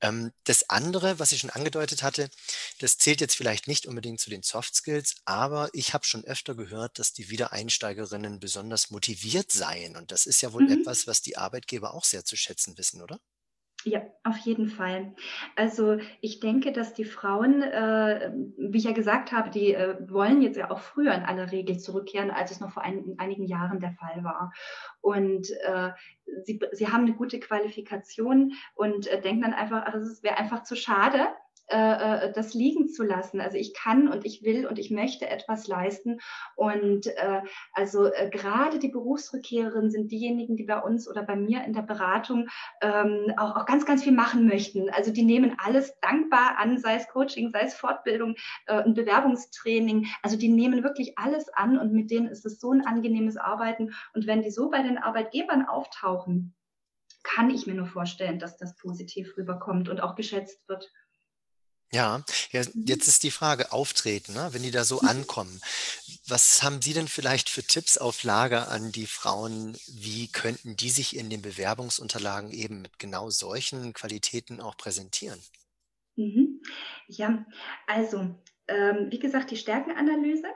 Ähm, 0.02 0.32
das 0.46 0.70
andere, 0.70 1.20
was 1.20 1.32
ich 1.32 1.40
schon 1.42 1.50
angedeutet 1.50 2.04
hatte, 2.04 2.30
das 2.80 2.98
zählt 2.98 3.22
jetzt 3.22 3.36
vielleicht 3.36 3.68
nicht 3.68 3.86
unbedingt 3.86 4.20
zu 4.20 4.30
den 4.30 4.44
Soft 4.44 4.76
Skills, 4.76 5.16
aber 5.26 5.70
ich 5.74 5.94
habe 5.94 6.06
schon 6.06 6.24
öfter 6.26 6.56
gehört, 6.56 7.00
dass 7.00 7.14
die 7.14 7.30
Wiedereinsteigerinnen 7.30 8.40
besonders 8.40 8.90
motiviert 8.92 9.52
seien. 9.52 9.96
Und 9.98 10.12
das 10.12 10.26
ist 10.26 10.42
ja 10.42 10.54
wohl 10.54 10.68
Mhm. 10.68 10.70
etwas, 10.70 11.08
was 11.08 11.22
die 11.22 11.38
Arbeitgeber 11.38 11.94
auch 11.94 12.06
sehr 12.06 12.26
zu 12.26 12.36
schätzen 12.38 12.78
wissen, 12.78 13.02
oder? 13.02 13.20
Ja, 13.86 14.02
auf 14.26 14.38
jeden 14.40 14.68
Fall. 14.68 15.16
Also 15.56 16.00
ich 16.20 16.42
denke, 16.42 16.74
dass 16.74 16.94
die 16.94 17.06
Frauen, 17.06 17.62
äh, 17.62 18.30
wie 18.58 18.78
ich 18.78 18.84
ja 18.84 18.92
gesagt 18.92 19.32
habe, 19.32 19.50
die 19.50 19.74
äh, 19.74 19.96
wollen 20.10 20.42
jetzt 20.42 20.58
ja 20.58 20.70
auch 20.70 20.80
früher 20.80 21.14
in 21.14 21.24
aller 21.24 21.50
Regel 21.54 21.80
zurückkehren, 21.80 22.30
als 22.30 22.52
es 22.52 22.60
noch 22.60 22.72
vor 22.74 22.84
ein, 22.84 23.16
einigen 23.20 23.46
Jahren 23.46 23.80
der 23.80 23.94
Fall 23.94 24.22
war. 24.26 24.52
Und 25.00 25.50
äh, 25.62 25.92
sie, 26.44 26.60
sie 26.74 26.90
haben 26.90 27.06
eine 27.06 27.16
gute 27.16 27.40
Qualifikation 27.40 28.52
und 28.76 29.08
äh, 29.08 29.22
denken 29.22 29.44
dann 29.44 29.54
einfach, 29.54 29.84
ach, 29.86 29.94
es 29.94 30.24
wäre 30.24 30.38
einfach 30.38 30.64
zu 30.64 30.76
schade, 30.76 31.30
äh, 31.70 32.26
äh, 32.26 32.34
das 32.34 32.54
liegen 32.54 32.90
zu 32.90 33.04
lassen. 33.04 33.42
Also 33.42 33.58
ich 33.58 33.74
kann 33.74 34.08
und 34.08 34.26
ich 34.26 34.44
will 34.44 34.66
und 34.66 34.80
ich 34.80 34.90
möchte 34.92 35.30
etwas 35.30 35.68
leisten. 35.68 36.20
Und 36.56 37.08
äh, 37.08 37.42
also 37.74 38.12
äh, 38.12 38.30
gerade 38.30 38.80
die 38.80 38.90
Berufsrückkehrerinnen 38.90 39.92
sind 39.92 40.12
diejenigen, 40.12 40.56
die 40.56 40.64
bei 40.64 40.80
uns 40.80 41.08
oder 41.08 41.24
bei 41.24 41.36
mir 41.36 41.64
in 41.64 41.74
der 41.74 41.84
Beratung 41.84 42.48
ähm, 42.82 43.34
auch, 43.38 43.56
auch 43.56 43.66
ganz, 43.66 43.86
ganz 43.86 44.04
viel 44.04 44.14
machen 44.14 44.48
möchten. 44.48 44.90
Also 44.90 45.12
die 45.12 45.24
nehmen 45.24 45.56
alles 45.64 45.94
dankbar 46.02 46.58
an, 46.58 46.78
sei 46.78 46.96
es 46.96 47.08
Coaching, 47.08 47.52
sei 47.52 47.62
es 47.62 47.76
Fortbildung, 47.76 48.36
äh, 48.66 48.82
ein 48.84 48.94
Bewerbungstraining. 48.94 50.08
Also 50.24 50.38
die 50.38 50.50
nehmen 50.50 50.84
wirklich 50.84 51.18
alles 51.18 51.50
an 51.50 51.78
und 51.78 51.94
mit 51.94 52.10
denen 52.10 52.28
ist 52.28 52.46
es 52.46 52.60
so 52.60 52.72
ein 52.72 52.86
angenehmes 52.86 53.38
Arbeiten. 53.38 53.94
Und 54.14 54.28
wenn 54.28 54.42
die 54.42 54.52
so 54.52 54.70
bei 54.70 54.82
den 54.82 54.98
Arbeitgebern 54.98 55.66
auftauchen, 55.66 56.56
kann 57.24 57.50
ich 57.50 57.68
mir 57.68 57.76
nur 57.76 57.86
vorstellen, 57.86 58.40
dass 58.40 58.58
das 58.58 58.76
positiv 58.76 59.38
rüberkommt 59.38 59.90
und 59.90 60.02
auch 60.02 60.16
geschätzt 60.16 60.68
wird. 60.68 60.92
Ja, 61.92 62.24
ja, 62.52 62.64
Mhm. 62.74 62.84
jetzt 62.88 63.08
ist 63.08 63.22
die 63.24 63.30
Frage, 63.32 63.72
Auftreten, 63.72 64.34
ne? 64.34 64.50
Wenn 64.54 64.62
die 64.64 64.72
da 64.72 64.84
so 64.86 65.02
Mhm. 65.02 65.02
ankommen. 65.02 65.60
Was 66.28 66.62
haben 66.64 66.82
Sie 66.82 66.94
denn 66.94 67.08
vielleicht 67.08 67.50
für 67.50 67.64
Tipps 67.64 67.98
auf 67.98 68.24
Lager 68.24 68.70
an 68.70 68.92
die 68.92 69.08
Frauen? 69.08 69.78
Wie 69.88 70.28
könnten 70.32 70.76
die 70.78 70.90
sich 70.92 71.16
in 71.16 71.30
den 71.32 71.42
Bewerbungsunterlagen 71.42 72.52
eben 72.52 72.82
mit 72.84 73.00
genau 73.00 73.30
solchen 73.32 73.94
Qualitäten 73.94 74.62
auch 74.62 74.78
präsentieren? 74.78 75.42
Mhm. 76.18 76.62
Ja, 77.08 77.46
also, 77.88 78.36
ähm, 78.68 79.08
wie 79.10 79.20
gesagt, 79.20 79.52
die 79.52 79.56
Stärkenanalyse. 79.58 80.48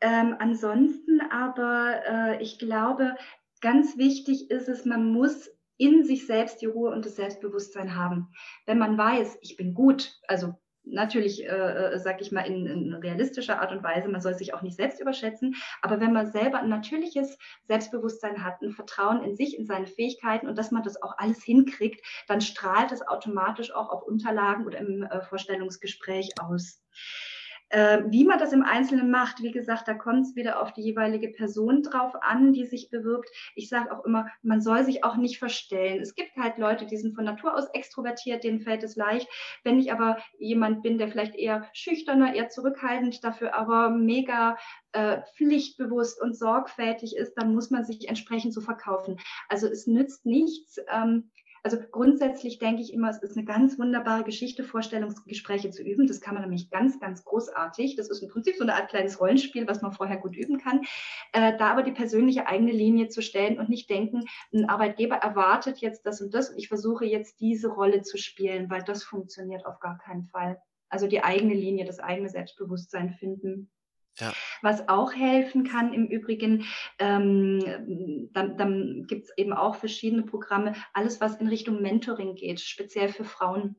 Ähm, 0.00 0.34
ansonsten 0.38 1.20
aber, 1.20 2.02
äh, 2.06 2.42
ich 2.42 2.58
glaube, 2.58 3.16
ganz 3.60 3.98
wichtig 3.98 4.50
ist 4.50 4.68
es, 4.68 4.84
man 4.86 5.12
muss 5.12 5.50
in 5.76 6.04
sich 6.04 6.26
selbst 6.26 6.60
die 6.62 6.66
Ruhe 6.66 6.90
und 6.90 7.04
das 7.06 7.16
Selbstbewusstsein 7.16 7.96
haben. 7.96 8.32
Wenn 8.66 8.78
man 8.78 8.96
weiß, 8.98 9.38
ich 9.42 9.56
bin 9.56 9.74
gut, 9.74 10.18
also 10.28 10.54
natürlich, 10.92 11.44
äh, 11.44 11.48
äh 11.48 11.98
sag 11.98 12.20
ich 12.20 12.32
mal, 12.32 12.42
in, 12.42 12.66
in, 12.66 12.94
realistischer 12.94 13.60
Art 13.60 13.72
und 13.72 13.82
Weise. 13.82 14.08
Man 14.08 14.20
soll 14.20 14.34
sich 14.34 14.54
auch 14.54 14.62
nicht 14.62 14.76
selbst 14.76 15.00
überschätzen. 15.00 15.54
Aber 15.82 16.00
wenn 16.00 16.12
man 16.12 16.30
selber 16.30 16.58
ein 16.58 16.68
natürliches 16.68 17.38
Selbstbewusstsein 17.64 18.44
hat, 18.44 18.60
ein 18.62 18.72
Vertrauen 18.72 19.22
in 19.22 19.36
sich, 19.36 19.58
in 19.58 19.66
seine 19.66 19.86
Fähigkeiten 19.86 20.48
und 20.48 20.56
dass 20.56 20.70
man 20.70 20.82
das 20.82 21.02
auch 21.02 21.14
alles 21.18 21.42
hinkriegt, 21.42 22.04
dann 22.28 22.40
strahlt 22.40 22.92
es 22.92 23.06
automatisch 23.06 23.74
auch 23.74 23.90
auf 23.90 24.02
Unterlagen 24.02 24.66
oder 24.66 24.78
im 24.78 25.02
äh, 25.02 25.22
Vorstellungsgespräch 25.22 26.34
aus. 26.40 26.82
Äh, 27.70 28.02
wie 28.08 28.24
man 28.24 28.38
das 28.38 28.52
im 28.52 28.64
Einzelnen 28.64 29.10
macht, 29.10 29.42
wie 29.42 29.52
gesagt, 29.52 29.86
da 29.86 29.94
kommt 29.94 30.26
es 30.26 30.36
wieder 30.36 30.60
auf 30.60 30.72
die 30.72 30.82
jeweilige 30.82 31.28
Person 31.28 31.82
drauf 31.82 32.14
an, 32.20 32.52
die 32.52 32.66
sich 32.66 32.90
bewirbt. 32.90 33.28
Ich 33.54 33.68
sage 33.68 33.96
auch 33.96 34.04
immer, 34.04 34.28
man 34.42 34.60
soll 34.60 34.84
sich 34.84 35.04
auch 35.04 35.16
nicht 35.16 35.38
verstellen. 35.38 36.00
Es 36.00 36.14
gibt 36.16 36.36
halt 36.36 36.58
Leute, 36.58 36.86
die 36.86 36.96
sind 36.96 37.14
von 37.14 37.24
Natur 37.24 37.56
aus 37.56 37.68
extrovertiert, 37.72 38.42
denen 38.42 38.60
fällt 38.60 38.82
es 38.82 38.96
leicht. 38.96 39.28
Wenn 39.62 39.78
ich 39.78 39.92
aber 39.92 40.18
jemand 40.38 40.82
bin, 40.82 40.98
der 40.98 41.08
vielleicht 41.08 41.36
eher 41.36 41.68
schüchterner, 41.72 42.34
eher 42.34 42.48
zurückhaltend, 42.48 43.22
dafür 43.22 43.54
aber 43.54 43.90
mega 43.90 44.56
äh, 44.92 45.18
pflichtbewusst 45.36 46.20
und 46.20 46.36
sorgfältig 46.36 47.16
ist, 47.16 47.34
dann 47.34 47.54
muss 47.54 47.70
man 47.70 47.84
sich 47.84 48.08
entsprechend 48.08 48.52
so 48.52 48.60
verkaufen. 48.60 49.20
Also 49.48 49.68
es 49.68 49.86
nützt 49.86 50.26
nichts, 50.26 50.78
ähm, 50.92 51.30
also 51.62 51.78
grundsätzlich 51.90 52.58
denke 52.58 52.82
ich 52.82 52.92
immer, 52.92 53.10
es 53.10 53.18
ist 53.18 53.36
eine 53.36 53.44
ganz 53.44 53.78
wunderbare 53.78 54.24
Geschichte, 54.24 54.64
Vorstellungsgespräche 54.64 55.70
zu 55.70 55.82
üben. 55.82 56.06
Das 56.06 56.20
kann 56.20 56.34
man 56.34 56.42
nämlich 56.42 56.70
ganz, 56.70 56.98
ganz 57.00 57.24
großartig. 57.24 57.96
Das 57.96 58.08
ist 58.08 58.22
im 58.22 58.28
Prinzip 58.28 58.56
so 58.56 58.62
eine 58.62 58.74
Art 58.74 58.88
kleines 58.88 59.20
Rollenspiel, 59.20 59.66
was 59.68 59.82
man 59.82 59.92
vorher 59.92 60.16
gut 60.16 60.36
üben 60.36 60.58
kann. 60.58 60.82
Äh, 61.32 61.56
da 61.58 61.70
aber 61.70 61.82
die 61.82 61.92
persönliche 61.92 62.46
eigene 62.46 62.72
Linie 62.72 63.08
zu 63.08 63.22
stellen 63.22 63.58
und 63.58 63.68
nicht 63.68 63.90
denken, 63.90 64.24
ein 64.52 64.68
Arbeitgeber 64.68 65.16
erwartet 65.16 65.78
jetzt 65.78 66.06
das 66.06 66.20
und 66.20 66.32
das 66.34 66.50
und 66.50 66.58
ich 66.58 66.68
versuche 66.68 67.04
jetzt 67.04 67.40
diese 67.40 67.68
Rolle 67.68 68.02
zu 68.02 68.16
spielen, 68.16 68.70
weil 68.70 68.82
das 68.82 69.04
funktioniert 69.04 69.66
auf 69.66 69.80
gar 69.80 69.98
keinen 69.98 70.24
Fall. 70.24 70.60
Also 70.88 71.06
die 71.06 71.22
eigene 71.22 71.54
Linie, 71.54 71.84
das 71.84 72.00
eigene 72.00 72.28
Selbstbewusstsein 72.28 73.10
finden. 73.10 73.70
Ja. 74.20 74.32
Was 74.62 74.88
auch 74.88 75.12
helfen 75.12 75.64
kann 75.64 75.92
im 75.92 76.06
Übrigen, 76.06 76.66
ähm, 76.98 78.28
dann, 78.32 78.56
dann 78.56 79.06
gibt 79.06 79.24
es 79.24 79.38
eben 79.38 79.52
auch 79.52 79.76
verschiedene 79.76 80.22
Programme, 80.22 80.74
alles 80.92 81.20
was 81.20 81.36
in 81.36 81.48
Richtung 81.48 81.82
Mentoring 81.82 82.34
geht, 82.34 82.60
speziell 82.60 83.08
für 83.08 83.24
Frauen. 83.24 83.76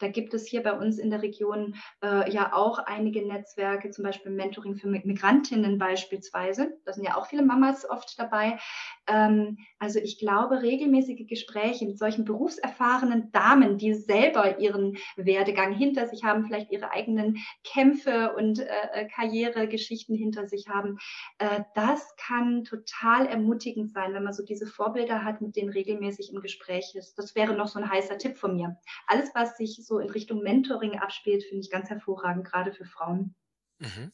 Da 0.00 0.08
gibt 0.08 0.34
es 0.34 0.46
hier 0.46 0.62
bei 0.62 0.72
uns 0.72 0.98
in 0.98 1.10
der 1.10 1.22
Region 1.22 1.74
äh, 2.02 2.30
ja 2.30 2.52
auch 2.52 2.78
einige 2.78 3.26
Netzwerke, 3.26 3.90
zum 3.90 4.04
Beispiel 4.04 4.32
Mentoring 4.32 4.76
für 4.76 4.88
Migrantinnen 4.88 5.78
beispielsweise. 5.78 6.76
Da 6.84 6.92
sind 6.92 7.04
ja 7.04 7.16
auch 7.16 7.26
viele 7.26 7.42
Mamas 7.42 7.88
oft 7.88 8.18
dabei. 8.18 8.58
Ähm, 9.06 9.58
also 9.78 9.98
ich 9.98 10.18
glaube, 10.18 10.62
regelmäßige 10.62 11.26
Gespräche 11.26 11.86
mit 11.86 11.98
solchen 11.98 12.24
berufserfahrenen 12.24 13.30
Damen, 13.32 13.78
die 13.78 13.94
selber 13.94 14.58
ihren 14.58 14.96
Werdegang 15.16 15.72
hinter 15.72 16.06
sich 16.08 16.24
haben, 16.24 16.44
vielleicht 16.44 16.70
ihre 16.70 16.90
eigenen 16.90 17.38
Kämpfe 17.64 18.34
und 18.36 18.60
äh, 18.60 18.66
äh 18.92 19.08
Karrieregeschichten 19.08 20.16
hinter 20.16 20.46
sich 20.46 20.68
haben, 20.68 20.98
äh, 21.38 21.60
das 21.74 22.14
kann 22.16 22.64
total 22.64 23.26
ermutigend 23.26 23.92
sein, 23.92 24.14
wenn 24.14 24.24
man 24.24 24.32
so 24.32 24.44
diese 24.44 24.66
Vorbilder 24.66 25.24
hat, 25.24 25.40
mit 25.40 25.56
denen 25.56 25.70
regelmäßig 25.70 26.32
im 26.32 26.40
Gespräch 26.40 26.94
ist. 26.94 27.18
Das 27.18 27.34
wäre 27.34 27.54
noch 27.54 27.68
so 27.68 27.78
ein 27.78 27.90
heißer 27.90 28.18
Tipp 28.18 28.36
von 28.36 28.56
mir. 28.56 28.76
Alles, 29.06 29.30
was 29.34 29.56
sich 29.56 29.84
so 29.86 29.98
in 30.00 30.10
Richtung 30.10 30.42
Mentoring 30.42 30.98
abspielt, 30.98 31.44
finde 31.44 31.62
ich 31.62 31.70
ganz 31.70 31.88
hervorragend, 31.88 32.44
gerade 32.44 32.72
für 32.72 32.84
Frauen. 32.84 33.34
Mhm. 33.78 34.12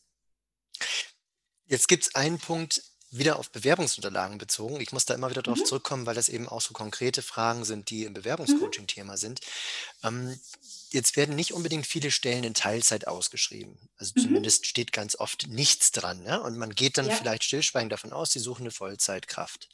Jetzt 1.64 1.88
gibt 1.88 2.04
es 2.04 2.14
einen 2.14 2.38
Punkt, 2.38 2.82
wieder 3.12 3.38
auf 3.38 3.50
Bewerbungsunterlagen 3.52 4.38
bezogen. 4.38 4.80
Ich 4.80 4.92
muss 4.92 5.04
da 5.04 5.14
immer 5.14 5.28
wieder 5.30 5.42
darauf 5.42 5.60
mhm. 5.60 5.66
zurückkommen, 5.66 6.06
weil 6.06 6.14
das 6.14 6.30
eben 6.30 6.48
auch 6.48 6.62
so 6.62 6.72
konkrete 6.72 7.20
Fragen 7.20 7.64
sind, 7.64 7.90
die 7.90 8.04
im 8.04 8.12
mhm. 8.12 8.14
Bewerbungscoaching 8.14 8.86
Thema 8.86 9.18
sind. 9.18 9.40
Ähm, 10.02 10.38
jetzt 10.90 11.16
werden 11.16 11.36
nicht 11.36 11.52
unbedingt 11.52 11.86
viele 11.86 12.10
Stellen 12.10 12.42
in 12.42 12.54
Teilzeit 12.54 13.06
ausgeschrieben. 13.06 13.78
Also 13.96 14.14
mhm. 14.16 14.22
zumindest 14.22 14.66
steht 14.66 14.92
ganz 14.92 15.14
oft 15.14 15.46
nichts 15.48 15.92
dran. 15.92 16.22
Ne? 16.22 16.42
Und 16.42 16.56
man 16.56 16.74
geht 16.74 16.96
dann 16.96 17.06
ja. 17.06 17.14
vielleicht 17.14 17.44
stillschweigend 17.44 17.92
davon 17.92 18.12
aus, 18.12 18.32
sie 18.32 18.40
suchen 18.40 18.62
eine 18.62 18.70
Vollzeitkraft. 18.70 19.68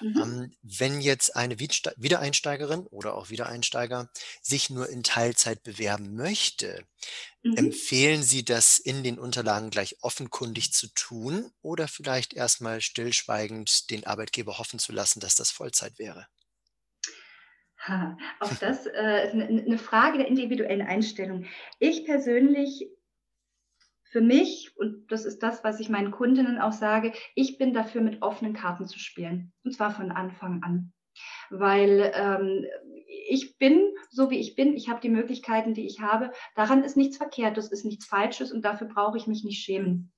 Mhm. 0.00 0.20
Ähm, 0.20 0.56
wenn 0.62 1.00
jetzt 1.00 1.36
eine 1.36 1.58
Wiedereinsteigerin 1.58 2.86
oder 2.86 3.14
auch 3.14 3.30
Wiedereinsteiger 3.30 4.10
sich 4.42 4.70
nur 4.70 4.88
in 4.88 5.02
Teilzeit 5.02 5.62
bewerben 5.62 6.14
möchte, 6.14 6.84
mhm. 7.42 7.56
empfehlen 7.56 8.22
Sie 8.22 8.44
das 8.44 8.78
in 8.78 9.02
den 9.02 9.18
Unterlagen 9.18 9.70
gleich 9.70 9.96
offenkundig 10.02 10.72
zu 10.72 10.88
tun 10.94 11.52
oder 11.62 11.88
vielleicht 11.88 12.34
erstmal 12.34 12.80
stillschweigend 12.80 13.90
den 13.90 14.06
Arbeitgeber 14.06 14.58
hoffen 14.58 14.78
zu 14.78 14.92
lassen, 14.92 15.20
dass 15.20 15.34
das 15.34 15.50
Vollzeit 15.50 15.98
wäre? 15.98 16.26
Ha, 17.86 18.16
auch 18.40 18.54
das 18.60 18.86
äh, 18.86 19.26
ist 19.26 19.34
eine 19.34 19.78
Frage 19.78 20.18
der 20.18 20.28
individuellen 20.28 20.86
Einstellung. 20.86 21.46
Ich 21.78 22.04
persönlich 22.04 22.88
für 24.12 24.20
mich, 24.20 24.76
und 24.76 25.10
das 25.10 25.24
ist 25.24 25.42
das, 25.42 25.64
was 25.64 25.80
ich 25.80 25.88
meinen 25.88 26.10
Kundinnen 26.10 26.60
auch 26.60 26.72
sage, 26.72 27.12
ich 27.34 27.56
bin 27.56 27.72
dafür, 27.72 28.02
mit 28.02 28.20
offenen 28.20 28.52
Karten 28.52 28.86
zu 28.86 28.98
spielen. 28.98 29.54
Und 29.64 29.74
zwar 29.74 29.90
von 29.90 30.12
Anfang 30.12 30.62
an. 30.62 30.92
Weil 31.48 32.12
ähm, 32.14 32.66
ich 33.28 33.56
bin 33.56 33.80
so, 34.10 34.30
wie 34.30 34.38
ich 34.38 34.54
bin. 34.54 34.74
Ich 34.74 34.90
habe 34.90 35.00
die 35.00 35.08
Möglichkeiten, 35.08 35.72
die 35.72 35.86
ich 35.86 36.00
habe. 36.00 36.30
Daran 36.56 36.84
ist 36.84 36.96
nichts 36.96 37.16
verkehrt, 37.16 37.56
das 37.56 37.72
ist 37.72 37.86
nichts 37.86 38.04
Falsches 38.04 38.52
und 38.52 38.66
dafür 38.66 38.86
brauche 38.86 39.16
ich 39.16 39.26
mich 39.26 39.44
nicht 39.44 39.64
schämen. 39.64 40.12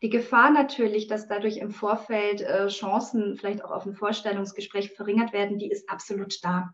Die 0.00 0.10
Gefahr 0.10 0.50
natürlich, 0.52 1.08
dass 1.08 1.26
dadurch 1.26 1.56
im 1.56 1.72
Vorfeld 1.72 2.40
äh, 2.40 2.68
Chancen 2.68 3.36
vielleicht 3.36 3.64
auch 3.64 3.72
auf 3.72 3.84
ein 3.84 3.94
Vorstellungsgespräch 3.94 4.92
verringert 4.92 5.32
werden, 5.32 5.58
die 5.58 5.70
ist 5.70 5.90
absolut 5.90 6.36
da. 6.44 6.72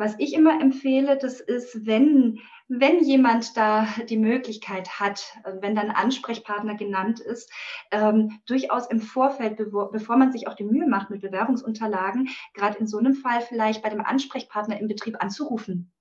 Was 0.00 0.14
ich 0.16 0.32
immer 0.32 0.58
empfehle, 0.62 1.18
das 1.18 1.40
ist, 1.40 1.84
wenn, 1.86 2.40
wenn 2.68 3.04
jemand 3.04 3.54
da 3.54 3.86
die 4.08 4.16
Möglichkeit 4.16 4.98
hat, 4.98 5.22
also 5.44 5.60
wenn 5.60 5.74
dann 5.74 5.90
Ansprechpartner 5.90 6.74
genannt 6.74 7.20
ist, 7.20 7.52
ähm, 7.90 8.40
durchaus 8.46 8.86
im 8.86 9.02
Vorfeld, 9.02 9.58
bevor, 9.58 9.92
bevor 9.92 10.16
man 10.16 10.32
sich 10.32 10.48
auch 10.48 10.54
die 10.54 10.64
Mühe 10.64 10.86
macht 10.86 11.10
mit 11.10 11.20
Bewerbungsunterlagen, 11.20 12.30
gerade 12.54 12.78
in 12.78 12.86
so 12.86 12.96
einem 12.96 13.12
Fall 13.12 13.42
vielleicht 13.42 13.82
bei 13.82 13.90
dem 13.90 14.00
Ansprechpartner 14.00 14.80
im 14.80 14.88
Betrieb 14.88 15.22
anzurufen 15.22 15.92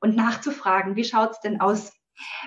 und 0.00 0.16
nachzufragen, 0.16 0.96
wie 0.96 1.04
schaut 1.04 1.32
es 1.32 1.40
denn 1.40 1.60
aus? 1.60 1.92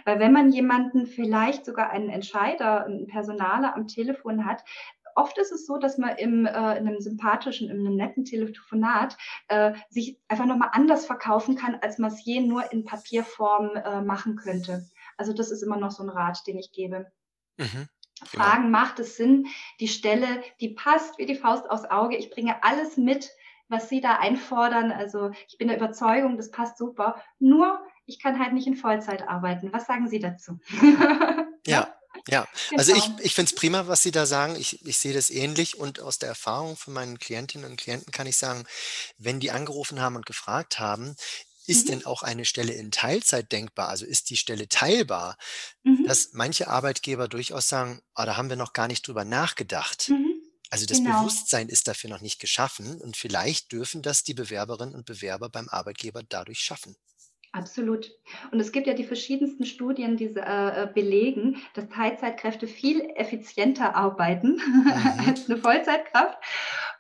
Weil 0.06 0.18
wenn 0.18 0.34
man 0.34 0.51
jemanden, 0.51 1.06
vielleicht 1.06 1.66
sogar 1.66 1.91
einen 1.91 2.10
Entscheider, 2.10 2.86
einen 2.86 3.06
Personaler 3.06 3.76
am 3.76 3.88
Telefon 3.88 4.47
hat, 4.47 4.64
oft 5.16 5.38
ist 5.38 5.51
es 5.51 5.66
so, 5.66 5.78
dass 5.78 5.97
man 5.97 6.18
im, 6.18 6.45
äh, 6.45 6.49
in 6.49 6.88
einem 6.88 6.99
sympathischen, 6.99 7.70
in 7.70 7.80
einem 7.80 7.95
netten 7.95 8.26
Telefonat 8.26 9.18
äh, 9.47 9.74
sich 9.89 10.20
einfach 10.28 10.45
nochmal 10.45 10.70
anders 10.74 11.05
verkaufen 11.05 11.55
kann, 11.55 11.76
als 11.82 11.97
man 11.97 12.11
es 12.11 12.24
je 12.24 12.41
nur 12.41 12.72
in 12.72 12.86
Papierform 12.86 13.76
äh, 13.76 14.01
machen 14.01 14.36
könnte. 14.36 14.86
Also 15.18 15.34
das 15.34 15.51
ist 15.51 15.63
immer 15.63 15.78
noch 15.78 15.91
so 15.91 16.03
ein 16.03 16.09
Rat, 16.09 16.45
den 16.47 16.57
ich 16.57 16.72
gebe. 16.72 17.11
Mhm. 17.57 17.88
Fragen, 18.24 18.66
genau. 18.66 18.80
macht 18.80 18.99
es 18.99 19.18
Sinn? 19.18 19.47
Die 19.80 19.88
Stelle, 19.88 20.43
die 20.61 20.70
passt 20.70 21.18
wie 21.18 21.26
die 21.26 21.36
Faust 21.36 21.70
aufs 21.70 21.86
Auge. 21.86 22.16
Ich 22.16 22.30
bringe 22.30 22.63
alles 22.63 22.97
mit, 22.97 23.30
was 23.68 23.89
Sie 23.89 24.01
da 24.01 24.18
einfordern. 24.18 24.91
Also 24.91 25.32
ich 25.47 25.57
bin 25.57 25.68
der 25.68 25.78
Überzeugung, 25.78 26.38
das 26.38 26.51
passt 26.51 26.78
super. 26.78 27.22
Nur, 27.39 27.80
ich 28.05 28.22
kann 28.22 28.39
halt 28.39 28.53
nicht 28.53 28.68
in 28.68 28.76
Vollzeit 28.76 29.28
arbeiten. 29.28 29.74
Was 29.74 29.86
sagen 29.86 30.07
Sie 30.07 30.20
dazu? 30.20 30.59
ja. 31.68 31.88
Ja, 32.28 32.48
also 32.76 32.94
ich, 32.94 33.04
genau. 33.04 33.20
ich 33.22 33.36
finde 33.36 33.50
es 33.50 33.56
prima, 33.56 33.88
was 33.88 34.02
Sie 34.02 34.12
da 34.12 34.26
sagen. 34.26 34.56
Ich, 34.56 34.84
ich 34.86 34.98
sehe 34.98 35.14
das 35.14 35.30
ähnlich 35.30 35.78
und 35.78 36.00
aus 36.00 36.18
der 36.18 36.30
Erfahrung 36.30 36.76
von 36.76 36.94
meinen 36.94 37.20
Klientinnen 37.20 37.70
und 37.70 37.78
Klienten 37.78 38.12
kann 38.12 38.26
ich 38.26 38.38
sagen, 38.38 38.66
wenn 39.18 39.40
die 39.40 39.52
angerufen 39.52 40.02
haben 40.02 40.16
und 40.16 40.26
gefragt 40.26 40.80
haben, 40.80 41.16
ist 41.68 41.86
mhm. 41.86 41.90
denn 41.90 42.06
auch 42.06 42.24
eine 42.24 42.46
Stelle 42.46 42.74
in 42.74 42.92
Teilzeit 42.92 43.52
denkbar? 43.52 43.90
Also 43.90 44.06
ist 44.06 44.30
die 44.30 44.38
Stelle 44.38 44.68
teilbar? 44.68 45.38
Mhm. 45.84 46.06
Dass 46.08 46.30
manche 46.34 46.68
Arbeitgeber 46.68 47.28
durchaus 47.28 47.68
sagen, 47.68 48.02
oh, 48.16 48.24
da 48.24 48.38
haben 48.38 48.50
wir 48.50 48.56
noch 48.56 48.74
gar 48.74 48.88
nicht 48.88 49.08
drüber 49.08 49.26
nachgedacht. 49.26 50.10
Mhm. 50.10 50.42
Also 50.70 50.86
das 50.86 50.98
genau. 50.98 51.20
Bewusstsein 51.20 51.70
ist 51.70 51.88
dafür 51.88 52.10
noch 52.10 52.22
nicht 52.22 52.40
geschaffen 52.40 53.00
und 53.00 53.18
vielleicht 53.18 53.72
dürfen 53.72 54.02
das 54.02 54.24
die 54.24 54.34
Bewerberinnen 54.34 54.96
und 54.96 55.06
Bewerber 55.06 55.50
beim 55.50 55.70
Arbeitgeber 55.70 56.24
dadurch 56.28 56.60
schaffen. 56.60 56.96
Absolut. 57.56 58.12
Und 58.51 58.60
es 58.60 58.74
gibt 58.74 58.86
ja 58.86 58.93
die 58.93 59.06
verschiedensten 59.06 59.66
Studien, 59.66 60.18
die 60.18 60.26
äh, 60.26 60.84
äh, 60.84 60.88
belegen, 60.93 61.62
dass 61.74 61.88
Teilzeitkräfte 61.88 62.68
viel 62.68 63.10
effizienter 63.16 63.95
arbeiten 63.95 64.58
mhm. 64.58 64.91
als 65.26 65.49
eine 65.49 65.58
Vollzeitkraft. 65.58 66.38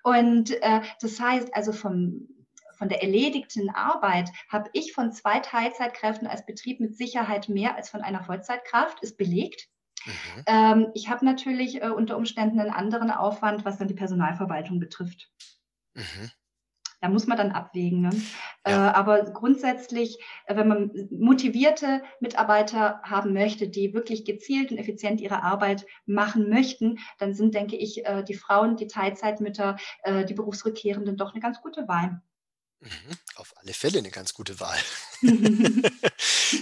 Und 0.01 0.51
äh, 0.63 0.81
das 1.01 1.19
heißt 1.19 1.53
also 1.53 1.73
vom 1.73 2.29
von 2.77 2.89
der 2.89 3.01
erledigten 3.01 3.69
Arbeit 3.69 4.29
habe 4.49 4.69
ich 4.73 4.91
von 4.91 5.13
zwei 5.13 5.39
Teilzeitkräften 5.39 6.27
als 6.27 6.45
Betrieb 6.45 6.81
mit 6.81 6.97
Sicherheit 6.97 7.47
mehr 7.47 7.77
als 7.77 7.89
von 7.89 8.01
einer 8.01 8.21
Vollzeitkraft, 8.21 9.01
ist 9.01 9.17
belegt. 9.17 9.69
Mhm. 10.05 10.43
Ähm, 10.45 10.87
ich 10.93 11.09
habe 11.09 11.23
natürlich 11.23 11.81
äh, 11.81 11.89
unter 11.89 12.17
Umständen 12.17 12.59
einen 12.59 12.71
anderen 12.71 13.11
Aufwand, 13.11 13.63
was 13.63 13.77
dann 13.77 13.87
die 13.87 13.93
Personalverwaltung 13.93 14.81
betrifft. 14.81 15.31
Mhm. 15.93 16.31
Da 17.05 17.09
muss 17.11 17.27
man 17.27 17.37
dann 17.37 17.51
abwägen. 17.51 18.01
Ne? 18.01 18.09
Ja. 18.65 18.89
Äh, 18.89 18.93
aber 18.93 19.25
grundsätzlich, 19.25 20.17
äh, 20.47 20.55
wenn 20.55 20.67
man 20.67 21.07
motivierte 21.11 22.01
Mitarbeiter 22.19 22.99
haben 23.03 23.31
möchte, 23.31 23.67
die 23.67 23.93
wirklich 23.93 24.25
gezielt 24.25 24.71
und 24.71 24.79
effizient 24.79 25.21
ihre 25.21 25.43
Arbeit 25.43 25.85
machen 26.07 26.49
möchten, 26.49 26.97
dann 27.19 27.35
sind, 27.35 27.53
denke 27.53 27.75
ich, 27.75 28.07
äh, 28.07 28.23
die 28.23 28.33
Frauen, 28.33 28.75
die 28.75 28.87
Teilzeitmütter, 28.87 29.77
äh, 30.01 30.25
die 30.25 30.33
Berufsrückkehrenden 30.33 31.15
doch 31.15 31.33
eine 31.33 31.41
ganz 31.41 31.61
gute 31.61 31.87
Wahl. 31.87 32.23
Mhm, 32.79 33.17
auf 33.35 33.53
alle 33.57 33.73
Fälle 33.73 33.99
eine 33.99 34.09
ganz 34.09 34.33
gute 34.33 34.59
Wahl. 34.59 34.77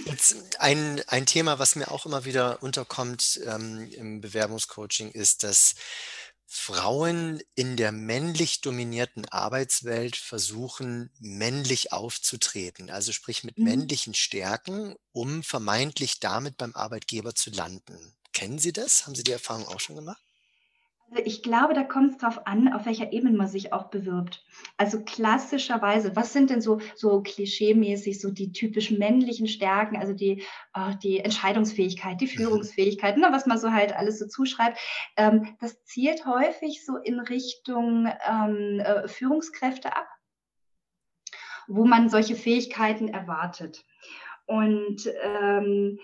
Jetzt 0.04 0.60
ein, 0.60 1.02
ein 1.08 1.24
Thema, 1.24 1.58
was 1.58 1.74
mir 1.74 1.90
auch 1.90 2.04
immer 2.04 2.26
wieder 2.26 2.62
unterkommt 2.62 3.40
ähm, 3.46 3.90
im 3.92 4.20
Bewerbungscoaching, 4.20 5.10
ist, 5.10 5.42
dass 5.42 5.74
Frauen 6.46 7.42
in 7.54 7.76
der 7.76 7.92
männlich 7.92 8.60
dominierten 8.62 9.26
Arbeitswelt 9.28 10.16
versuchen, 10.16 11.10
männlich 11.20 11.92
aufzutreten, 11.92 12.88
also 12.90 13.12
sprich 13.12 13.44
mit 13.44 13.60
Mhm. 13.60 13.64
männlichen 13.64 14.14
Stärken, 14.14 14.94
um 15.12 15.42
vermeintlich 15.42 16.20
damit 16.20 16.56
beim 16.56 16.74
Arbeitgeber 16.74 17.34
zu 17.34 17.50
landen. 17.50 18.16
Kennen 18.32 18.58
Sie 18.58 18.72
das? 18.72 19.04
Haben 19.06 19.14
Sie 19.14 19.24
die 19.24 19.32
Erfahrung 19.32 19.66
auch 19.68 19.80
schon 19.80 19.96
gemacht? 19.96 20.23
Ich 21.24 21.42
glaube, 21.42 21.74
da 21.74 21.84
kommt 21.84 22.12
es 22.12 22.18
darauf 22.18 22.46
an, 22.46 22.72
auf 22.72 22.86
welcher 22.86 23.12
Ebene 23.12 23.36
man 23.36 23.48
sich 23.48 23.72
auch 23.72 23.84
bewirbt. 23.84 24.44
Also 24.76 25.02
klassischerweise, 25.04 26.16
was 26.16 26.32
sind 26.32 26.50
denn 26.50 26.60
so, 26.60 26.80
so 26.96 27.22
klischeemäßig 27.22 28.20
so 28.20 28.30
die 28.30 28.52
typisch 28.52 28.90
männlichen 28.90 29.46
Stärken, 29.46 29.96
also 29.96 30.12
die, 30.12 30.42
äh, 30.74 30.96
die 31.02 31.20
Entscheidungsfähigkeit, 31.20 32.20
die 32.20 32.26
mhm. 32.26 32.30
Führungsfähigkeit, 32.30 33.16
ne, 33.16 33.28
was 33.30 33.46
man 33.46 33.58
so 33.58 33.72
halt 33.72 33.94
alles 33.94 34.18
so 34.18 34.26
zuschreibt. 34.26 34.78
Ähm, 35.16 35.56
das 35.60 35.82
zielt 35.84 36.26
häufig 36.26 36.84
so 36.84 36.96
in 36.96 37.20
Richtung 37.20 38.08
ähm, 38.28 38.80
äh, 38.80 39.06
Führungskräfte 39.06 39.94
ab, 39.94 40.08
wo 41.68 41.84
man 41.84 42.08
solche 42.08 42.34
Fähigkeiten 42.34 43.08
erwartet. 43.08 43.84
Und 44.46 45.08
ähm, 45.22 45.98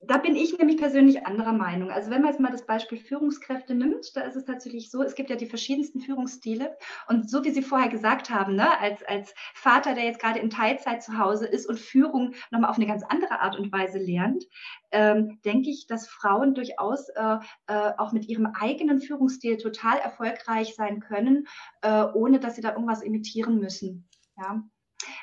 da 0.00 0.18
bin 0.18 0.36
ich 0.36 0.56
nämlich 0.58 0.76
persönlich 0.76 1.26
anderer 1.26 1.52
Meinung. 1.52 1.90
Also 1.90 2.10
wenn 2.10 2.20
man 2.20 2.30
jetzt 2.30 2.40
mal 2.40 2.52
das 2.52 2.66
Beispiel 2.66 2.98
Führungskräfte 2.98 3.74
nimmt, 3.74 4.14
da 4.14 4.22
ist 4.22 4.36
es 4.36 4.44
tatsächlich 4.44 4.90
so, 4.90 5.02
es 5.02 5.14
gibt 5.14 5.30
ja 5.30 5.36
die 5.36 5.46
verschiedensten 5.46 6.00
Führungsstile. 6.00 6.76
Und 7.08 7.30
so 7.30 7.44
wie 7.44 7.50
Sie 7.50 7.62
vorher 7.62 7.88
gesagt 7.88 8.28
haben, 8.28 8.56
ne, 8.56 8.78
als, 8.78 9.02
als 9.04 9.34
Vater, 9.54 9.94
der 9.94 10.04
jetzt 10.04 10.20
gerade 10.20 10.38
in 10.38 10.50
Teilzeit 10.50 11.02
zu 11.02 11.18
Hause 11.18 11.46
ist 11.46 11.66
und 11.66 11.80
Führung 11.80 12.34
nochmal 12.50 12.70
auf 12.70 12.76
eine 12.76 12.86
ganz 12.86 13.02
andere 13.08 13.40
Art 13.40 13.58
und 13.58 13.72
Weise 13.72 13.98
lernt, 13.98 14.44
ähm, 14.92 15.40
denke 15.44 15.70
ich, 15.70 15.86
dass 15.86 16.08
Frauen 16.08 16.54
durchaus 16.54 17.08
äh, 17.08 17.38
äh, 17.66 17.92
auch 17.96 18.12
mit 18.12 18.28
ihrem 18.28 18.46
eigenen 18.46 19.00
Führungsstil 19.00 19.56
total 19.56 19.98
erfolgreich 19.98 20.74
sein 20.74 21.00
können, 21.00 21.46
äh, 21.80 22.04
ohne 22.14 22.38
dass 22.38 22.54
sie 22.54 22.62
da 22.62 22.72
irgendwas 22.72 23.02
imitieren 23.02 23.58
müssen. 23.58 24.08
Ja. 24.36 24.62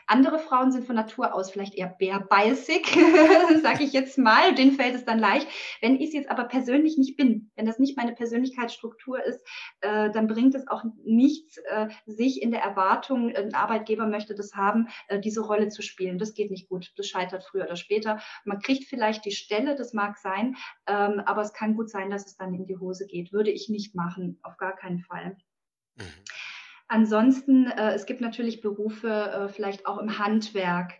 Andere 0.07 0.39
Frauen 0.39 0.71
sind 0.71 0.85
von 0.85 0.95
Natur 0.95 1.33
aus 1.33 1.51
vielleicht 1.51 1.75
eher 1.75 1.87
bärbeißig, 1.87 2.85
sage 3.61 3.83
ich 3.83 3.93
jetzt 3.93 4.17
mal. 4.17 4.53
Denen 4.55 4.73
fällt 4.73 4.95
es 4.95 5.05
dann 5.05 5.19
leicht. 5.19 5.47
Wenn 5.81 5.95
ich 5.95 6.09
es 6.09 6.13
jetzt 6.13 6.29
aber 6.29 6.45
persönlich 6.45 6.97
nicht 6.97 7.17
bin, 7.17 7.51
wenn 7.55 7.65
das 7.65 7.79
nicht 7.79 7.97
meine 7.97 8.13
Persönlichkeitsstruktur 8.13 9.23
ist, 9.23 9.45
äh, 9.81 10.11
dann 10.11 10.27
bringt 10.27 10.55
es 10.55 10.67
auch 10.67 10.83
nichts, 11.03 11.57
äh, 11.57 11.87
sich 12.05 12.41
in 12.41 12.51
der 12.51 12.61
Erwartung, 12.61 13.33
ein 13.35 13.53
Arbeitgeber 13.53 14.07
möchte 14.07 14.35
das 14.35 14.53
haben, 14.55 14.87
äh, 15.07 15.19
diese 15.19 15.41
Rolle 15.41 15.69
zu 15.69 15.81
spielen. 15.81 16.17
Das 16.17 16.33
geht 16.33 16.51
nicht 16.51 16.69
gut. 16.69 16.91
Das 16.97 17.07
scheitert 17.07 17.43
früher 17.43 17.65
oder 17.65 17.75
später. 17.75 18.19
Man 18.45 18.59
kriegt 18.59 18.85
vielleicht 18.85 19.25
die 19.25 19.31
Stelle, 19.31 19.75
das 19.75 19.93
mag 19.93 20.17
sein, 20.17 20.55
ähm, 20.87 21.21
aber 21.25 21.41
es 21.41 21.53
kann 21.53 21.75
gut 21.75 21.89
sein, 21.89 22.09
dass 22.09 22.25
es 22.25 22.35
dann 22.35 22.53
in 22.53 22.65
die 22.65 22.77
Hose 22.77 23.07
geht. 23.07 23.31
Würde 23.31 23.51
ich 23.51 23.69
nicht 23.69 23.95
machen, 23.95 24.39
auf 24.43 24.57
gar 24.57 24.75
keinen 24.75 24.99
Fall. 24.99 25.37
Mhm. 25.95 26.03
Ansonsten, 26.87 27.67
äh, 27.67 27.93
es 27.93 28.05
gibt 28.05 28.21
natürlich 28.21 28.61
Berufe, 28.61 29.09
äh, 29.09 29.47
vielleicht 29.49 29.85
auch 29.85 29.97
im 29.97 30.19
Handwerk 30.19 30.93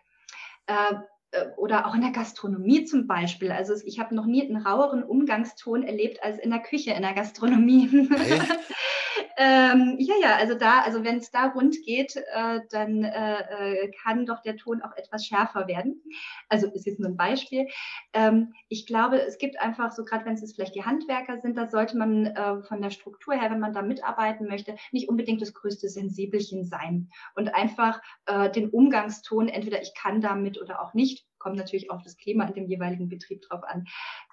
äh, 0.67 0.95
äh, 1.31 1.47
oder 1.57 1.87
auch 1.87 1.95
in 1.95 2.01
der 2.01 2.11
Gastronomie 2.11 2.85
zum 2.85 3.07
Beispiel. 3.07 3.51
Also 3.51 3.73
ich 3.85 3.99
habe 3.99 4.15
noch 4.15 4.25
nie 4.25 4.43
einen 4.43 4.65
raueren 4.65 5.03
Umgangston 5.03 5.83
erlebt 5.83 6.23
als 6.23 6.39
in 6.39 6.51
der 6.51 6.59
Küche 6.59 6.91
in 6.91 7.01
der 7.01 7.13
Gastronomie. 7.13 8.07
Hey. 8.09 8.39
Ähm, 9.37 9.95
ja, 9.99 10.15
ja, 10.21 10.35
also 10.37 10.55
da, 10.55 10.81
also 10.81 11.03
wenn 11.03 11.17
es 11.17 11.31
da 11.31 11.47
rund 11.47 11.75
geht, 11.83 12.15
äh, 12.15 12.61
dann 12.69 13.03
äh, 13.03 13.83
äh, 13.83 13.91
kann 14.03 14.25
doch 14.25 14.41
der 14.41 14.57
Ton 14.57 14.81
auch 14.81 14.95
etwas 14.95 15.25
schärfer 15.25 15.67
werden. 15.67 16.01
Also 16.49 16.67
ist 16.67 16.85
jetzt 16.85 16.99
nur 16.99 17.09
ein 17.09 17.17
Beispiel. 17.17 17.67
Ähm, 18.13 18.53
ich 18.69 18.85
glaube, 18.85 19.21
es 19.21 19.37
gibt 19.37 19.59
einfach 19.59 19.91
so, 19.91 20.03
gerade 20.03 20.25
wenn 20.25 20.33
es 20.33 20.53
vielleicht 20.53 20.75
die 20.75 20.85
Handwerker 20.85 21.39
sind, 21.39 21.57
da 21.57 21.67
sollte 21.67 21.97
man 21.97 22.27
äh, 22.27 22.61
von 22.63 22.81
der 22.81 22.89
Struktur 22.89 23.33
her, 23.33 23.51
wenn 23.51 23.59
man 23.59 23.73
da 23.73 23.81
mitarbeiten 23.81 24.47
möchte, 24.47 24.75
nicht 24.91 25.09
unbedingt 25.09 25.41
das 25.41 25.53
größte 25.53 25.89
Sensibelchen 25.89 26.65
sein 26.65 27.09
und 27.35 27.53
einfach 27.53 28.01
äh, 28.25 28.49
den 28.49 28.69
Umgangston, 28.69 29.47
entweder 29.47 29.81
ich 29.81 29.93
kann 29.95 30.21
damit 30.21 30.61
oder 30.61 30.81
auch 30.81 30.93
nicht, 30.93 31.25
kommt 31.39 31.57
natürlich 31.57 31.91
auf 31.91 32.01
das 32.01 32.17
Klima 32.17 32.45
in 32.45 32.53
dem 32.53 32.67
jeweiligen 32.67 33.09
Betrieb 33.09 33.41
drauf 33.41 33.63
an. 33.63 33.85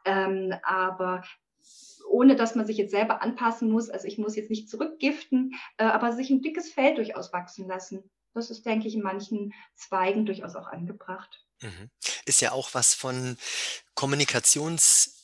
Ähm, 0.04 0.54
aber 0.62 1.22
ohne 2.10 2.36
dass 2.36 2.54
man 2.54 2.66
sich 2.66 2.76
jetzt 2.76 2.90
selber 2.90 3.22
anpassen 3.22 3.70
muss. 3.70 3.88
Also 3.90 4.06
ich 4.06 4.18
muss 4.18 4.36
jetzt 4.36 4.50
nicht 4.50 4.68
zurückgiften, 4.68 5.54
äh, 5.78 5.84
aber 5.84 6.12
sich 6.12 6.30
ein 6.30 6.42
dickes 6.42 6.72
Fell 6.72 6.94
durchaus 6.94 7.32
wachsen 7.32 7.66
lassen. 7.68 8.10
Das 8.34 8.50
ist, 8.50 8.64
denke 8.66 8.88
ich, 8.88 8.94
in 8.94 9.02
manchen 9.02 9.52
Zweigen 9.74 10.26
durchaus 10.26 10.54
auch 10.54 10.68
angebracht. 10.68 11.44
Mhm. 11.62 11.90
Ist 12.24 12.40
ja 12.40 12.52
auch 12.52 12.74
was 12.74 12.94
von 12.94 13.36
Kommunikations 13.94 15.16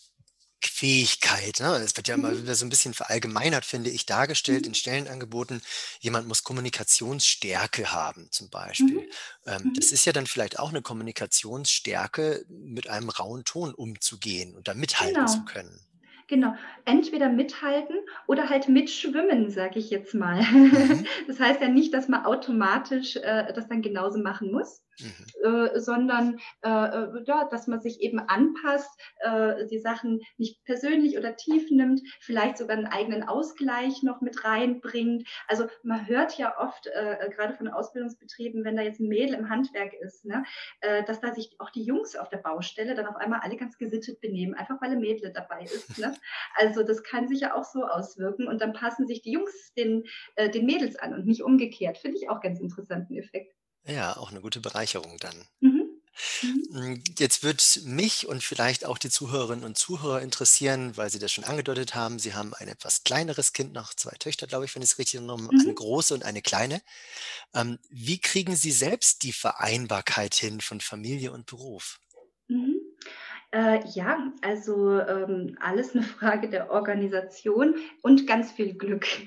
Fähigkeit. 0.65 1.61
Ne? 1.61 1.77
Es 1.77 1.97
wird 1.97 2.09
ja 2.09 2.15
immer 2.17 2.33
Mhm. 2.33 2.43
wieder 2.43 2.55
so 2.55 2.67
ein 2.67 2.71
bisschen 2.71 2.95
verallgemeinert, 2.95 3.65
finde 3.65 3.91
ich, 3.91 4.07
dargestellt 4.07 4.67
in 4.67 4.73
Mhm. 4.73 4.75
Stellenangeboten. 4.75 5.63
Jemand 6.01 6.27
muss 6.27 6.43
Kommunikationsstärke 6.43 7.93
haben, 7.93 8.29
zum 8.33 8.49
Mhm. 8.49 8.51
Beispiel. 8.51 9.09
Ähm, 9.47 9.71
das 9.75 9.91
Mhm. 9.91 9.95
ist 9.95 10.05
ja 10.07 10.13
dann 10.13 10.27
vielleicht 10.27 10.59
auch 10.59 10.71
eine 10.71 10.83
Kommunikationsstärke, 10.83 12.45
mit 12.49 12.89
einem 12.89 13.11
rauen 13.11 13.45
Ton 13.45 13.75
umzugehen 13.75 14.57
und 14.57 14.67
da 14.69 14.75
mithalten 14.75 15.27
zu 15.27 15.41
Genau. 15.41 15.45
können. 15.45 15.81
Genau, 16.29 16.53
entweder 16.85 17.29
mithalten 17.29 17.97
oder 18.27 18.49
halt 18.49 18.69
mitschwimmen, 18.69 19.51
sage 19.51 19.79
ich 19.79 19.91
jetzt 19.91 20.15
mal. 20.15 20.41
Mhm, 20.73 21.07
Das 21.27 21.41
heißt 21.41 21.61
ja 21.61 21.69
nicht, 21.69 21.93
dass 21.95 22.09
man 22.09 22.25
automatisch, 22.25 23.17
äh, 23.17 23.53
das 23.53 23.69
dann 23.69 23.83
genauso 23.83 24.19
machen 24.21 24.51
muss, 24.53 24.83
mhm, 24.99 25.33
äh, 25.45 25.79
sondern, 25.79 26.39
äh, 26.63 26.69
äh, 26.69 27.23
ja, 27.27 27.45
dass 27.51 27.67
man 27.67 27.81
sich 27.81 28.01
eben 28.01 28.19
anpasst, 28.19 28.91
äh, 29.21 29.67
die 29.67 29.79
Sachen 29.79 30.21
nicht 30.39 30.65
persönlich 30.65 31.19
oder 31.19 31.37
tief 31.37 31.71
nimmt, 31.71 32.01
vielleicht 32.21 32.59
sogar 32.59 32.77
einen 32.77 32.87
eigenen 32.87 33.23
Ausgleich 33.23 34.03
noch 34.03 34.21
mit 34.21 34.45
reinbringt. 34.45 35.29
Also, 35.49 35.67
man 35.83 36.07
hört 36.07 36.39
ja 36.39 36.59
oft, 36.59 36.87
äh, 36.87 37.29
grade 37.35 37.55
von 37.55 37.69
Ausbildungsbetrieben, 37.69 38.65
wenn 38.65 38.77
da 38.77 38.83
jetzt 38.83 39.01
ein 39.01 39.09
Mädel 39.09 39.35
im 39.35 39.49
Handwerk 39.51 39.93
ist, 39.95 40.25
ne, 40.25 40.45
dass 41.07 41.21
da 41.21 41.35
sich 41.35 41.57
auch 41.59 41.71
die 41.71 41.83
Jungs 41.85 42.17
auf 42.17 42.29
der 42.29 42.39
Baustelle 42.39 42.95
dann 42.95 43.07
auf 43.07 43.17
einmal 43.17 43.41
alle 43.41 43.57
ganz 43.57 43.79
gesittet 43.79 44.21
benehmen, 44.21 44.55
einfach 44.55 44.81
weil 44.81 44.93
'n 44.93 45.01
Mädle 45.01 45.33
dabei 45.33 45.69
ist, 45.73 45.99
ne? 45.99 46.15
Also, 46.55 46.83
das 46.83 47.03
kann 47.03 47.29
sich 47.29 47.41
ja 47.41 47.55
auch 47.55 47.65
so 47.65 47.85
auswirken 48.07 48.49
und 48.49 48.61
dann 48.61 48.73
passen 48.73 49.07
sich 49.07 49.23
die 49.23 49.33
Jungs 49.33 49.73
den 49.77 50.05
äh, 50.37 50.51
den 50.51 50.67
Mädels 50.67 50.97
an 50.97 51.15
und 51.15 51.27
nicht 51.27 51.43
umgekehrt. 51.43 51.99
Finde 51.99 52.19
ich 52.19 52.29
auch 52.31 52.41
ganz 52.41 52.61
interessanten 52.61 53.15
Effekt. 53.17 53.55
Ja, 53.87 54.17
auch 54.19 54.31
eine 54.31 54.43
gute 54.43 54.61
Bereicherung 54.61 55.17
dann. 55.19 55.49
Mhm. 55.61 56.01
Mhm. 56.43 56.65
Hm, 56.73 57.03
jetzt 57.19 57.43
wird 57.45 57.81
mich 57.85 58.27
und 58.27 58.43
vielleicht 58.43 58.85
auch 58.85 58.99
die 58.99 59.09
Zuhörerinnen 59.11 59.65
und 59.65 59.79
Zuhörer 59.79 60.21
interessieren, 60.23 60.97
weil 60.97 61.11
Sie 61.11 61.19
das 61.21 61.33
schon 61.33 61.45
angedeutet 61.45 61.95
haben. 61.95 62.19
Sie 62.19 62.35
haben 62.35 62.55
ein 62.55 62.69
etwas 62.69 63.05
kleineres 63.05 63.53
Kind 63.53 63.73
noch, 63.73 63.95
2 63.95 64.17
Töchter, 64.19 64.47
glaube 64.49 64.65
ich, 64.65 64.75
wenn 64.75 64.83
ich 64.83 64.91
es 64.93 64.99
richtig 64.99 65.21
genommen 65.21 65.51
eine 65.65 65.75
Mhm. 65.75 65.75
große 65.75 66.13
und 66.15 66.25
eine 66.25 66.43
kleine. 66.43 66.83
Ähm, 67.55 67.79
wie 67.91 68.21
kriegen 68.21 68.57
Sie 68.57 68.73
selbst 68.73 69.23
die 69.25 69.33
Vereinbarkeit 69.33 70.35
hin 70.35 70.61
von 70.61 70.81
Familie 70.81 71.33
und 71.33 71.47
Beruf? 71.47 72.01
Äh, 73.53 73.81
ja, 73.95 74.33
also, 74.43 74.99
ähm, 75.01 75.57
alles 75.61 75.95
eine 75.95 76.03
Frage 76.05 76.49
der 76.49 76.71
Organisation 76.71 77.77
und 78.03 78.27
ganz 78.27 78.53
viel 78.53 78.75
Glück. 78.75 79.07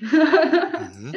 Mhm, 1.00 1.14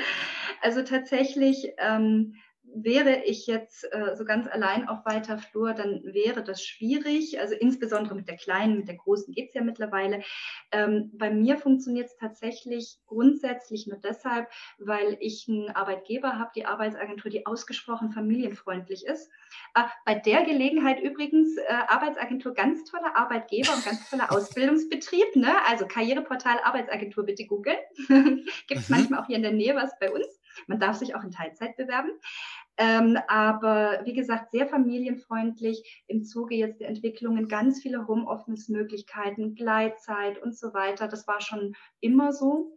Also, 0.62 0.82
tatsächlich, 0.84 1.74
ähm, 1.78 2.36
wäre 2.76 3.24
ich 3.24 3.48
jetzt, 3.48 3.84
äh, 3.94 4.16
so 4.16 4.26
ganz 4.26 4.48
allein 4.48 4.88
auf 4.88 5.06
weiter 5.06 5.38
Flur, 5.38 5.74
dann 5.74 6.02
wäre 6.04 6.44
das 6.44 6.64
schwierig. 6.64 7.40
Also, 7.40 7.56
insbesondere 7.56 8.16
mit 8.16 8.28
der 8.28 8.38
Kleinen, 8.38 8.78
mit 8.78 8.88
der 8.88 8.96
Großen 8.96 9.34
geht's 9.34 9.54
ja 9.54 9.62
mittlerweile. 9.62 10.24
Ähm, 10.72 11.12
bei 11.14 11.32
mir 11.32 11.58
funktioniert 11.58 12.08
es 12.08 12.18
tatsächlich 12.18 12.98
grundsätzlich 13.06 13.88
nur 13.88 13.98
deshalb, 13.98 14.50
weil 14.78 15.18
ich 15.20 15.48
einen 15.48 15.70
Arbeitgeber 15.70 16.40
habe, 16.40 16.52
die 16.56 16.66
Arbeitsagentur, 16.66 17.30
die 17.30 17.46
ausgesprochen 17.46 18.12
familienfreundlich 18.12 19.06
ist. 19.06 19.30
Ah, 19.74 19.90
bei 20.06 20.16
der 20.16 20.44
Gelegenheit 20.44 21.00
übrigens, 21.02 21.58
äh, 21.58 21.64
Arbeitsagentur, 21.88 22.54
ganz 22.54 22.84
toller 22.86 23.16
Arbeitgeber 23.16 23.74
und 23.74 23.86
ganz 23.86 24.10
toller 24.10 24.32
Ausbildungsbetrieb, 24.32 25.36
ne? 25.36 25.54
Also 25.68 25.86
Karriereportal 25.88 26.60
Arbeitsagentur 26.64 27.26
bitte 27.26 27.46
googeln. 27.46 27.78
Gibt's 28.68 28.90
mhm, 28.90 28.96
manchmal 28.96 29.20
auch 29.20 29.28
hier 29.28 29.38
in 29.38 29.44
der 29.44 29.52
Nähe 29.52 29.76
was 29.76 29.98
bei 30.00 30.12
uns. 30.12 30.26
Man 30.68 30.80
darf 30.80 30.98
sich 30.98 31.16
auch 31.16 31.24
in 31.24 31.32
Teilzeit 31.32 31.76
bewerben. 31.78 32.12
Ähm, 32.78 33.20
aber 33.28 34.02
wie 34.04 34.14
gesagt, 34.14 34.52
sehr 34.52 34.68
familienfreundlich. 34.68 36.04
Im 36.08 36.24
Zuge 36.24 36.56
jetzt 36.56 36.80
der 36.80 36.90
Entwicklungen 36.90 37.48
ganz 37.48 37.82
viele 37.82 38.08
Homeoffice-Möglichkeiten, 38.08 39.56
Gleitzeit 39.56 40.42
und 40.42 40.58
so 40.58 40.74
weiter. 40.74 41.08
Das 41.08 41.28
war 41.28 41.42
schon 41.42 41.76
immer 42.00 42.34
so. 42.34 42.76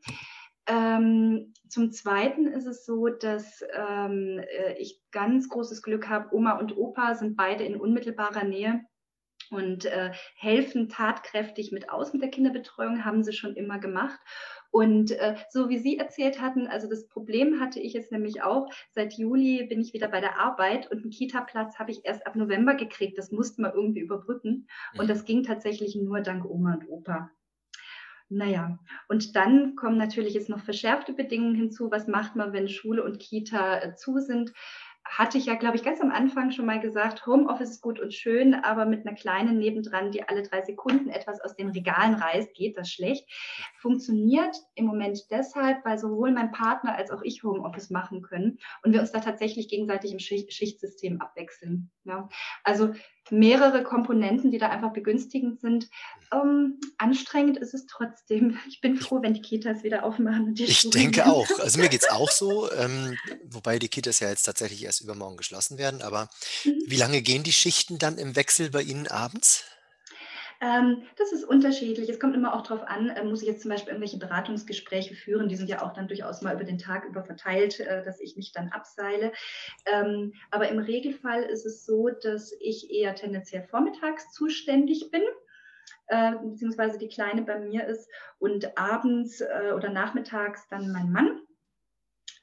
Ähm, 0.69 1.55
zum 1.69 1.93
Zweiten 1.93 2.47
ist 2.47 2.67
es 2.67 2.85
so, 2.85 3.09
dass 3.09 3.63
ähm, 3.73 4.41
äh, 4.41 4.75
ich 4.79 5.01
ganz 5.13 5.49
großes 5.49 5.83
Glück 5.83 6.09
habe. 6.09 6.35
Oma 6.35 6.59
und 6.59 6.77
Opa 6.77 7.15
sind 7.15 7.37
beide 7.37 7.65
in 7.65 7.77
unmittelbarer 7.81 8.45
Nähe 8.45 8.85
und 9.51 9.85
äh, 9.85 10.13
helfen 10.35 10.89
tatkräftig 10.89 11.71
mit 11.71 11.91
aus 11.91 12.13
mit 12.13 12.23
der 12.23 12.31
Kinderbetreuung, 12.31 13.05
haben 13.05 13.23
sie 13.23 13.33
schon 13.33 13.55
immer 13.55 13.79
gemacht. 13.79 14.19
Und 14.77 15.13
äh, 15.13 15.37
so 15.49 15.71
wie 15.71 15.79
Sie 15.79 15.97
erzählt 15.97 16.39
hatten, 16.39 16.67
also 16.67 16.87
das 16.87 17.09
Problem 17.09 17.61
hatte 17.61 17.81
ich 17.81 17.95
jetzt 17.95 18.13
nämlich 18.13 18.43
auch. 18.43 18.71
Seit 18.91 19.15
Juli 19.15 19.65
bin 19.65 19.81
ich 19.81 19.95
wieder 19.95 20.07
bei 20.07 20.21
der 20.21 20.39
Arbeit 20.39 20.91
und 20.91 21.01
einen 21.01 21.11
Kita-Platz 21.11 21.79
habe 21.79 21.93
ich 21.93 22.05
erst 22.05 22.27
ab 22.27 22.37
November 22.37 22.75
gekriegt. 22.75 23.17
Das 23.17 23.33
musste 23.33 23.63
man 23.63 23.73
irgendwie 23.73 24.01
überbrücken. 24.01 24.69
Und 24.99 25.05
mhm. 25.05 25.09
das 25.09 25.25
ging 25.25 25.45
tatsächlich 25.45 25.97
nur 25.97 26.21
dank 26.21 26.45
Oma 26.45 26.75
und 26.75 26.91
Opa. 26.91 27.31
Naja, 28.29 28.79
und 29.09 29.35
dann 29.35 29.77
kommen 29.77 29.97
natürlich 29.97 30.35
jetzt 30.35 30.51
noch 30.51 30.61
verschärfte 30.61 31.15
Bedingungen 31.15 31.55
hinzu. 31.55 31.91
Was 31.91 32.07
macht 32.07 32.37
man, 32.37 32.53
wenn 32.53 32.69
Schule 32.69 33.03
und 33.03 33.19
Kita 33.19 33.79
äh, 33.79 33.95
zu 33.95 34.19
sind? 34.19 34.53
Hatte 35.09 35.39
ich 35.39 35.47
ja, 35.47 35.55
glaube 35.55 35.77
ich, 35.77 35.85
ganz 35.85 36.01
am 36.01 36.11
Anfang 36.11 36.51
schon 36.51 36.67
mal 36.67 36.81
gesagt, 36.81 37.27
Homeoffice 37.27 37.71
ist 37.71 37.81
gut 37.81 38.01
und 38.01 38.13
schön, 38.13 38.55
aber 38.55 38.87
mit 38.87 39.07
einer 39.07 39.17
Kleinen 39.17 39.59
nebendran, 39.59 40.11
die 40.11 40.29
alle 40.29 40.43
drei 40.43 40.63
Sekunden 40.63 41.09
etwas 41.09 41.41
aus 41.41 41.55
den 41.55 41.71
Regalen 41.71 42.15
reißt, 42.15 42.55
geht 42.55 42.77
das 42.77 42.91
schlecht. 42.91 43.27
Funktioniert 43.77 44.57
im 44.75 44.85
Moment 44.85 45.31
deshalb, 45.31 45.85
weil 45.85 45.99
sowohl 45.99 46.33
mein 46.33 46.51
Partner 46.51 46.97
als 46.97 47.11
auch 47.11 47.23
ich 47.23 47.43
Homeoffice 47.45 47.91
machen 47.91 48.21
können 48.23 48.59
und 48.83 48.93
wir 48.93 49.01
uns 49.01 49.13
da 49.13 49.21
tatsächlich 49.21 49.69
gegenseitig 49.69 50.13
im 50.13 50.19
Schicht 50.19 50.53
Schichtsystem 50.53 51.21
abwechseln. 51.21 51.91
Ja. 52.05 52.29
Also 52.65 52.93
mehrere 53.31 53.83
Komponenten, 53.83 54.51
die 54.51 54.59
da 54.59 54.69
einfach 54.69 54.93
begünstigend 54.93 55.61
sind. 55.61 55.89
Ähm, 56.33 56.79
anstrengend 56.99 57.57
ist 57.59 57.75
es 57.75 57.87
trotzdem. 57.87 58.59
Ich 58.69 58.81
bin 58.81 58.97
froh, 58.97 59.21
wenn 59.23 59.35
die 59.35 59.43
Kitas 59.43 59.83
wieder 59.85 60.05
aufmachen 60.05 60.47
und 60.49 60.59
die 60.59 60.65
ich 60.65 60.81
Schulen. 60.81 60.93
denke 60.93 61.27
auch. 61.27 61.49
Also, 61.61 61.79
mir 61.81 61.89
geht's 61.91 62.11
auch 62.11 62.31
so, 62.31 62.71
ähm, 62.73 63.17
wobei 63.45 63.79
die 63.79 63.89
Kitas 63.89 64.21
ja 64.21 64.29
jetzt 64.29 64.43
tatsächlich 64.43 64.85
erst 64.85 65.01
übermorgen 65.01 65.37
geschlossen 65.37 65.79
werden. 65.79 66.03
Aber 66.03 66.29
Mhm. 66.65 66.79
wie 66.87 66.97
lange 66.97 67.23
gehen 67.23 67.43
die 67.43 67.53
Schichten 67.53 67.99
dann 67.99 68.19
im 68.19 68.37
Wechsel 68.37 68.71
bei 68.71 68.83
Ihnen 68.83 69.07
abends? 69.09 69.65
Ähm, 70.61 71.03
das 71.17 71.33
ist 71.33 71.45
unterschiedlich. 71.45 72.09
Es 72.09 72.19
kommt 72.19 72.35
immer 72.35 72.55
auch 72.55 72.63
drauf 72.63 72.83
an, 72.83 73.11
äh, 73.11 73.25
muss 73.25 73.43
ich 73.43 73.49
jetzt 73.49 73.63
zum 73.63 73.71
Beispiel 73.71 73.93
irgendwelche 73.93 74.19
Beratungsgespräche 74.19 75.15
führen? 75.15 75.49
Die 75.49 75.57
sind 75.57 75.69
ja 75.69 75.83
auch 75.83 75.93
dann 75.93 76.09
durchaus 76.09 76.43
mal 76.43 76.55
über 76.55 76.65
den 76.65 76.79
Tag 76.79 77.05
über 77.05 77.25
verteilt, 77.25 77.81
äh, 77.81 78.03
dass 78.05 78.21
ich 78.21 78.37
mich 78.37 78.53
dann 78.53 78.71
abseile. 78.71 79.33
Ähm, 79.87 80.33
aber 80.51 80.69
im 80.69 80.79
Regelfall 80.79 81.43
ist 81.43 81.67
es 81.67 81.85
so, 81.85 82.09
dass 82.09 82.53
ich 82.61 82.91
eher 82.91 83.15
tendenziell 83.15 83.63
vormittags 83.65 84.33
zuständig 84.33 85.11
bin, 85.11 85.23
äh, 86.07 86.33
beziehungsweise 86.43 86.99
die 86.99 87.09
Kleine 87.09 87.43
bei 87.43 87.59
mir 87.59 87.87
ist 87.87 88.09
und 88.39 88.79
abends 88.79 89.41
äh, 89.41 89.73
oder 89.75 89.91
nachmittags 89.91 90.67
dann 90.69 90.91
mein 90.91 91.11
Mann. 91.11 91.41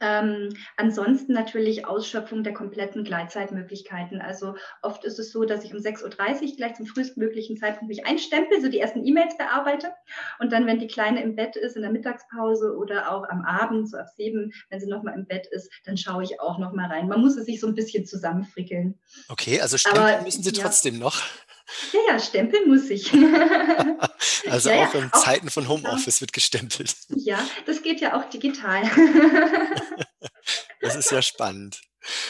Ähm, 0.03 0.49
ansonsten 0.75 1.31
natürlich 1.31 1.87
Ausschöpfung 1.87 2.43
der 2.43 2.53
kompletten 2.53 3.05
Gleitzeitmöglichkeiten. 3.05 4.19
Also 4.19 4.55
oft 4.81 5.05
ist 5.05 5.17
es 5.17 5.31
so, 5.31 5.45
dass 5.45 5.63
ich 5.63 5.73
um 5.73 5.79
6.30 5.79 6.03
Uhr 6.43 6.55
gleich 6.57 6.73
zum 6.73 6.85
frühestmöglichen 6.85 7.55
Zeitpunkt 7.55 7.87
mich 7.87 8.05
einstempel, 8.05 8.59
so 8.61 8.67
die 8.67 8.79
ersten 8.79 9.05
E-Mails 9.05 9.37
bearbeite. 9.37 9.93
Und 10.39 10.51
dann, 10.51 10.67
wenn 10.67 10.79
die 10.79 10.87
Kleine 10.87 11.23
im 11.23 11.37
Bett 11.37 11.55
ist, 11.55 11.77
in 11.77 11.83
der 11.83 11.91
Mittagspause 11.91 12.75
oder 12.75 13.13
auch 13.13 13.23
am 13.29 13.45
Abend, 13.45 13.89
so 13.89 13.97
ab 13.97 14.07
sieben, 14.17 14.51
wenn 14.69 14.81
sie 14.81 14.87
nochmal 14.87 15.13
im 15.13 15.25
Bett 15.25 15.47
ist, 15.51 15.71
dann 15.85 15.95
schaue 15.95 16.23
ich 16.23 16.41
auch 16.41 16.57
nochmal 16.57 16.91
rein. 16.91 17.07
Man 17.07 17.21
muss 17.21 17.37
es 17.37 17.45
sich 17.45 17.61
so 17.61 17.67
ein 17.67 17.75
bisschen 17.75 18.05
zusammenfrickeln. 18.05 18.99
Okay, 19.29 19.61
also 19.61 19.77
stempeln 19.77 20.05
Aber 20.05 20.23
müssen 20.23 20.43
Sie 20.43 20.51
ja, 20.51 20.63
trotzdem 20.63 20.99
noch? 20.99 21.21
Ja, 21.93 21.99
ja, 22.09 22.19
stempeln 22.19 22.67
muss 22.69 22.89
ich. 22.89 23.11
Also, 24.49 24.69
ja, 24.69 24.83
auch 24.85 24.93
in 24.93 25.09
auch, 25.11 25.23
Zeiten 25.23 25.49
von 25.49 25.67
Homeoffice 25.67 26.19
wird 26.21 26.33
gestempelt. 26.33 26.95
ja, 27.09 27.47
das 27.65 27.81
geht 27.81 28.01
ja 28.01 28.17
auch 28.19 28.29
digital. 28.29 28.83
Das 30.81 30.95
ist 30.95 31.11
ja 31.11 31.21
spannend. 31.21 31.81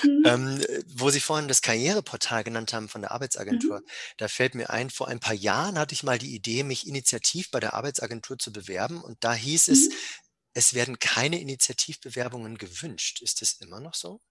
Mhm. 0.03 0.23
Ähm, 0.25 0.61
äh, 0.61 0.83
wo 0.87 1.09
Sie 1.09 1.19
vorhin 1.19 1.47
das 1.47 1.61
Karriereportal 1.63 2.43
genannt 2.43 2.73
haben 2.73 2.87
von 2.89 3.01
der 3.01 3.11
Arbeitsagentur, 3.11 3.79
Mhm. 3.79 3.85
da 4.17 4.27
fällt 4.27 4.53
mir 4.53 4.69
ein, 4.69 4.91
vor 4.91 5.07
ein 5.07 5.19
paar 5.19 5.33
Jahren 5.33 5.79
hatte 5.79 5.93
ich 5.95 6.03
mal 6.03 6.19
die 6.19 6.35
Idee, 6.35 6.63
mich 6.63 6.87
initiativ 6.87 7.49
bei 7.49 7.59
der 7.59 7.73
Arbeitsagentur 7.73 8.37
zu 8.37 8.53
bewerben 8.53 9.01
und 9.01 9.17
da 9.23 9.33
hieß 9.33 9.69
es, 9.69 9.89
Mhm. 9.89 9.93
es 10.53 10.73
werden 10.75 10.99
keine 10.99 11.41
Initiativbewerbungen 11.41 12.59
gewünscht. 12.59 13.21
Ist 13.23 13.41
das 13.41 13.53
immer 13.53 13.79
noch 13.79 13.95
so? 13.95 14.21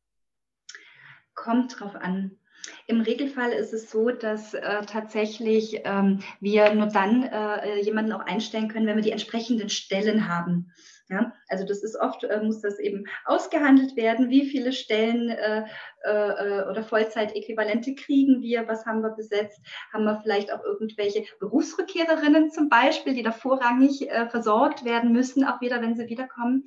Kommt 1.35 1.81
drauf 1.81 1.97
an. 1.97 2.39
Im 2.87 3.01
Regelfall 3.01 3.53
ist 3.53 3.73
es 3.73 3.91
so, 3.91 4.11
dass 4.11 4.55
äh, 4.55 4.83
tatsächlich 4.87 5.81
ähm, 5.85 6.21
wir 6.41 6.73
nur 6.75 6.87
dann 6.87 7.25
äh, 7.25 7.81
jemanden 7.81 8.13
auch 8.13 8.25
einstellen 8.25 8.69
können, 8.69 8.87
wenn 8.87 8.97
wir 8.97 9.03
die 9.03 9.13
entsprechenden 9.13 9.69
Stellen 9.69 10.29
haben. 10.29 10.73
Ja, 11.09 11.33
also 11.49 11.67
das 11.67 11.83
ist 11.83 11.97
oft, 11.97 12.25
äh, 12.25 12.41
muss 12.43 12.63
das 12.63 12.79
eben 12.79 13.05
ausgehandelt 13.27 13.97
werden, 13.97 14.31
wie 14.31 14.47
viele 14.47 14.73
Stellen 14.73 15.29
äh, 15.29 15.65
äh, 16.05 16.63
oder 16.71 16.83
Vollzeitäquivalente 16.83 17.95
kriegen 17.95 18.41
wir, 18.41 18.67
was 18.67 18.87
haben 18.87 19.03
wir 19.03 19.11
besetzt, 19.11 19.61
haben 19.93 20.05
wir 20.05 20.21
vielleicht 20.23 20.51
auch 20.53 20.65
irgendwelche 20.65 21.25
Berufsrückkehrerinnen 21.39 22.51
zum 22.51 22.71
Beispiel, 22.71 23.13
die 23.13 23.23
da 23.23 23.33
vorrangig 23.33 24.09
äh, 24.11 24.27
versorgt 24.29 24.87
werden 24.87 25.13
müssen, 25.13 25.45
auch 25.45 25.61
wieder, 25.61 25.83
wenn 25.83 25.97
sie 25.97 26.09
wiederkommen. 26.09 26.65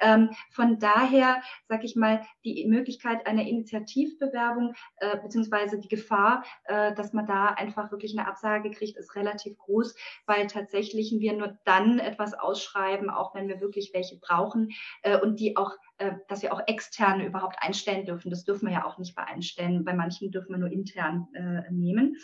Ähm, 0.00 0.30
von 0.50 0.78
daher, 0.78 1.42
sage 1.68 1.84
ich 1.84 1.96
mal, 1.96 2.22
die 2.44 2.66
Möglichkeit 2.66 3.26
einer 3.26 3.46
Initiativbewerbung 3.46 4.74
äh, 4.96 5.16
beziehungsweise 5.18 5.78
die 5.78 5.88
Gefahr, 5.88 6.44
äh, 6.64 6.94
dass 6.94 7.12
man 7.12 7.26
da 7.26 7.46
einfach 7.48 7.90
wirklich 7.90 8.18
eine 8.18 8.28
Absage 8.28 8.70
kriegt, 8.70 8.96
ist 8.96 9.14
relativ 9.14 9.58
groß, 9.58 9.94
weil 10.26 10.46
tatsächlich 10.46 11.12
wir 11.18 11.32
nur 11.34 11.58
dann 11.64 11.98
etwas 11.98 12.34
ausschreiben, 12.34 13.10
auch 13.10 13.34
wenn 13.34 13.48
wir 13.48 13.60
wirklich 13.60 13.90
welche 13.94 14.18
brauchen 14.18 14.70
äh, 15.02 15.18
und 15.18 15.40
die 15.40 15.56
auch 15.56 15.76
äh, 16.00 16.12
dass 16.28 16.40
wir 16.40 16.54
auch 16.54 16.62
externe 16.66 17.26
überhaupt 17.26 17.56
einstellen 17.60 18.06
dürfen. 18.06 18.30
Das 18.30 18.44
dürfen 18.44 18.68
wir 18.68 18.72
ja 18.72 18.84
auch 18.86 18.96
nicht 18.96 19.14
bei 19.14 19.24
einstellen. 19.24 19.84
Bei 19.84 19.92
manchen 19.92 20.30
dürfen 20.30 20.52
wir 20.52 20.58
nur 20.58 20.72
intern 20.72 21.28
äh, 21.34 21.70
nehmen. 21.70 22.16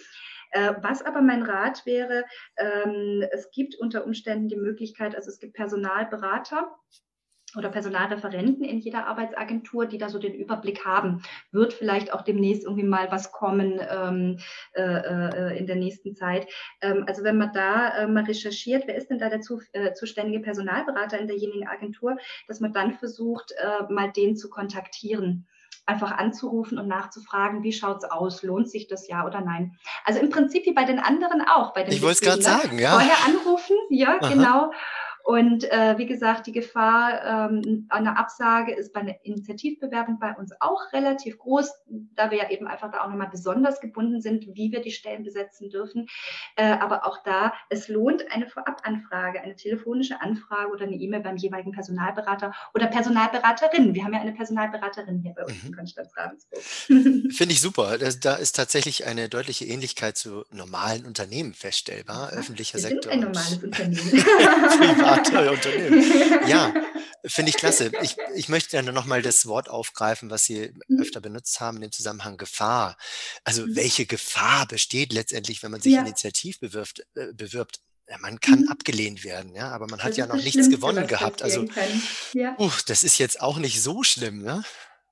Äh, 0.51 0.75
was 0.81 1.03
aber 1.03 1.21
mein 1.21 1.43
Rat 1.43 1.85
wäre, 1.85 2.25
ähm, 2.57 3.23
es 3.33 3.51
gibt 3.51 3.77
unter 3.77 4.07
Umständen 4.07 4.49
die 4.49 4.57
Möglichkeit, 4.57 5.15
also 5.15 5.29
es 5.29 5.39
gibt 5.39 5.53
Personalberater, 5.53 6.75
oder 7.57 7.71
Personalreferenten 7.71 8.65
in 8.65 8.79
jeder 8.79 9.07
Arbeitsagentur, 9.07 9.87
die 9.87 9.99
da 9.99 10.09
so 10.09 10.19
den 10.19 10.35
Überblick 10.35 10.85
haben. 10.85 11.23
Wird 11.53 11.73
vielleicht 11.73 12.13
auch 12.13 12.23
demnächst 12.23 12.65
irgendwie 12.65 12.87
mal 12.87 13.11
was 13.11 13.33
kommen 13.33 13.81
ähm, 13.89 14.39
äh, 14.73 14.83
äh, 14.83 15.59
in 15.59 15.67
der 15.67 15.77
nächsten 15.77 16.15
Zeit. 16.15 16.47
Ähm, 16.81 17.05
also 17.07 17.25
wenn 17.25 17.39
man 17.39 17.53
da 17.53 17.99
äh, 17.99 18.07
mal 18.07 18.25
recherchiert, 18.25 18.85
wer 18.87 18.97
ist 18.97 19.09
denn 19.09 19.19
da 19.19 19.29
der 19.29 19.41
zu, 19.41 19.61
äh, 19.73 19.93
zuständige 19.93 20.41
Personalberater 20.41 21.19
in 21.19 21.27
derjenigen 21.27 21.67
Agentur, 21.67 22.17
dass 22.47 22.61
man 22.61 22.73
dann 22.73 22.95
versucht, 22.95 23.53
äh, 23.53 23.93
mal 23.93 24.13
den 24.13 24.37
zu 24.37 24.49
kontaktieren 24.51 25.47
einfach 25.87 26.11
anzurufen 26.13 26.79
und 26.79 26.89
nachzufragen, 26.89 27.63
wie 27.63 27.73
schaut 27.73 27.99
es 27.99 28.11
aus, 28.11 28.43
lohnt 28.43 28.69
sich 28.69 28.89
das 28.89 29.07
ja 29.09 29.25
oder 29.25 29.41
nein. 29.41 29.77
Also 30.05 30.21
im 30.21 30.31
Prinzip 30.31 30.67
wie 30.67 30.73
bei 30.73 30.85
den 30.85 30.99
anderen 30.99 31.43
auch. 31.43 31.73
Bei 31.73 31.85
den 31.85 31.95
ich 31.95 32.03
wollte 32.03 32.15
es 32.15 32.21
gerade 32.21 32.43
sagen, 32.43 32.79
ja. 32.79 32.91
Vorher 32.91 33.17
anrufen, 33.25 33.77
ja, 33.89 34.19
Aha. 34.21 34.29
genau. 34.29 34.73
Und 35.27 35.65
äh, 35.73 35.99
wie 35.99 36.07
gesagt, 36.07 36.47
die 36.47 36.53
Gefahr 36.53 37.51
ähm, 37.51 37.87
einer 37.89 38.17
Absage 38.17 38.73
ist 38.73 38.93
bei 38.93 39.01
einer 39.01 39.17
Initiativbewerbung 39.25 40.21
bei 40.21 40.33
uns 40.37 40.53
auch 40.61 40.93
relativ 40.93 41.39
groß, 41.39 41.69
da 42.15 42.31
wir 42.31 42.39
ja 42.39 42.51
eben 42.51 42.69
einfach 42.69 42.93
da 42.93 43.03
auch 43.03 43.09
nochmal 43.09 43.29
besonders 43.29 43.81
gebunden 43.81 44.21
sind, 44.21 44.47
wie 44.55 44.71
wir 44.71 44.83
die 44.83 44.93
Stellen 44.93 45.25
besetzen 45.25 45.69
dürfen. 45.69 46.07
Äh, 46.55 46.67
aber 46.75 47.05
auch 47.05 47.25
da, 47.25 47.53
es 47.71 47.89
lohnt 47.89 48.31
eine 48.31 48.47
Vorabanfrage, 48.47 49.41
eine 49.41 49.57
telefonische 49.57 50.21
Anfrage 50.21 50.71
oder 50.71 50.85
eine 50.85 50.95
E-Mail 50.95 51.23
beim 51.23 51.37
jeweiligen 51.37 51.73
Personalberater 51.73 52.55
oder 52.73 52.87
Personalberaterin. 52.87 53.97
Wir 53.97 54.05
haben 54.05 54.15
ja 54.15 54.21
eine 54.21 54.33
Personalberaterin 54.33 55.23
hier 55.23 55.35
bei 55.35 55.43
uns 55.43 55.61
mhm. 55.61 55.71
in 55.71 55.77
Konstanz-Ravensburg. 55.77 56.63
Finde 57.33 57.53
ich 57.53 57.61
super. 57.61 57.99
Da 57.99 58.35
ist 58.35 58.55
tatsächlich 58.55 59.07
eine 59.07 59.29
deutliche 59.29 59.65
Ähnlichkeit 59.65 60.17
zu 60.17 60.45
normalen 60.53 61.05
Unternehmen 61.05 61.53
feststellbar. 61.53 62.31
Öffentlicher 62.31 62.75
wir 62.75 62.83
Sektor. 62.83 63.11
Sind 63.11 63.25
ein 63.25 63.33
normales 63.33 63.59
Unternehmen. 63.65 64.23
Tolle 65.23 65.53
Unternehmen. 65.53 66.05
Ja, 66.47 66.73
finde 67.25 67.51
ich 67.51 67.57
klasse. 67.57 67.91
Ich, 68.03 68.17
ich 68.35 68.49
möchte 68.49 68.81
dann 68.81 68.95
nochmal 68.95 69.21
das 69.21 69.47
Wort 69.47 69.69
aufgreifen, 69.69 70.31
was 70.31 70.45
Sie 70.45 70.73
mhm. 70.87 71.01
öfter 71.01 71.21
benutzt 71.21 71.61
haben, 71.61 71.79
in 71.79 71.83
dem 71.83 71.93
Zusammenhang 71.93 72.37
Gefahr. 72.37 72.97
Also 73.45 73.67
mhm. 73.67 73.77
welche 73.77 74.07
Gefahr 74.07 74.67
besteht 74.67 75.13
letztendlich, 75.13 75.63
wenn 75.63 75.73
man 75.73 75.81
sich 75.81 75.95
ja. 75.95 76.03
initiativ 76.03 76.61
bewirft, 76.61 77.05
äh, 77.15 77.33
bewirbt? 77.33 77.81
Ja, 78.09 78.19
man 78.19 78.39
kann 78.39 78.61
mhm. 78.61 78.69
abgelehnt 78.69 79.25
werden, 79.25 79.53
ja, 79.55 79.71
aber 79.71 79.89
man 79.89 80.01
hat 80.01 80.11
das 80.11 80.17
ja 80.17 80.27
noch 80.27 80.37
nichts 80.37 80.71
gewonnen 80.71 81.09
gehabt. 81.09 81.43
Also, 81.43 81.67
ja. 82.33 82.55
uh, 82.59 82.71
das 82.87 83.03
ist 83.03 83.19
jetzt 83.19 83.41
auch 83.41 83.59
nicht 83.59 83.83
so 83.83 84.05
schlimm, 84.05 84.43
ne? 84.43 84.63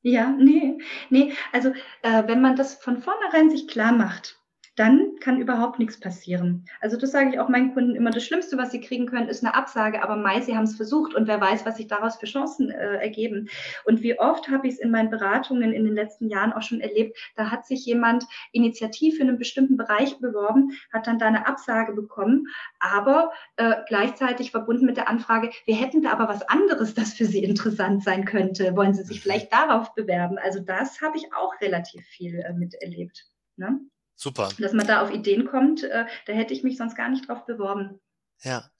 Ja, 0.02 0.30
nee, 0.38 0.78
nee. 1.10 1.32
Also, 1.50 1.70
äh, 2.02 2.22
wenn 2.26 2.40
man 2.40 2.54
das 2.54 2.74
von 2.74 3.02
vornherein 3.02 3.50
sich 3.50 3.66
klar 3.66 3.90
macht, 3.90 4.36
dann 4.76 5.16
kann 5.20 5.40
überhaupt 5.40 5.78
nichts 5.78 6.00
passieren. 6.00 6.64
Also 6.80 6.96
das 6.96 7.12
sage 7.12 7.30
ich 7.30 7.38
auch 7.38 7.48
meinen 7.48 7.74
Kunden 7.74 7.94
immer, 7.94 8.10
das 8.10 8.24
Schlimmste, 8.24 8.58
was 8.58 8.72
sie 8.72 8.80
kriegen 8.80 9.06
können, 9.06 9.28
ist 9.28 9.44
eine 9.44 9.54
Absage, 9.54 10.02
aber 10.02 10.16
Mai, 10.16 10.40
sie 10.40 10.56
haben 10.56 10.64
es 10.64 10.74
versucht 10.74 11.14
und 11.14 11.28
wer 11.28 11.40
weiß, 11.40 11.64
was 11.64 11.76
sich 11.76 11.86
daraus 11.86 12.16
für 12.16 12.26
Chancen 12.26 12.70
äh, 12.70 12.96
ergeben. 12.96 13.48
Und 13.84 14.02
wie 14.02 14.18
oft 14.18 14.48
habe 14.48 14.66
ich 14.66 14.74
es 14.74 14.80
in 14.80 14.90
meinen 14.90 15.10
Beratungen 15.10 15.72
in 15.72 15.84
den 15.84 15.94
letzten 15.94 16.28
Jahren 16.28 16.52
auch 16.52 16.62
schon 16.62 16.80
erlebt, 16.80 17.16
da 17.36 17.50
hat 17.50 17.66
sich 17.66 17.86
jemand 17.86 18.24
initiativ 18.52 19.20
in 19.20 19.28
einem 19.28 19.38
bestimmten 19.38 19.76
Bereich 19.76 20.18
beworben, 20.18 20.72
hat 20.92 21.06
dann 21.06 21.18
da 21.18 21.26
eine 21.26 21.46
Absage 21.46 21.92
bekommen, 21.92 22.48
aber 22.80 23.32
äh, 23.56 23.74
gleichzeitig 23.86 24.50
verbunden 24.50 24.86
mit 24.86 24.96
der 24.96 25.08
Anfrage, 25.08 25.50
wir 25.66 25.76
hätten 25.76 26.02
da 26.02 26.10
aber 26.10 26.28
was 26.28 26.42
anderes, 26.48 26.94
das 26.94 27.14
für 27.14 27.26
Sie 27.26 27.44
interessant 27.44 28.02
sein 28.02 28.24
könnte. 28.24 28.74
Wollen 28.76 28.94
Sie 28.94 29.04
sich 29.04 29.20
vielleicht 29.20 29.52
darauf 29.52 29.94
bewerben? 29.94 30.38
Also 30.38 30.58
das 30.58 31.00
habe 31.00 31.16
ich 31.16 31.32
auch 31.32 31.60
relativ 31.60 32.04
viel 32.06 32.40
äh, 32.40 32.52
miterlebt. 32.52 33.24
Ne? 33.56 33.80
Super. 34.16 34.50
Dass 34.58 34.72
man 34.72 34.86
da 34.86 35.02
auf 35.02 35.10
Ideen 35.10 35.46
kommt, 35.46 35.82
äh, 35.82 36.06
da 36.26 36.32
hätte 36.32 36.54
ich 36.54 36.62
mich 36.62 36.76
sonst 36.76 36.96
gar 36.96 37.08
nicht 37.08 37.28
drauf 37.28 37.46
beworben. 37.46 38.00
Ja. 38.42 38.70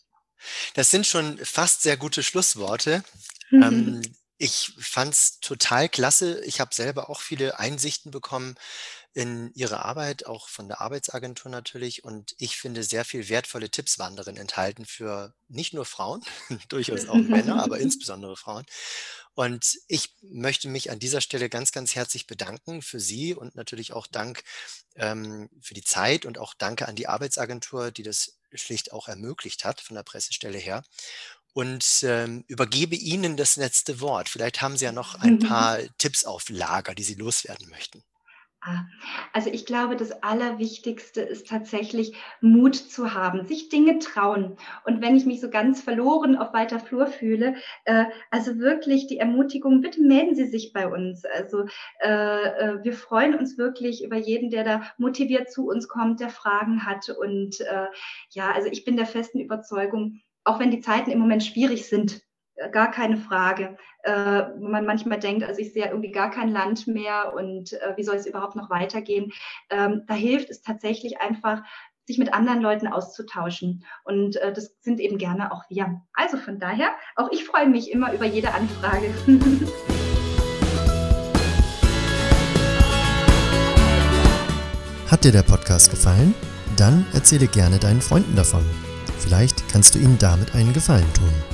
Das 0.74 0.90
sind 0.90 1.06
schon 1.06 1.38
fast 1.38 1.82
sehr 1.82 1.96
gute 1.96 2.22
Schlussworte. 2.22 3.02
ähm, 3.50 4.02
ich 4.36 4.72
fand 4.78 5.14
es 5.14 5.40
total 5.40 5.88
klasse. 5.88 6.44
Ich 6.44 6.60
habe 6.60 6.74
selber 6.74 7.08
auch 7.08 7.20
viele 7.20 7.58
Einsichten 7.58 8.10
bekommen 8.10 8.56
in 9.14 9.52
Ihre 9.54 9.84
Arbeit, 9.84 10.26
auch 10.26 10.48
von 10.48 10.66
der 10.68 10.80
Arbeitsagentur 10.80 11.50
natürlich. 11.50 12.02
Und 12.04 12.34
ich 12.38 12.56
finde 12.56 12.82
sehr 12.82 13.04
viel 13.04 13.28
wertvolle 13.28 13.70
Tipps 13.70 13.98
waren 13.98 14.16
darin 14.16 14.36
enthalten 14.36 14.84
für 14.84 15.34
nicht 15.48 15.72
nur 15.72 15.84
Frauen, 15.84 16.22
durchaus 16.68 17.08
auch 17.08 17.14
Männer, 17.14 17.62
aber 17.62 17.78
insbesondere 17.80 18.36
Frauen. 18.36 18.66
Und 19.34 19.78
ich 19.88 20.14
möchte 20.22 20.68
mich 20.68 20.90
an 20.90 20.98
dieser 20.98 21.20
Stelle 21.20 21.48
ganz, 21.48 21.72
ganz 21.72 21.94
herzlich 21.94 22.26
bedanken 22.26 22.82
für 22.82 23.00
Sie 23.00 23.34
und 23.34 23.54
natürlich 23.54 23.92
auch 23.92 24.06
Dank 24.08 24.42
ähm, 24.96 25.48
für 25.60 25.74
die 25.74 25.84
Zeit 25.84 26.26
und 26.26 26.38
auch 26.38 26.54
danke 26.54 26.88
an 26.88 26.96
die 26.96 27.08
Arbeitsagentur, 27.08 27.92
die 27.92 28.02
das 28.02 28.38
schlicht 28.52 28.92
auch 28.92 29.08
ermöglicht 29.08 29.64
hat 29.64 29.80
von 29.80 29.94
der 29.94 30.02
Pressestelle 30.02 30.58
her. 30.58 30.84
Und 31.52 32.02
ähm, 32.02 32.44
übergebe 32.48 32.96
Ihnen 32.96 33.36
das 33.36 33.54
letzte 33.54 34.00
Wort. 34.00 34.28
Vielleicht 34.28 34.60
haben 34.60 34.76
Sie 34.76 34.86
ja 34.86 34.92
noch 34.92 35.14
ein 35.14 35.38
paar 35.48 35.78
Tipps 35.98 36.24
auf 36.24 36.48
Lager, 36.48 36.96
die 36.96 37.04
Sie 37.04 37.14
loswerden 37.14 37.68
möchten. 37.68 38.02
Also 39.32 39.50
ich 39.50 39.66
glaube, 39.66 39.96
das 39.96 40.22
Allerwichtigste 40.22 41.20
ist 41.20 41.48
tatsächlich 41.48 42.16
Mut 42.40 42.74
zu 42.74 43.12
haben, 43.12 43.44
sich 43.44 43.68
Dinge 43.68 43.98
trauen. 43.98 44.56
Und 44.84 45.02
wenn 45.02 45.16
ich 45.16 45.26
mich 45.26 45.40
so 45.40 45.50
ganz 45.50 45.82
verloren 45.82 46.36
auf 46.36 46.54
weiter 46.54 46.78
Flur 46.78 47.06
fühle, 47.06 47.56
äh, 47.84 48.04
also 48.30 48.58
wirklich 48.58 49.06
die 49.06 49.18
Ermutigung, 49.18 49.80
bitte 49.80 50.00
melden 50.00 50.34
Sie 50.34 50.46
sich 50.46 50.72
bei 50.72 50.88
uns. 50.88 51.24
Also 51.24 51.66
äh, 52.00 52.08
äh, 52.08 52.84
wir 52.84 52.94
freuen 52.94 53.34
uns 53.34 53.58
wirklich 53.58 54.02
über 54.02 54.16
jeden, 54.16 54.50
der 54.50 54.64
da 54.64 54.82
motiviert 54.98 55.50
zu 55.50 55.66
uns 55.66 55.88
kommt, 55.88 56.20
der 56.20 56.30
Fragen 56.30 56.86
hat. 56.86 57.08
Und 57.10 57.60
äh, 57.60 57.86
ja, 58.30 58.52
also 58.52 58.68
ich 58.68 58.84
bin 58.84 58.96
der 58.96 59.06
festen 59.06 59.40
Überzeugung, 59.40 60.20
auch 60.44 60.58
wenn 60.58 60.70
die 60.70 60.80
Zeiten 60.80 61.10
im 61.10 61.18
Moment 61.18 61.44
schwierig 61.44 61.86
sind, 61.86 62.22
gar 62.72 62.90
keine 62.90 63.16
Frage. 63.16 63.76
Äh, 64.02 64.44
wo 64.58 64.68
man 64.68 64.84
manchmal 64.84 65.18
denkt, 65.18 65.44
also 65.44 65.60
ich 65.60 65.72
sehe 65.72 65.86
irgendwie 65.86 66.12
gar 66.12 66.30
kein 66.30 66.50
Land 66.50 66.86
mehr 66.86 67.32
und 67.34 67.72
äh, 67.72 67.94
wie 67.96 68.02
soll 68.04 68.16
es 68.16 68.26
überhaupt 68.26 68.54
noch 68.54 68.68
weitergehen? 68.70 69.32
Ähm, 69.70 70.02
da 70.06 70.14
hilft 70.14 70.50
es 70.50 70.60
tatsächlich 70.62 71.20
einfach, 71.20 71.62
sich 72.06 72.18
mit 72.18 72.34
anderen 72.34 72.60
Leuten 72.60 72.86
auszutauschen. 72.86 73.84
Und 74.04 74.36
äh, 74.36 74.52
das 74.52 74.76
sind 74.80 75.00
eben 75.00 75.16
gerne 75.16 75.50
auch 75.52 75.64
wir. 75.70 76.02
Also 76.12 76.36
von 76.36 76.58
daher, 76.58 76.90
auch 77.16 77.30
ich 77.32 77.44
freue 77.44 77.66
mich 77.66 77.90
immer 77.90 78.12
über 78.12 78.26
jede 78.26 78.52
Anfrage. 78.52 79.14
Hat 85.10 85.24
dir 85.24 85.32
der 85.32 85.42
Podcast 85.42 85.90
gefallen? 85.90 86.34
Dann 86.76 87.06
erzähle 87.14 87.46
gerne 87.46 87.78
deinen 87.78 88.02
Freunden 88.02 88.34
davon. 88.36 88.64
Vielleicht 89.18 89.68
kannst 89.70 89.94
du 89.94 89.98
ihnen 89.98 90.18
damit 90.18 90.54
einen 90.54 90.72
Gefallen 90.72 91.10
tun. 91.14 91.53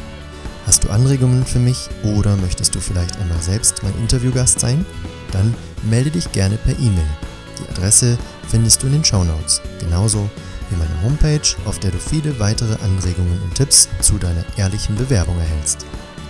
Hast 0.71 0.85
du 0.85 0.91
Anregungen 0.91 1.45
für 1.45 1.59
mich 1.59 1.89
oder 2.05 2.37
möchtest 2.37 2.77
du 2.77 2.79
vielleicht 2.79 3.19
einmal 3.19 3.43
selbst 3.43 3.83
mein 3.83 3.93
Interviewgast 3.99 4.61
sein? 4.61 4.87
Dann 5.33 5.53
melde 5.83 6.13
dich 6.13 6.31
gerne 6.31 6.59
per 6.59 6.79
E-Mail. 6.79 7.11
Die 7.59 7.69
Adresse 7.73 8.17
findest 8.47 8.81
du 8.81 8.87
in 8.87 8.93
den 8.93 9.05
Show 9.05 9.25
Notes, 9.25 9.61
genauso 9.81 10.31
wie 10.69 10.77
meine 10.77 11.03
Homepage, 11.03 11.57
auf 11.65 11.81
der 11.81 11.91
du 11.91 11.99
viele 11.99 12.39
weitere 12.39 12.75
Anregungen 12.85 13.43
und 13.43 13.57
Tipps 13.57 13.89
zu 14.01 14.17
deiner 14.17 14.45
ehrlichen 14.57 14.95
Bewerbung 14.95 15.41
erhältst. 15.41 15.87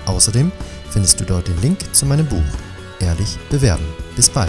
Außerdem 0.06 0.50
findest 0.88 1.20
du 1.20 1.26
dort 1.26 1.46
den 1.46 1.60
Link 1.60 1.94
zu 1.94 2.06
meinem 2.06 2.24
Buch 2.24 2.40
Ehrlich 2.98 3.36
bewerben. 3.50 3.84
Bis 4.16 4.30
bald. 4.30 4.48